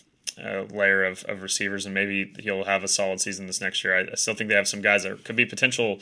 uh, 0.43 0.63
layer 0.71 1.03
of, 1.03 1.23
of 1.27 1.41
receivers, 1.41 1.85
and 1.85 1.93
maybe 1.93 2.33
he'll 2.39 2.65
have 2.65 2.83
a 2.83 2.87
solid 2.87 3.19
season 3.19 3.47
this 3.47 3.61
next 3.61 3.83
year. 3.83 3.97
I, 3.97 4.11
I 4.11 4.15
still 4.15 4.33
think 4.33 4.49
they 4.49 4.55
have 4.55 4.67
some 4.67 4.81
guys 4.81 5.03
that 5.03 5.23
could 5.23 5.35
be 5.35 5.45
potential 5.45 5.99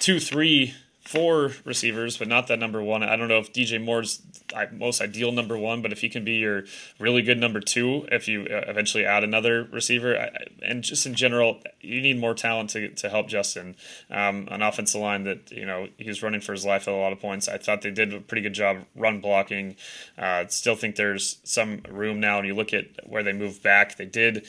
two, 0.00 0.18
three 0.18 0.74
four 1.10 1.50
receivers, 1.64 2.18
but 2.18 2.28
not 2.28 2.46
that 2.46 2.58
number 2.58 2.80
one. 2.80 3.02
I 3.02 3.16
don't 3.16 3.26
know 3.26 3.38
if 3.38 3.52
DJ 3.52 3.82
Moore's 3.82 4.22
most 4.70 5.00
ideal 5.00 5.32
number 5.32 5.58
one, 5.58 5.82
but 5.82 5.90
if 5.90 6.02
he 6.02 6.08
can 6.08 6.24
be 6.24 6.34
your 6.34 6.64
really 7.00 7.22
good 7.22 7.38
number 7.38 7.58
two, 7.58 8.06
if 8.12 8.28
you 8.28 8.42
uh, 8.42 8.62
eventually 8.68 9.04
add 9.04 9.24
another 9.24 9.64
receiver, 9.72 10.30
and 10.62 10.84
just 10.84 11.06
in 11.06 11.14
general, 11.14 11.62
you 11.80 12.00
need 12.00 12.18
more 12.18 12.34
talent 12.34 12.70
to, 12.70 12.90
to 12.90 13.08
help 13.08 13.28
Justin. 13.28 13.74
Um, 14.08 14.46
an 14.52 14.62
offensive 14.62 15.00
line 15.00 15.24
that 15.24 15.50
you 15.50 15.66
know 15.66 15.88
he's 15.96 16.22
running 16.22 16.40
for 16.40 16.52
his 16.52 16.64
life 16.64 16.86
at 16.86 16.94
a 16.94 16.96
lot 16.96 17.12
of 17.12 17.20
points. 17.20 17.48
I 17.48 17.58
thought 17.58 17.82
they 17.82 17.90
did 17.90 18.14
a 18.14 18.20
pretty 18.20 18.42
good 18.42 18.54
job 18.54 18.84
run 18.94 19.20
blocking. 19.20 19.76
Uh, 20.16 20.46
still 20.48 20.76
think 20.76 20.94
there's 20.96 21.38
some 21.44 21.82
room 21.88 22.20
now, 22.20 22.38
and 22.38 22.46
you 22.46 22.54
look 22.54 22.72
at 22.72 22.86
where 23.08 23.22
they 23.22 23.32
moved 23.32 23.62
back. 23.62 23.96
They 23.96 24.06
did 24.06 24.46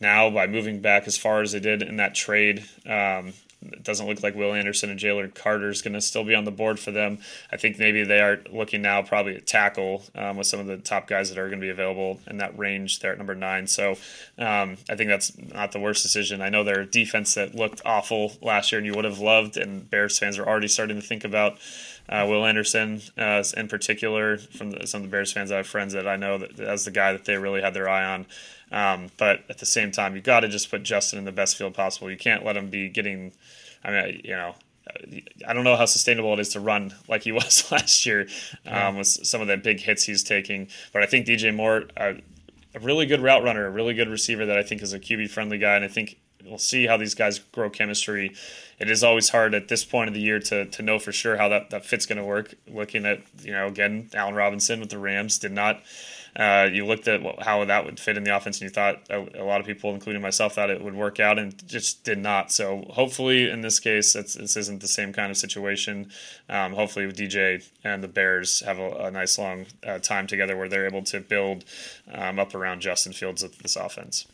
now 0.00 0.28
by 0.28 0.46
moving 0.46 0.80
back 0.80 1.06
as 1.06 1.16
far 1.16 1.40
as 1.40 1.52
they 1.52 1.60
did 1.60 1.82
in 1.82 1.96
that 1.96 2.14
trade. 2.14 2.64
Um, 2.84 3.32
it 3.72 3.82
doesn't 3.82 4.06
look 4.06 4.22
like 4.22 4.34
Will 4.34 4.54
Anderson 4.54 4.90
and 4.90 4.98
Jalen 4.98 5.34
Carter 5.34 5.68
is 5.68 5.82
going 5.82 5.94
to 5.94 6.00
still 6.00 6.24
be 6.24 6.34
on 6.34 6.44
the 6.44 6.50
board 6.50 6.78
for 6.78 6.90
them. 6.90 7.18
I 7.52 7.56
think 7.56 7.78
maybe 7.78 8.04
they 8.04 8.20
are 8.20 8.40
looking 8.50 8.82
now 8.82 9.02
probably 9.02 9.36
at 9.36 9.46
tackle 9.46 10.04
um, 10.14 10.36
with 10.36 10.46
some 10.46 10.60
of 10.60 10.66
the 10.66 10.76
top 10.76 11.06
guys 11.06 11.28
that 11.30 11.38
are 11.38 11.48
going 11.48 11.60
to 11.60 11.64
be 11.64 11.70
available 11.70 12.20
in 12.26 12.38
that 12.38 12.58
range 12.58 13.00
there 13.00 13.12
at 13.12 13.18
number 13.18 13.34
nine. 13.34 13.66
So 13.66 13.92
um, 14.38 14.76
I 14.88 14.96
think 14.96 15.08
that's 15.08 15.36
not 15.38 15.72
the 15.72 15.80
worst 15.80 16.02
decision. 16.02 16.42
I 16.42 16.48
know 16.48 16.64
their 16.64 16.84
defense 16.84 17.34
that 17.34 17.54
looked 17.54 17.82
awful 17.84 18.32
last 18.40 18.72
year 18.72 18.78
and 18.78 18.86
you 18.86 18.94
would 18.94 19.04
have 19.04 19.18
loved, 19.18 19.56
and 19.56 19.88
Bears 19.88 20.18
fans 20.18 20.38
are 20.38 20.46
already 20.46 20.68
starting 20.68 21.00
to 21.00 21.06
think 21.06 21.24
about. 21.24 21.58
Uh, 22.08 22.26
Will 22.28 22.44
Anderson, 22.44 23.00
uh, 23.16 23.42
in 23.56 23.68
particular, 23.68 24.38
from 24.38 24.72
the, 24.72 24.86
some 24.86 25.02
of 25.02 25.06
the 25.06 25.10
Bears 25.10 25.32
fans, 25.32 25.50
I 25.50 25.58
have 25.58 25.66
friends 25.66 25.94
that 25.94 26.06
I 26.06 26.16
know 26.16 26.38
that 26.38 26.60
as 26.60 26.84
the 26.84 26.90
guy 26.90 27.12
that 27.12 27.24
they 27.24 27.36
really 27.36 27.62
had 27.62 27.74
their 27.74 27.88
eye 27.88 28.04
on. 28.04 28.26
Um, 28.70 29.10
but 29.16 29.44
at 29.48 29.58
the 29.58 29.66
same 29.66 29.90
time, 29.90 30.14
you 30.14 30.22
got 30.22 30.40
to 30.40 30.48
just 30.48 30.70
put 30.70 30.82
Justin 30.82 31.18
in 31.18 31.24
the 31.24 31.32
best 31.32 31.56
field 31.56 31.74
possible. 31.74 32.10
You 32.10 32.16
can't 32.16 32.44
let 32.44 32.56
him 32.56 32.68
be 32.68 32.88
getting 32.88 33.32
I 33.84 33.90
mean, 33.90 34.20
you 34.24 34.34
know, 34.34 34.54
I 35.46 35.52
don't 35.52 35.64
know 35.64 35.76
how 35.76 35.84
sustainable 35.84 36.32
it 36.34 36.40
is 36.40 36.50
to 36.50 36.60
run 36.60 36.94
like 37.08 37.22
he 37.22 37.32
was 37.32 37.70
last 37.70 38.04
year 38.06 38.26
um, 38.66 38.98
with 38.98 39.06
some 39.06 39.40
of 39.40 39.48
the 39.48 39.56
big 39.56 39.80
hits 39.80 40.04
he's 40.04 40.22
taking. 40.22 40.68
But 40.92 41.02
I 41.02 41.06
think 41.06 41.26
DJ 41.26 41.54
Moore, 41.54 41.84
uh, 41.96 42.14
a 42.74 42.80
really 42.80 43.06
good 43.06 43.20
route 43.20 43.44
runner, 43.44 43.66
a 43.66 43.70
really 43.70 43.94
good 43.94 44.08
receiver 44.08 44.46
that 44.46 44.58
I 44.58 44.62
think 44.62 44.82
is 44.82 44.92
a 44.92 44.98
QB 44.98 45.30
friendly 45.30 45.58
guy, 45.58 45.76
and 45.76 45.84
I 45.84 45.88
think 45.88 46.18
we'll 46.44 46.58
see 46.58 46.86
how 46.86 46.96
these 46.96 47.14
guys 47.14 47.38
grow 47.38 47.70
chemistry. 47.70 48.34
It 48.78 48.90
is 48.90 49.04
always 49.04 49.28
hard 49.28 49.54
at 49.54 49.68
this 49.68 49.84
point 49.84 50.08
of 50.08 50.14
the 50.14 50.20
year 50.20 50.40
to, 50.40 50.66
to 50.66 50.82
know 50.82 50.98
for 50.98 51.12
sure 51.12 51.36
how 51.36 51.48
that, 51.48 51.70
that 51.70 51.84
fit's 51.84 52.06
going 52.06 52.18
to 52.18 52.24
work. 52.24 52.54
Looking 52.68 53.06
at, 53.06 53.22
you 53.42 53.52
know, 53.52 53.66
again, 53.66 54.10
Allen 54.14 54.34
Robinson 54.34 54.80
with 54.80 54.90
the 54.90 54.98
Rams 54.98 55.38
did 55.38 55.52
not 55.52 55.82
uh, 56.36 56.68
you 56.72 56.84
looked 56.84 57.06
at 57.06 57.20
how 57.42 57.64
that 57.64 57.84
would 57.84 58.00
fit 58.00 58.16
in 58.16 58.24
the 58.24 58.36
offense, 58.36 58.60
and 58.60 58.68
you 58.68 58.70
thought 58.70 59.02
a, 59.08 59.42
a, 59.42 59.44
lot 59.44 59.60
of 59.60 59.66
people, 59.66 59.94
including 59.94 60.20
myself, 60.20 60.54
thought 60.54 60.68
it 60.68 60.82
would 60.82 60.94
work 60.94 61.20
out, 61.20 61.38
and 61.38 61.66
just 61.68 62.02
did 62.02 62.18
not. 62.18 62.50
So 62.50 62.84
hopefully, 62.90 63.48
in 63.48 63.60
this 63.60 63.78
case, 63.78 64.14
this 64.14 64.56
isn't 64.56 64.80
the 64.80 64.88
same 64.88 65.12
kind 65.12 65.30
of 65.30 65.36
situation. 65.36 66.10
Um, 66.48 66.72
hopefully, 66.72 67.06
DJ 67.06 67.64
and 67.84 68.02
the 68.02 68.08
Bears 68.08 68.60
have 68.60 68.80
a, 68.80 68.90
a 68.90 69.10
nice 69.12 69.38
long 69.38 69.66
uh, 69.86 70.00
time 70.00 70.26
together 70.26 70.56
where 70.56 70.68
they're 70.68 70.86
able 70.86 71.04
to 71.04 71.20
build 71.20 71.64
um, 72.12 72.40
up 72.40 72.54
around 72.54 72.80
Justin 72.80 73.12
Fields 73.12 73.42
with 73.42 73.58
this 73.58 73.76
offense. 73.76 74.26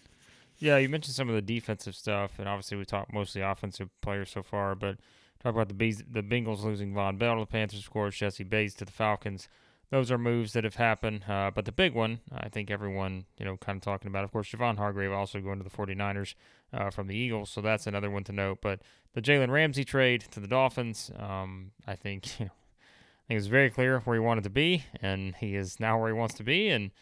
Yeah, 0.61 0.77
you 0.77 0.89
mentioned 0.89 1.15
some 1.15 1.29
of 1.29 1.35
the 1.35 1.43
defensive 1.43 1.97
stuff, 1.97 2.39
and 2.39 2.49
obviously 2.49 2.77
we 2.77 2.85
talked 2.85 3.13
mostly 3.13 3.41
offensive 3.41 3.89
players 4.01 4.31
so 4.31 4.43
far, 4.43 4.75
but 4.75 4.99
talk 5.43 5.55
about 5.55 5.69
the 5.69 5.75
Bees, 5.75 6.05
the 6.09 6.23
Bengals 6.23 6.63
losing 6.63 6.93
Vonn 6.95 7.19
Bell 7.19 7.35
to 7.35 7.41
the 7.41 7.47
Panthers, 7.47 7.81
of 7.81 7.91
course, 7.91 8.17
Jessie 8.17 8.45
Bates 8.45 8.75
to 8.75 8.85
the 8.85 8.93
Falcons 8.93 9.49
those 9.91 10.11
are 10.11 10.19
moves 10.19 10.53
that 10.53 10.65
have 10.65 10.77
happened. 10.77 11.25
Uh, 11.29 11.51
but 11.53 11.65
the 11.65 11.73
big 11.73 11.95
one, 11.95 12.21
I 12.33 12.49
think 12.49 12.71
everyone, 12.71 13.27
you 13.39 13.45
know, 13.45 13.57
kind 13.57 13.77
of 13.77 13.83
talking 13.83 14.09
about, 14.09 14.25
of 14.25 14.33
course, 14.33 14.51
Javon 14.51 14.79
Hargrave 14.79 15.13
also 15.13 15.41
going 15.41 15.59
to 15.59 15.65
the 15.65 15.71
49ers 15.71 16.35
uh, 16.73 16.91
from 16.91 17.09
the 17.09 17.17
Eagles. 17.17 17.51
So 17.51 17.61
that's 17.61 17.87
another 17.87 18.11
one 18.11 18.25
to 18.25 18.33
note. 18.33 18.59
But 18.63 18.81
the 19.15 19.21
Jalen 19.21 19.51
Ramsey 19.51 19.85
trade 19.85 20.25
to 20.31 20.41
the 20.41 20.47
Dolphins, 20.47 21.11
um, 21.19 21.73
I 21.87 21.97
think, 21.97 22.27
you 22.39 22.47
know, 22.47 22.53
I 22.53 23.23
think 23.29 23.39
it's 23.39 23.47
very 23.49 23.71
clear 23.71 24.01
where 24.01 24.15
he 24.15 24.21
wanted 24.21 24.45
to 24.45 24.51
be, 24.51 24.85
and 25.03 25.35
he 25.37 25.55
is 25.55 25.79
now 25.79 26.01
where 26.01 26.13
he 26.13 26.19
wants 26.19 26.35
to 26.37 26.45
be. 26.45 26.69
And 26.69 26.93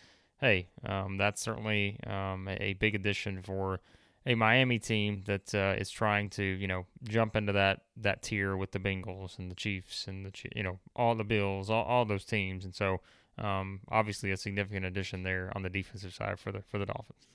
hey, 0.40 0.68
um, 0.85 1.16
that's 1.16 1.40
certainly 1.40 1.98
um, 2.07 2.48
a, 2.48 2.74
big 2.74 2.94
addition 2.94 3.42
for 3.42 3.81
a 4.27 4.35
Miami 4.35 4.79
team 4.79 5.22
that 5.27 5.55
uh, 5.55 5.74
is 5.79 5.90
trying 5.90 6.31
to 6.31 6.42
you 6.42 6.66
know 6.66 6.87
jump 7.05 7.37
into 7.37 7.53
that 7.53 7.83
that 7.96 8.22
tier 8.22 8.57
with 8.57 8.72
the 8.72 8.79
Bengals 8.79 9.38
and 9.38 9.51
the 9.51 9.55
Chiefs 9.55 10.07
and 10.07 10.27
the 10.27 10.33
you 10.55 10.62
know 10.62 10.79
all 10.94 11.14
the 11.14 11.24
Bills, 11.24 11.70
all, 11.70 11.85
all 11.85 12.05
those 12.05 12.24
teams, 12.24 12.64
and 12.64 12.74
so 12.74 13.01
um, 13.38 13.81
obviously 13.90 14.31
a 14.31 14.37
significant 14.37 14.85
addition 14.85 15.22
there 15.22 15.53
on 15.55 15.62
the 15.62 15.70
defensive 15.70 16.14
side 16.14 16.38
for 16.38 16.53
the 16.53 16.62
for 16.62 16.79
the 16.79 16.87
Dolphins. 16.87 17.27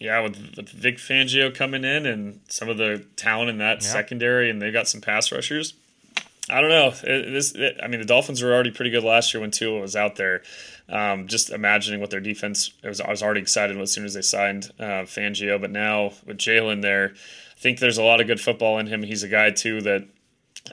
Yeah, 0.00 0.20
with, 0.20 0.56
with 0.56 0.68
Vic 0.70 0.96
Fangio 0.96 1.54
coming 1.54 1.84
in 1.84 2.04
and 2.04 2.40
some 2.48 2.68
of 2.68 2.78
the 2.78 3.06
talent 3.16 3.50
in 3.50 3.58
that 3.58 3.82
secondary, 3.82 4.50
and 4.50 4.60
they've 4.60 4.72
got 4.72 4.88
some 4.88 5.00
pass 5.00 5.30
rushers. 5.30 5.74
I 6.50 6.60
don't 6.60 6.70
know. 6.70 6.92
It, 7.04 7.32
this, 7.32 7.54
it, 7.54 7.78
I 7.82 7.86
mean, 7.86 8.00
the 8.00 8.06
Dolphins 8.06 8.42
were 8.42 8.52
already 8.52 8.70
pretty 8.70 8.90
good 8.90 9.04
last 9.04 9.32
year 9.32 9.40
when 9.40 9.50
Tua 9.50 9.80
was 9.80 9.96
out 9.96 10.16
there. 10.16 10.42
Um, 10.88 11.28
just 11.28 11.50
imagining 11.50 12.00
what 12.00 12.10
their 12.10 12.20
defense 12.20 12.72
was, 12.82 13.00
I 13.00 13.10
was 13.10 13.22
already 13.22 13.40
excited 13.40 13.78
as 13.78 13.92
soon 13.92 14.04
as 14.04 14.14
they 14.14 14.22
signed 14.22 14.70
uh, 14.78 15.04
Fangio. 15.06 15.60
But 15.60 15.70
now 15.70 16.12
with 16.26 16.38
Jalen 16.38 16.82
there, 16.82 17.14
I 17.56 17.60
think 17.60 17.78
there's 17.78 17.98
a 17.98 18.02
lot 18.02 18.20
of 18.20 18.26
good 18.26 18.40
football 18.40 18.78
in 18.78 18.86
him. 18.86 19.02
He's 19.02 19.22
a 19.22 19.28
guy 19.28 19.50
too 19.50 19.80
that 19.82 20.06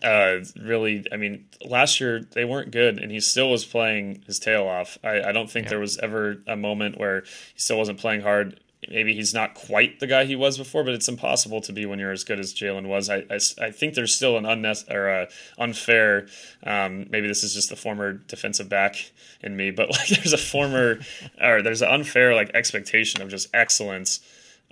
uh, 0.04 0.43
really, 0.60 1.06
I 1.12 1.17
mean, 1.17 1.45
last 1.65 2.00
year 2.00 2.21
they 2.32 2.45
weren't 2.45 2.71
good, 2.71 2.97
and 2.97 3.12
he 3.12 3.19
still 3.19 3.50
was 3.50 3.65
playing 3.65 4.24
his 4.26 4.39
tail 4.39 4.67
off. 4.67 4.97
I, 5.04 5.21
I 5.21 5.32
don't 5.32 5.50
think 5.50 5.65
yeah. 5.65 5.71
there 5.71 5.80
was 5.80 5.97
ever 5.97 6.38
a 6.47 6.56
moment 6.56 6.97
where 6.97 7.21
he 7.21 7.60
still 7.60 7.78
wasn't 7.78 8.00
playing 8.00 8.21
hard. 8.21 8.60
Maybe 8.89 9.13
he's 9.13 9.34
not 9.34 9.54
quite 9.54 10.00
the 10.00 10.08
guy 10.08 10.26
he 10.26 10.36
was 10.36 10.58
before, 10.58 10.84
but 10.84 10.96
it's 10.96 11.08
impossible 11.08 11.62
to 11.62 11.72
be 11.72 11.86
when 11.86 12.00
you're 12.00 12.12
as 12.12 12.24
good 12.24 12.39
as 12.39 12.52
Jalen 12.52 12.88
was. 12.88 13.10
I, 13.10 13.17
I, 13.30 13.39
I, 13.62 13.72
think 13.72 13.94
there's 13.94 14.13
still 14.13 14.38
an 14.38 14.44
unnecess- 14.46 14.89
or 14.89 15.08
a 15.08 15.28
unfair. 15.60 16.28
Um, 16.63 17.06
maybe 17.12 17.28
this 17.28 17.44
is 17.44 17.54
just 17.54 17.70
the 17.70 17.76
former 17.76 18.13
defensive 18.13 18.70
back 18.70 19.12
in 19.41 19.56
me, 19.56 19.70
but 19.70 19.91
like 19.91 20.08
there's 20.08 20.34
a 20.34 20.38
former 20.38 21.00
or 21.41 21.62
there's 21.62 21.84
an 21.84 21.89
unfair 21.89 22.34
like 22.34 22.50
expectation 22.56 23.22
of 23.22 23.30
just 23.30 23.50
excellence 23.54 24.20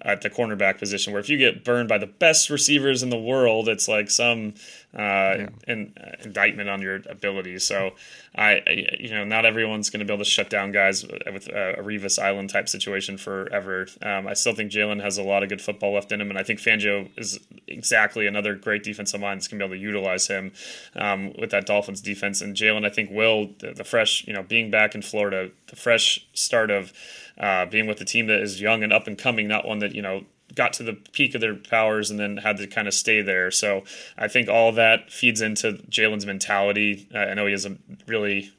at 0.02 0.22
the 0.22 0.30
cornerback 0.30 0.78
position 0.78 1.14
where 1.14 1.20
if 1.20 1.30
you 1.30 1.38
get 1.38 1.64
burned 1.64 1.90
by 1.90 1.98
the 1.98 2.08
best 2.08 2.50
receivers 2.50 3.04
in 3.04 3.10
the 3.10 3.18
world 3.18 3.68
it's 3.68 3.88
like 3.88 4.10
some 4.10 4.54
uh, 4.92 4.98
yeah. 5.38 5.50
in, 5.68 5.94
uh, 6.04 6.16
indictment 6.24 6.68
on 6.68 6.82
your 6.82 6.96
ability. 7.08 7.60
So 7.60 7.92
I, 8.36 8.64
I 8.66 8.96
you 9.00 9.12
know 9.12 9.24
not 9.24 9.46
everyone's 9.46 9.92
going 9.92 10.00
to 10.00 10.06
be 10.06 10.12
able 10.12 10.24
to 10.24 10.30
shut 10.30 10.50
down 10.50 10.72
guys 10.72 11.06
with 11.32 11.48
a, 11.48 11.76
a 11.80 11.84
Revis 11.84 12.18
Island 12.18 12.50
type 12.50 12.68
situation 12.68 13.18
forever. 13.18 13.88
Um, 14.02 14.28
I 14.28 14.34
still 14.34 14.56
think 14.56 14.72
Jalen 14.72 15.02
has 15.04 15.20
a 15.20 15.24
lot 15.24 15.44
of 15.44 15.50
good 15.50 15.62
football 15.62 15.94
left 15.94 16.12
in 16.12 16.20
him 16.20 16.32
and 16.32 16.40
I 16.40 16.44
think 16.44 16.60
Fangio 16.60 17.08
is 17.18 17.40
exactly 17.68 18.26
another 18.26 18.56
great 18.56 18.84
defensive 18.84 19.22
mind 19.22 19.40
that's 19.42 19.48
going 19.48 19.60
to 19.60 19.68
be 19.68 19.76
able 19.76 19.80
to 19.80 19.82
utilize 19.82 20.28
him 20.28 20.54
um, 20.96 21.34
with 21.38 21.52
that 21.52 21.68
Dolphins 21.68 22.02
defense. 22.02 22.42
And 22.42 22.56
Jalen 22.56 22.84
I 22.84 22.90
think 22.90 23.12
will 23.12 23.52
the, 23.60 23.74
the 23.74 23.84
fresh 23.84 24.26
you 24.26 24.34
know 24.34 24.42
being 24.42 24.72
back 24.72 24.96
in 24.96 25.04
Florida 25.04 25.52
the 25.68 25.76
fresh 25.76 26.28
start 26.34 26.72
of 26.72 26.94
uh, 27.40 27.66
being 27.66 27.88
with 27.88 28.02
a 28.02 28.06
team 28.06 28.28
that 28.28 28.42
is 28.42 28.62
young 28.62 28.84
and 28.84 28.94
up 28.94 29.08
and 29.08 29.18
coming, 29.18 29.48
not 29.48 29.68
one 29.68 29.80
that 29.80 29.96
you 29.96 30.02
know 30.02 30.24
got 30.56 30.74
to 30.74 30.84
the 30.84 30.94
peak 30.94 31.36
of 31.36 31.42
their 31.42 31.56
powers 31.56 32.10
and 32.10 32.20
then 32.20 32.38
had 32.38 32.58
to 32.58 32.68
kind 32.68 32.88
of 32.88 32.94
stay 32.94 33.22
there. 33.22 33.52
So 33.52 33.84
I 34.18 34.28
think 34.28 34.50
all 34.50 34.72
that 34.74 35.12
feeds 35.12 35.42
into 35.42 35.74
Jalen's 35.90 36.26
mentality. 36.26 37.08
Uh, 37.14 37.20
I 37.20 37.34
know 37.36 37.46
he 37.46 37.52
has 37.52 37.66
a 37.66 37.78
really 38.08 38.52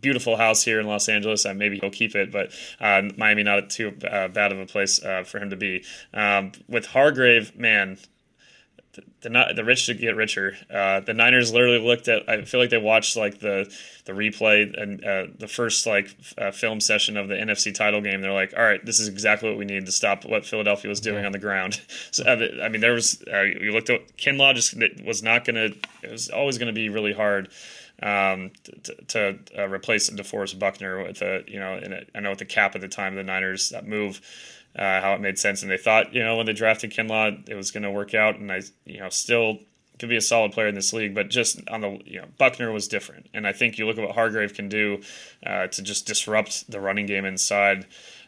beautiful 0.00 0.36
house 0.36 0.62
here 0.62 0.78
in 0.80 0.86
Los 0.86 1.08
Angeles. 1.08 1.46
Maybe 1.46 1.78
he'll 1.78 1.90
keep 1.90 2.14
it, 2.14 2.30
but 2.30 2.52
uh, 2.80 3.02
Miami 3.16 3.42
not 3.42 3.70
too 3.70 3.96
uh, 4.08 4.28
bad 4.28 4.52
of 4.52 4.58
a 4.58 4.66
place 4.66 5.02
uh, 5.02 5.24
for 5.24 5.38
him 5.38 5.50
to 5.50 5.56
be. 5.56 5.84
Um, 6.12 6.52
with 6.68 6.86
Hargrave, 6.86 7.56
man, 7.56 7.98
the 8.92 9.02
the, 9.22 9.52
the 9.56 9.64
rich 9.64 9.86
to 9.86 9.94
get 9.94 10.16
richer. 10.16 10.56
Uh, 10.72 11.00
the 11.00 11.14
Niners 11.14 11.52
literally 11.52 11.78
looked 11.78 12.08
at. 12.08 12.28
I 12.28 12.42
feel 12.42 12.60
like 12.60 12.70
they 12.70 12.78
watched 12.78 13.16
like 13.16 13.38
the 13.40 13.72
the 14.04 14.12
replay 14.12 14.80
and 14.80 15.04
uh, 15.04 15.26
the 15.38 15.48
first 15.48 15.86
like 15.86 16.14
uh, 16.36 16.50
film 16.50 16.80
session 16.80 17.16
of 17.16 17.28
the 17.28 17.34
NFC 17.34 17.74
title 17.74 18.00
game. 18.00 18.20
They're 18.20 18.32
like, 18.32 18.52
all 18.56 18.64
right, 18.64 18.84
this 18.84 19.00
is 19.00 19.08
exactly 19.08 19.48
what 19.48 19.58
we 19.58 19.64
need 19.64 19.86
to 19.86 19.92
stop 19.92 20.24
what 20.24 20.44
Philadelphia 20.44 20.88
was 20.88 21.00
doing 21.00 21.20
yeah. 21.20 21.26
on 21.26 21.32
the 21.32 21.38
ground. 21.38 21.80
So 22.10 22.24
I 22.24 22.68
mean, 22.68 22.80
there 22.80 22.92
was 22.92 23.22
uh, 23.32 23.42
you 23.42 23.72
looked 23.72 23.88
at 23.88 24.16
Kinlaw 24.16 24.54
just 24.54 24.74
was 25.04 25.22
not 25.22 25.44
going 25.44 25.56
to. 25.56 25.78
It 26.02 26.10
was 26.10 26.28
always 26.28 26.58
going 26.58 26.66
to 26.66 26.72
be 26.72 26.88
really 26.88 27.12
hard. 27.12 27.48
Um, 28.02 28.50
to, 28.64 28.94
to 29.08 29.38
uh, 29.56 29.68
replace 29.68 30.10
DeForest 30.10 30.58
Buckner 30.58 31.04
with 31.04 31.22
a 31.22 31.44
you 31.46 31.60
know, 31.60 31.74
a, 31.74 32.04
I 32.16 32.20
know 32.20 32.30
with 32.30 32.40
the 32.40 32.44
cap 32.44 32.74
at 32.74 32.80
the 32.80 32.88
time 32.88 33.12
of 33.12 33.16
the 33.18 33.22
Niners 33.22 33.68
that 33.70 33.86
move 33.86 34.20
uh, 34.76 35.00
how 35.00 35.14
it 35.14 35.20
made 35.20 35.38
sense. 35.38 35.62
And 35.62 35.70
they 35.70 35.76
thought, 35.76 36.14
you 36.14 36.22
know, 36.22 36.36
when 36.36 36.46
they 36.46 36.52
drafted 36.52 36.92
Kinlaw, 36.92 37.48
it 37.48 37.54
was 37.54 37.70
going 37.70 37.82
to 37.82 37.90
work 37.90 38.14
out. 38.14 38.38
And 38.38 38.50
I, 38.50 38.62
you 38.84 39.00
know, 39.00 39.08
still 39.08 39.58
could 39.98 40.08
be 40.08 40.16
a 40.16 40.20
solid 40.20 40.52
player 40.52 40.66
in 40.66 40.74
this 40.74 40.92
league, 40.92 41.14
but 41.14 41.28
just 41.28 41.60
on 41.68 41.80
the, 41.80 42.00
you 42.04 42.20
know, 42.20 42.26
Buckner 42.38 42.72
was 42.72 42.88
different. 42.88 43.28
And 43.34 43.46
I 43.46 43.52
think 43.52 43.78
you 43.78 43.86
look 43.86 43.98
at 43.98 44.04
what 44.04 44.14
Hargrave 44.14 44.54
can 44.54 44.68
do 44.68 45.00
uh, 45.46 45.68
to 45.68 45.82
just 45.82 46.06
disrupt 46.06 46.68
the 46.70 46.80
running 46.80 47.06
game 47.06 47.24
inside. 47.24 47.86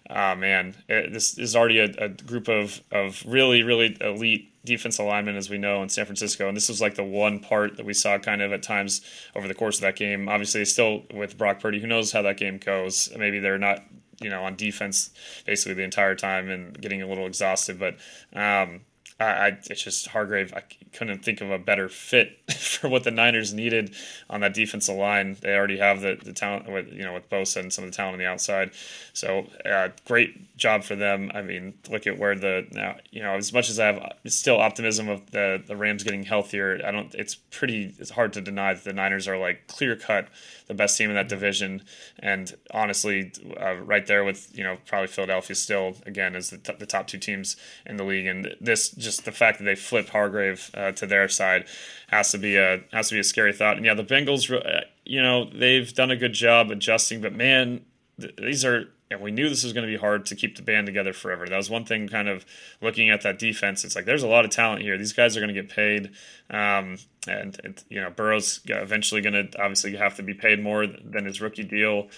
Oh, 0.08 0.36
man, 0.36 0.76
it, 0.88 1.12
this 1.12 1.36
is 1.38 1.56
already 1.56 1.80
a, 1.80 1.92
a, 1.98 2.08
group 2.10 2.48
of, 2.48 2.80
of 2.92 3.24
really, 3.26 3.62
really 3.62 3.96
elite 4.00 4.50
defense 4.64 4.98
alignment, 4.98 5.36
as 5.36 5.50
we 5.50 5.58
know, 5.58 5.82
in 5.82 5.88
San 5.88 6.04
Francisco. 6.04 6.46
And 6.46 6.56
this 6.56 6.68
was 6.68 6.80
like 6.80 6.94
the 6.94 7.02
one 7.02 7.40
part 7.40 7.76
that 7.76 7.86
we 7.86 7.94
saw 7.94 8.18
kind 8.18 8.42
of 8.42 8.52
at 8.52 8.62
times 8.62 9.00
over 9.34 9.48
the 9.48 9.54
course 9.54 9.78
of 9.78 9.82
that 9.82 9.96
game. 9.96 10.28
Obviously, 10.28 10.64
still 10.66 11.04
with 11.12 11.38
Brock 11.38 11.58
Purdy, 11.58 11.80
who 11.80 11.86
knows 11.86 12.12
how 12.12 12.22
that 12.22 12.36
game 12.36 12.58
goes. 12.58 13.10
Maybe 13.16 13.40
they're 13.40 13.58
not 13.58 13.82
you 14.20 14.30
know 14.30 14.44
on 14.44 14.56
defense 14.56 15.10
basically 15.46 15.74
the 15.74 15.82
entire 15.82 16.14
time 16.14 16.50
and 16.50 16.80
getting 16.80 17.02
a 17.02 17.06
little 17.06 17.26
exhausted. 17.26 17.78
But 17.78 17.94
um, 18.34 18.80
I, 19.20 19.24
I, 19.24 19.46
it's 19.70 19.82
just 19.82 20.08
Hargrave. 20.08 20.52
I 20.54 20.62
couldn't 20.92 21.24
think 21.24 21.40
of 21.40 21.50
a 21.50 21.58
better 21.58 21.88
fit 21.88 22.38
for 22.52 22.88
what 22.88 23.04
the 23.04 23.10
Niners 23.10 23.54
needed 23.54 23.94
on 24.28 24.40
that 24.40 24.54
defensive 24.54 24.96
line. 24.96 25.36
They 25.40 25.54
already 25.54 25.78
have 25.78 26.00
the, 26.00 26.18
the 26.22 26.32
talent 26.32 26.70
with 26.70 26.92
you 26.92 27.02
know 27.02 27.14
with 27.14 27.28
Bosa 27.30 27.60
and 27.60 27.72
some 27.72 27.84
of 27.84 27.90
the 27.90 27.96
talent 27.96 28.14
on 28.14 28.18
the 28.18 28.26
outside. 28.26 28.72
So 29.12 29.46
uh, 29.64 29.90
great 30.04 30.53
job 30.56 30.84
for 30.84 30.94
them. 30.94 31.30
I 31.34 31.42
mean, 31.42 31.74
look 31.90 32.06
at 32.06 32.18
where 32.18 32.36
the 32.36 32.66
now 32.70 32.96
you 33.10 33.22
know 33.22 33.34
as 33.34 33.52
much 33.52 33.68
as 33.68 33.80
I 33.80 33.86
have 33.86 34.12
still 34.26 34.60
optimism 34.60 35.08
of 35.08 35.30
the 35.30 35.62
the 35.64 35.76
Rams 35.76 36.04
getting 36.04 36.22
healthier. 36.22 36.80
I 36.84 36.90
don't. 36.90 37.14
It's 37.14 37.34
pretty. 37.34 37.94
It's 37.98 38.10
hard 38.10 38.32
to 38.34 38.40
deny 38.40 38.74
that 38.74 38.84
the 38.84 38.92
Niners 38.92 39.26
are 39.26 39.36
like 39.36 39.66
clear 39.66 39.96
cut 39.96 40.28
the 40.66 40.74
best 40.74 40.96
team 40.96 41.10
in 41.10 41.16
that 41.16 41.28
division, 41.28 41.82
and 42.20 42.54
honestly, 42.70 43.32
uh, 43.60 43.74
right 43.76 44.06
there 44.06 44.24
with 44.24 44.56
you 44.56 44.64
know 44.64 44.78
probably 44.86 45.08
Philadelphia 45.08 45.56
still 45.56 45.96
again 46.06 46.36
is 46.36 46.50
the, 46.50 46.58
t- 46.58 46.74
the 46.78 46.86
top 46.86 47.06
two 47.06 47.18
teams 47.18 47.56
in 47.86 47.96
the 47.96 48.04
league, 48.04 48.26
and 48.26 48.54
this 48.60 48.90
just 48.90 49.24
the 49.24 49.32
fact 49.32 49.58
that 49.58 49.64
they 49.64 49.74
flipped 49.74 50.10
Hargrave 50.10 50.70
uh, 50.74 50.92
to 50.92 51.06
their 51.06 51.28
side 51.28 51.66
has 52.08 52.30
to 52.30 52.38
be 52.38 52.56
a 52.56 52.80
has 52.92 53.08
to 53.08 53.14
be 53.14 53.20
a 53.20 53.24
scary 53.24 53.52
thought. 53.52 53.76
And 53.76 53.84
yeah, 53.84 53.94
the 53.94 54.04
Bengals, 54.04 54.50
uh, 54.52 54.82
you 55.04 55.20
know, 55.20 55.50
they've 55.50 55.92
done 55.92 56.10
a 56.10 56.16
good 56.16 56.32
job 56.32 56.70
adjusting, 56.70 57.20
but 57.20 57.34
man, 57.34 57.84
th- 58.20 58.36
these 58.36 58.64
are 58.64 58.88
and 59.14 59.22
we 59.22 59.30
knew 59.30 59.48
this 59.48 59.62
was 59.62 59.72
going 59.72 59.86
to 59.86 59.92
be 59.92 59.96
hard 59.96 60.26
to 60.26 60.34
keep 60.34 60.56
the 60.56 60.62
band 60.62 60.86
together 60.86 61.12
forever. 61.12 61.46
That 61.46 61.56
was 61.56 61.70
one 61.70 61.84
thing, 61.84 62.08
kind 62.08 62.28
of 62.28 62.44
looking 62.82 63.10
at 63.10 63.22
that 63.22 63.38
defense. 63.38 63.84
It's 63.84 63.94
like 63.94 64.04
there's 64.04 64.24
a 64.24 64.28
lot 64.28 64.44
of 64.44 64.50
talent 64.50 64.82
here. 64.82 64.98
These 64.98 65.12
guys 65.12 65.36
are 65.36 65.40
going 65.40 65.54
to 65.54 65.62
get 65.62 65.70
paid, 65.70 66.10
um, 66.50 66.98
and, 67.28 67.82
you 67.88 68.00
know 68.00 68.10
Burrow's 68.10 68.60
eventually 68.66 69.20
going 69.20 69.34
to 69.34 69.62
obviously 69.62 69.96
have 69.96 70.16
to 70.16 70.22
be 70.22 70.34
paid 70.34 70.62
more 70.62 70.86
than 70.86 71.24
his 71.24 71.40
rookie 71.40 71.62
deal. 71.62 72.08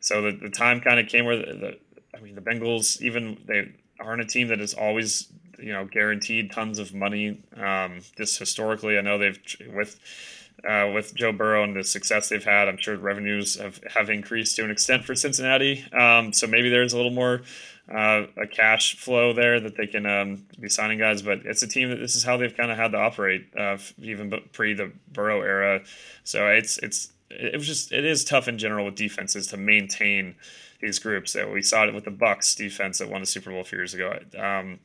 So 0.00 0.22
the, 0.22 0.32
the 0.32 0.50
time 0.50 0.80
kind 0.80 1.00
of 1.00 1.08
came 1.08 1.24
where 1.24 1.36
the, 1.36 1.52
the, 1.54 1.78
I 2.16 2.20
mean 2.20 2.36
the 2.36 2.40
Bengals 2.40 3.02
even 3.02 3.38
they 3.46 3.72
aren't 3.98 4.22
a 4.22 4.26
team 4.26 4.48
that 4.48 4.60
is 4.60 4.74
always 4.74 5.28
you 5.58 5.72
know 5.72 5.84
guaranteed 5.84 6.52
tons 6.52 6.78
of 6.78 6.94
money. 6.94 7.42
Um, 7.56 8.00
just 8.16 8.38
historically, 8.38 8.96
I 8.96 9.00
know 9.00 9.18
they've 9.18 9.40
with 9.74 9.98
uh, 10.66 10.90
with 10.94 11.14
Joe 11.14 11.32
Burrow 11.32 11.64
and 11.64 11.76
the 11.76 11.84
success 11.84 12.28
they've 12.28 12.44
had, 12.44 12.68
I'm 12.68 12.78
sure 12.78 12.96
revenues 12.96 13.56
have, 13.56 13.80
have 13.92 14.10
increased 14.10 14.56
to 14.56 14.64
an 14.64 14.70
extent 14.70 15.04
for 15.04 15.14
Cincinnati. 15.14 15.84
Um, 15.92 16.32
so 16.32 16.46
maybe 16.46 16.70
there's 16.70 16.92
a 16.92 16.96
little 16.96 17.12
more 17.12 17.42
uh, 17.92 18.26
a 18.36 18.46
cash 18.46 18.96
flow 18.96 19.32
there 19.32 19.60
that 19.60 19.76
they 19.76 19.86
can 19.86 20.06
um, 20.06 20.46
be 20.58 20.68
signing 20.68 20.98
guys. 20.98 21.22
But 21.22 21.40
it's 21.44 21.62
a 21.62 21.66
team 21.66 21.90
that 21.90 21.96
this 21.96 22.16
is 22.16 22.24
how 22.24 22.36
they've 22.36 22.56
kind 22.56 22.70
of 22.70 22.76
had 22.76 22.92
to 22.92 22.98
operate, 22.98 23.46
uh, 23.58 23.76
even 23.98 24.32
pre 24.52 24.74
the 24.74 24.92
Burrow 25.12 25.42
era. 25.42 25.82
So 26.24 26.48
it's 26.48 26.78
it's 26.78 27.12
it 27.30 27.56
was 27.56 27.66
just 27.66 27.92
it 27.92 28.04
is 28.04 28.24
tough 28.24 28.48
in 28.48 28.58
general 28.58 28.86
with 28.86 28.94
defenses 28.94 29.48
to 29.48 29.56
maintain 29.56 30.36
these 30.80 30.98
groups. 30.98 31.34
That 31.34 31.52
we 31.52 31.62
saw 31.62 31.86
it 31.86 31.94
with 31.94 32.04
the 32.04 32.10
Bucks 32.10 32.54
defense 32.54 32.98
that 32.98 33.10
won 33.10 33.20
the 33.20 33.26
Super 33.26 33.50
Bowl 33.50 33.60
a 33.60 33.64
few 33.64 33.78
years 33.78 33.94
ago. 33.94 34.18
Um, 34.38 34.80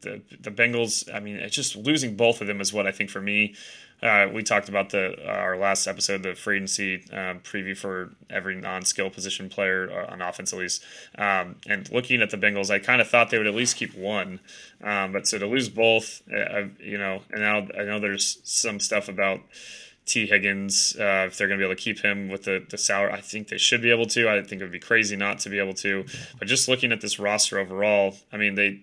the 0.00 0.20
the 0.40 0.50
Bengals, 0.50 1.12
I 1.14 1.20
mean, 1.20 1.36
it's 1.36 1.54
just 1.54 1.76
losing 1.76 2.16
both 2.16 2.40
of 2.40 2.46
them 2.46 2.60
is 2.60 2.72
what 2.72 2.86
I 2.86 2.92
think 2.92 3.10
for 3.10 3.20
me 3.20 3.54
uh, 4.02 4.28
we 4.32 4.42
talked 4.42 4.68
about 4.68 4.90
the 4.90 5.14
uh, 5.26 5.32
our 5.32 5.56
last 5.56 5.86
episode, 5.86 6.22
the 6.22 6.34
free 6.34 6.56
agency 6.56 7.04
um, 7.12 7.40
preview 7.40 7.76
for 7.76 8.10
every 8.28 8.54
non-skill 8.54 9.10
position 9.10 9.48
player 9.48 9.90
uh, 9.90 10.12
on 10.12 10.20
offense 10.20 10.52
at 10.52 10.58
least. 10.58 10.84
Um, 11.16 11.56
and 11.66 11.90
looking 11.90 12.20
at 12.20 12.30
the 12.30 12.36
Bengals, 12.36 12.70
I 12.70 12.78
kind 12.78 13.00
of 13.00 13.08
thought 13.08 13.30
they 13.30 13.38
would 13.38 13.46
at 13.46 13.54
least 13.54 13.76
keep 13.76 13.94
one, 13.96 14.40
um, 14.82 15.12
but 15.12 15.26
so 15.26 15.38
to 15.38 15.46
lose 15.46 15.68
both, 15.68 16.22
uh, 16.30 16.64
you 16.78 16.98
know, 16.98 17.22
and 17.30 17.40
now 17.40 17.66
I 17.78 17.84
know 17.84 17.98
there's 17.98 18.40
some 18.44 18.80
stuff 18.80 19.08
about. 19.08 19.40
Tee 20.06 20.26
Higgins, 20.26 20.94
uh, 21.00 21.24
if 21.28 21.38
they're 21.38 21.48
going 21.48 21.58
to 21.58 21.62
be 21.62 21.66
able 21.66 21.76
to 21.76 21.82
keep 21.82 22.00
him 22.00 22.28
with 22.28 22.42
the, 22.42 22.62
the 22.68 22.76
salary, 22.76 23.10
I 23.10 23.22
think 23.22 23.48
they 23.48 23.56
should 23.56 23.80
be 23.80 23.90
able 23.90 24.04
to. 24.08 24.28
I 24.28 24.42
think 24.42 24.60
it 24.60 24.64
would 24.64 24.70
be 24.70 24.78
crazy 24.78 25.16
not 25.16 25.38
to 25.38 25.48
be 25.48 25.58
able 25.58 25.72
to. 25.76 26.04
But 26.38 26.46
just 26.46 26.68
looking 26.68 26.92
at 26.92 27.00
this 27.00 27.18
roster 27.18 27.58
overall, 27.58 28.14
I 28.30 28.36
mean, 28.36 28.54
they 28.54 28.82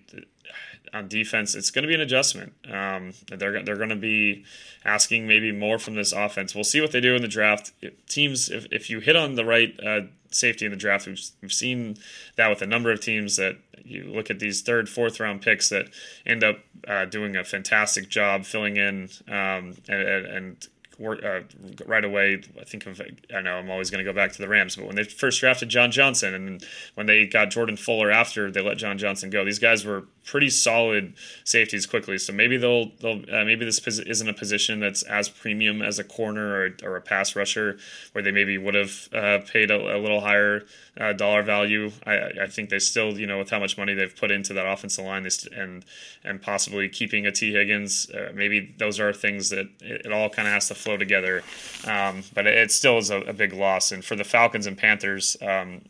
on 0.92 1.08
defense, 1.08 1.54
it's 1.54 1.70
going 1.70 1.82
to 1.82 1.88
be 1.88 1.94
an 1.94 2.00
adjustment. 2.00 2.52
Um, 2.70 3.12
they're 3.28 3.62
they're 3.62 3.76
going 3.76 3.88
to 3.88 3.96
be 3.96 4.44
asking 4.84 5.26
maybe 5.26 5.52
more 5.52 5.78
from 5.78 5.94
this 5.94 6.12
offense. 6.12 6.54
We'll 6.54 6.64
see 6.64 6.80
what 6.80 6.92
they 6.92 7.00
do 7.00 7.14
in 7.14 7.22
the 7.22 7.28
draft. 7.28 7.72
Teams, 8.08 8.50
if, 8.50 8.66
if 8.70 8.90
you 8.90 9.00
hit 9.00 9.16
on 9.16 9.34
the 9.34 9.44
right 9.44 9.78
uh, 9.84 10.02
safety 10.30 10.64
in 10.64 10.70
the 10.70 10.76
draft, 10.76 11.06
we've, 11.06 11.20
we've 11.40 11.52
seen 11.52 11.96
that 12.36 12.48
with 12.48 12.62
a 12.62 12.66
number 12.66 12.90
of 12.90 13.00
teams 13.00 13.36
that 13.36 13.56
you 13.84 14.04
look 14.04 14.30
at 14.30 14.38
these 14.38 14.62
third, 14.62 14.88
fourth 14.88 15.20
round 15.20 15.42
picks 15.42 15.68
that 15.68 15.88
end 16.26 16.44
up 16.44 16.58
uh, 16.86 17.04
doing 17.04 17.36
a 17.36 17.44
fantastic 17.44 18.08
job 18.08 18.44
filling 18.44 18.76
in 18.76 19.08
um, 19.28 19.76
and, 19.88 20.26
and 20.26 20.68
uh, 21.00 21.40
right 21.86 22.04
away. 22.04 22.42
I 22.60 22.64
think 22.64 22.86
of 22.86 23.00
I 23.34 23.40
know 23.40 23.56
I'm 23.56 23.70
always 23.70 23.90
going 23.90 24.04
to 24.04 24.10
go 24.10 24.14
back 24.14 24.32
to 24.32 24.38
the 24.38 24.48
Rams, 24.48 24.76
but 24.76 24.86
when 24.86 24.96
they 24.96 25.04
first 25.04 25.40
drafted 25.40 25.68
John 25.68 25.90
Johnson 25.90 26.34
and 26.34 26.64
when 26.94 27.06
they 27.06 27.26
got 27.26 27.50
Jordan 27.50 27.76
Fuller 27.76 28.10
after 28.10 28.50
they 28.50 28.60
let 28.60 28.78
John 28.78 28.98
Johnson 28.98 29.30
go, 29.30 29.44
these 29.44 29.58
guys 29.58 29.84
were 29.84 30.04
pretty 30.24 30.50
solid 30.50 31.14
safeties 31.44 31.86
quickly. 31.86 32.18
So 32.18 32.32
maybe 32.32 32.56
they'll 32.56 32.90
they'll 33.00 33.22
uh, 33.32 33.44
maybe 33.44 33.64
this 33.64 33.80
isn't 33.86 34.28
a 34.28 34.34
position 34.34 34.80
that's 34.80 35.02
as 35.02 35.28
premium 35.28 35.82
as 35.82 35.98
a 35.98 36.04
corner 36.04 36.54
or, 36.54 36.76
or 36.82 36.96
a 36.96 37.00
pass 37.00 37.34
rusher, 37.34 37.78
where 38.12 38.22
they 38.22 38.30
maybe 38.30 38.58
would 38.58 38.74
have 38.74 39.08
uh, 39.12 39.38
paid 39.50 39.70
a, 39.70 39.96
a, 39.96 39.98
little 39.98 40.20
higher 40.20 40.64
uh, 41.00 41.12
dollar 41.12 41.42
value. 41.42 41.90
I, 42.06 42.30
I 42.42 42.46
think 42.46 42.70
they 42.70 42.78
still 42.78 43.18
you 43.18 43.26
know 43.26 43.38
with 43.38 43.50
how 43.50 43.58
much 43.58 43.76
money 43.76 43.94
they've 43.94 44.14
put 44.14 44.30
into 44.30 44.52
that 44.54 44.66
offensive 44.66 45.04
line 45.04 45.26
and 45.56 45.84
and 46.24 46.42
possibly 46.42 46.88
keeping 46.88 47.26
a 47.26 47.32
Tee 47.32 47.52
Higgins, 47.52 48.10
uh, 48.10 48.32
maybe 48.34 48.74
those 48.78 49.00
are 49.00 49.12
things 49.12 49.50
that 49.50 49.68
it, 49.80 50.06
it 50.06 50.12
all 50.12 50.28
kind 50.28 50.48
of 50.48 50.54
has 50.54 50.68
to 50.68 50.74
flow 50.82 50.96
together. 50.96 51.42
Um, 51.86 52.24
but 52.34 52.46
it, 52.46 52.70
still 52.70 52.98
is 52.98 53.10
a, 53.10 53.20
a, 53.22 53.32
big 53.32 53.52
loss. 53.52 53.92
And 53.92 54.04
for 54.04 54.16
the 54.16 54.24
Falcons 54.24 54.66
and 54.66 54.76
Panthers, 54.76 55.36
um, 55.40 55.82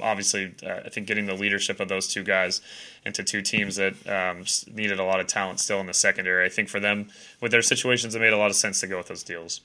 obviously, 0.00 0.54
uh, 0.64 0.80
I 0.84 0.88
think 0.88 1.06
getting 1.06 1.26
the 1.26 1.34
leadership 1.34 1.80
of 1.80 1.88
those 1.88 2.08
two 2.08 2.22
guys 2.22 2.60
into 3.04 3.22
two 3.22 3.42
teams 3.42 3.76
that 3.76 3.94
um, 4.08 4.44
needed 4.72 4.98
a 4.98 5.04
lot 5.04 5.20
of 5.20 5.26
talent 5.26 5.60
still 5.60 5.80
in 5.80 5.86
the 5.86 5.94
secondary. 5.94 6.44
I 6.44 6.48
think 6.48 6.68
for 6.68 6.80
them, 6.80 7.08
with 7.40 7.52
their 7.52 7.62
situations, 7.62 8.14
it 8.14 8.20
made 8.20 8.32
a 8.32 8.38
lot 8.38 8.50
of 8.50 8.56
sense 8.56 8.80
to 8.80 8.86
go 8.86 8.98
with 8.98 9.08
those 9.08 9.22
deals. 9.22 9.60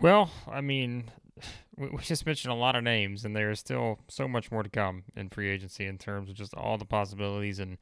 Well, 0.00 0.30
I 0.50 0.60
mean, 0.60 1.10
we 1.76 1.90
just 2.02 2.26
mentioned 2.26 2.52
a 2.52 2.56
lot 2.56 2.76
of 2.76 2.82
names, 2.82 3.24
and 3.24 3.34
there's 3.34 3.60
still 3.60 3.98
so 4.08 4.28
much 4.28 4.50
more 4.50 4.62
to 4.62 4.68
come 4.68 5.04
in 5.16 5.28
free 5.28 5.48
agency 5.48 5.86
in 5.86 5.98
terms 5.98 6.28
of 6.28 6.36
just 6.36 6.54
all 6.54 6.78
the 6.78 6.84
possibilities. 6.84 7.58
And 7.58 7.78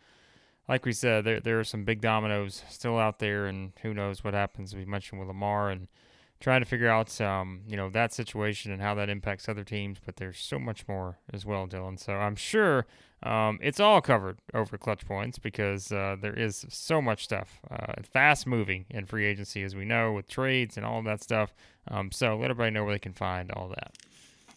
like 0.68 0.84
we 0.84 0.92
said, 0.92 1.24
there 1.24 1.40
there 1.40 1.60
are 1.60 1.64
some 1.64 1.84
big 1.84 2.00
dominoes 2.00 2.62
still 2.68 2.98
out 2.98 3.18
there, 3.18 3.46
and 3.46 3.72
who 3.82 3.94
knows 3.94 4.24
what 4.24 4.34
happens. 4.34 4.74
We 4.74 4.84
mentioned 4.84 5.20
with 5.20 5.28
Lamar 5.28 5.70
and 5.70 5.88
trying 6.40 6.60
to 6.60 6.66
figure 6.66 6.88
out 6.88 7.20
um, 7.20 7.60
you 7.66 7.76
know 7.76 7.88
that 7.90 8.12
situation 8.12 8.72
and 8.72 8.82
how 8.82 8.94
that 8.94 9.08
impacts 9.08 9.48
other 9.48 9.64
teams. 9.64 9.98
But 10.04 10.16
there's 10.16 10.38
so 10.38 10.58
much 10.58 10.86
more 10.88 11.18
as 11.32 11.46
well, 11.46 11.66
Dillon. 11.66 11.96
So 11.96 12.14
I'm 12.14 12.36
sure 12.36 12.86
um, 13.22 13.58
it's 13.62 13.80
all 13.80 14.00
covered 14.00 14.38
over 14.52 14.76
Clutch 14.76 15.06
Points 15.06 15.38
because 15.38 15.90
uh, 15.92 16.16
there 16.20 16.34
is 16.34 16.66
so 16.68 17.00
much 17.00 17.24
stuff, 17.24 17.60
uh, 17.70 17.94
fast 18.02 18.46
moving 18.46 18.84
in 18.90 19.06
free 19.06 19.24
agency, 19.24 19.62
as 19.62 19.74
we 19.74 19.84
know, 19.84 20.12
with 20.12 20.28
trades 20.28 20.76
and 20.76 20.84
all 20.84 21.02
that 21.02 21.22
stuff. 21.22 21.54
Um, 21.88 22.10
so 22.10 22.36
let 22.36 22.50
everybody 22.50 22.72
know 22.72 22.84
where 22.84 22.94
they 22.94 22.98
can 22.98 23.14
find 23.14 23.50
all 23.52 23.68
that. 23.68 23.92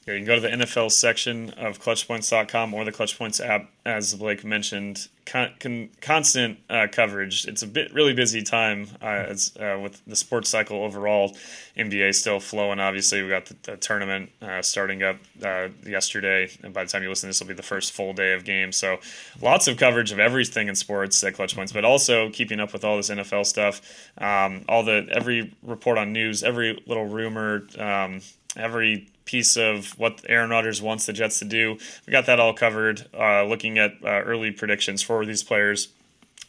Yeah, 0.10 0.16
you 0.16 0.22
can 0.22 0.28
go 0.28 0.36
to 0.36 0.42
the 0.42 0.66
NFL 0.66 0.92
section 0.92 1.52
of 1.52 1.80
ClutchPoints.com 1.80 2.74
or 2.74 2.84
the 2.84 2.92
ClutchPoints 2.92 3.46
app, 3.46 3.70
as 3.86 4.16
Blake 4.16 4.44
mentioned. 4.44 5.08
Con- 5.28 5.54
con- 5.60 5.90
constant 6.02 6.58
uh, 6.68 6.88
coverage. 6.92 7.46
It's 7.46 7.62
a 7.62 7.68
bit 7.68 7.94
really 7.94 8.14
busy 8.14 8.42
time 8.42 8.88
uh, 9.04 9.06
as, 9.06 9.56
uh, 9.58 9.78
with 9.80 10.02
the 10.08 10.16
sports 10.16 10.50
cycle 10.50 10.84
overall. 10.84 11.38
NBA 11.78 12.16
still 12.16 12.40
flowing. 12.40 12.80
Obviously, 12.80 13.22
we 13.22 13.30
got 13.30 13.46
the, 13.46 13.56
the 13.62 13.78
tournament 13.78 14.32
uh, 14.42 14.64
starting 14.64 15.04
up 15.04 15.18
uh, 15.46 15.68
yesterday, 15.86 16.50
and 16.64 16.74
by 16.74 16.86
the 16.86 16.90
time 16.90 17.04
you 17.04 17.10
listen, 17.10 17.30
this 17.30 17.40
will 17.40 17.48
be 17.48 17.54
the 17.54 17.62
first 17.62 17.92
full 17.92 18.14
day 18.14 18.34
of 18.34 18.44
games. 18.44 18.78
So, 18.78 18.98
lots 19.44 19.68
of 19.68 19.78
coverage 19.78 20.12
of 20.12 20.20
everything 20.20 20.70
in 20.70 20.76
sports 20.76 21.24
at 21.24 21.36
Clutch 21.36 21.56
Points, 21.56 21.72
but 21.72 21.86
also 21.86 22.32
keeping 22.32 22.60
up 22.60 22.74
with 22.74 22.84
all 22.84 22.98
this 22.98 23.12
NFL 23.12 23.46
stuff. 23.46 24.10
Um, 24.18 24.66
all 24.68 24.82
the 24.82 25.08
every 25.12 25.54
report 25.62 26.00
on 26.00 26.12
news, 26.14 26.42
every 26.42 26.82
little 26.88 27.06
rumor. 27.06 27.68
Um, 27.78 28.22
every 28.56 29.08
piece 29.26 29.58
of 29.58 29.98
what 30.00 30.24
Aaron 30.28 30.50
Rodgers 30.50 30.82
wants 30.82 31.06
the 31.06 31.14
Jets 31.14 31.40
to 31.40 31.46
do. 31.46 31.78
We 32.08 32.12
got 32.12 32.26
that 32.26 32.40
all 32.40 32.54
covered. 32.54 33.08
Uh, 33.14 33.44
looking 33.44 33.78
at 33.78 33.94
uh, 34.04 34.08
early 34.08 34.52
predictions 34.52 35.02
for 35.04 35.26
these 35.26 35.44
players 35.44 35.90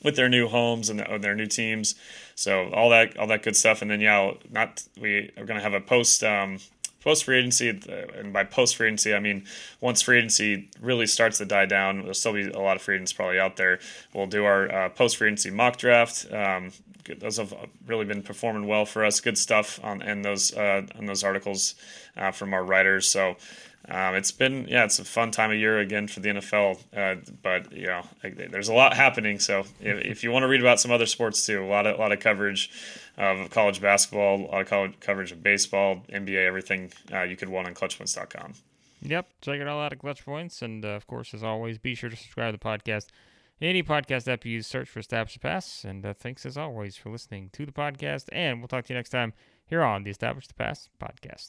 with 0.02 0.16
their 0.16 0.28
new 0.28 0.48
homes 0.48 0.88
and 0.88 1.00
their 1.22 1.34
new 1.34 1.46
teams. 1.46 1.94
So 2.34 2.70
all 2.72 2.88
that 2.90 3.18
all 3.18 3.26
that 3.26 3.42
good 3.42 3.56
stuff. 3.56 3.82
And 3.82 3.90
then 3.90 4.00
yeah, 4.00 4.32
not 4.50 4.82
we 4.98 5.30
are 5.36 5.44
going 5.44 5.58
to 5.58 5.62
have 5.62 5.74
a 5.74 5.80
post. 5.80 6.24
Um, 6.24 6.58
post 7.02 7.24
free 7.24 7.38
agency, 7.38 7.70
uh, 7.70 8.18
and 8.18 8.32
by 8.32 8.44
post 8.44 8.76
free 8.76 8.86
agency, 8.86 9.14
I 9.14 9.20
mean 9.20 9.46
once 9.80 10.02
free 10.02 10.18
agency 10.18 10.68
really 10.80 11.06
starts 11.06 11.38
to 11.38 11.44
die 11.44 11.66
down, 11.66 11.98
there'll 11.98 12.14
still 12.14 12.34
be 12.34 12.48
a 12.50 12.58
lot 12.58 12.76
of 12.76 12.82
free 12.82 12.96
agents 12.96 13.12
probably 13.12 13.38
out 13.38 13.56
there. 13.56 13.78
We'll 14.14 14.26
do 14.26 14.44
our 14.44 14.70
uh, 14.70 14.88
post 14.90 15.16
free 15.16 15.28
agency 15.28 15.50
mock 15.50 15.76
draft. 15.76 16.30
Um, 16.32 16.72
those 17.18 17.36
have 17.36 17.54
really 17.86 18.04
been 18.04 18.22
performing 18.22 18.66
well 18.66 18.84
for 18.84 19.04
us. 19.04 19.20
Good 19.20 19.38
stuff 19.38 19.80
on 19.82 20.02
and 20.02 20.24
those 20.24 20.54
uh, 20.54 20.86
on 20.98 21.06
those 21.06 21.24
articles 21.24 21.74
uh, 22.16 22.30
from 22.30 22.54
our 22.54 22.64
writers. 22.64 23.08
So. 23.08 23.36
Um, 23.88 24.14
it's 24.14 24.30
been 24.30 24.68
yeah, 24.68 24.84
it's 24.84 24.98
a 24.98 25.04
fun 25.04 25.30
time 25.30 25.50
of 25.50 25.56
year 25.56 25.78
again 25.78 26.06
for 26.06 26.20
the 26.20 26.28
NFL. 26.28 26.78
Uh, 26.94 27.16
but 27.42 27.72
you 27.72 27.86
know, 27.86 28.02
there's 28.22 28.68
a 28.68 28.74
lot 28.74 28.94
happening. 28.94 29.38
So 29.40 29.60
if, 29.80 30.04
if, 30.04 30.22
you 30.22 30.30
want 30.30 30.42
to 30.42 30.48
read 30.48 30.60
about 30.60 30.78
some 30.78 30.92
other 30.92 31.06
sports 31.06 31.44
too, 31.46 31.64
a 31.64 31.66
lot 31.66 31.86
of 31.86 31.96
a 31.96 31.98
lot 31.98 32.12
of 32.12 32.20
coverage 32.20 32.70
of 33.16 33.50
college 33.50 33.80
basketball, 33.80 34.42
a 34.42 34.46
lot 34.46 34.60
of 34.60 34.68
college 34.68 35.00
coverage 35.00 35.32
of 35.32 35.42
baseball, 35.42 36.04
NBA, 36.10 36.46
everything 36.46 36.92
uh, 37.10 37.22
you 37.22 37.36
could 37.36 37.48
want 37.48 37.68
on 37.68 37.74
ClutchPoints.com. 37.74 38.52
Yep, 39.02 39.28
check 39.40 39.60
it 39.60 39.66
all 39.66 39.80
out 39.80 39.92
at 39.92 39.98
Clutch 39.98 40.24
Points, 40.24 40.60
and 40.60 40.84
uh, 40.84 40.88
of 40.88 41.06
course, 41.06 41.32
as 41.32 41.42
always, 41.42 41.78
be 41.78 41.94
sure 41.94 42.10
to 42.10 42.16
subscribe 42.16 42.52
to 42.52 42.58
the 42.58 42.64
podcast. 42.64 43.06
Any 43.60 43.82
podcast 43.82 44.26
app 44.26 44.46
you 44.46 44.52
use, 44.52 44.66
search 44.66 44.88
for 44.88 45.00
Establish 45.00 45.34
the 45.34 45.40
Pass. 45.40 45.84
And 45.84 46.04
uh, 46.06 46.14
thanks 46.14 46.46
as 46.46 46.56
always 46.56 46.96
for 46.96 47.10
listening 47.10 47.50
to 47.52 47.66
the 47.66 47.72
podcast. 47.72 48.26
And 48.32 48.60
we'll 48.60 48.68
talk 48.68 48.86
to 48.86 48.92
you 48.92 48.98
next 48.98 49.10
time 49.10 49.34
here 49.66 49.82
on 49.82 50.02
the 50.04 50.10
Establish 50.10 50.46
the 50.46 50.54
Pass 50.54 50.88
podcast. 51.00 51.48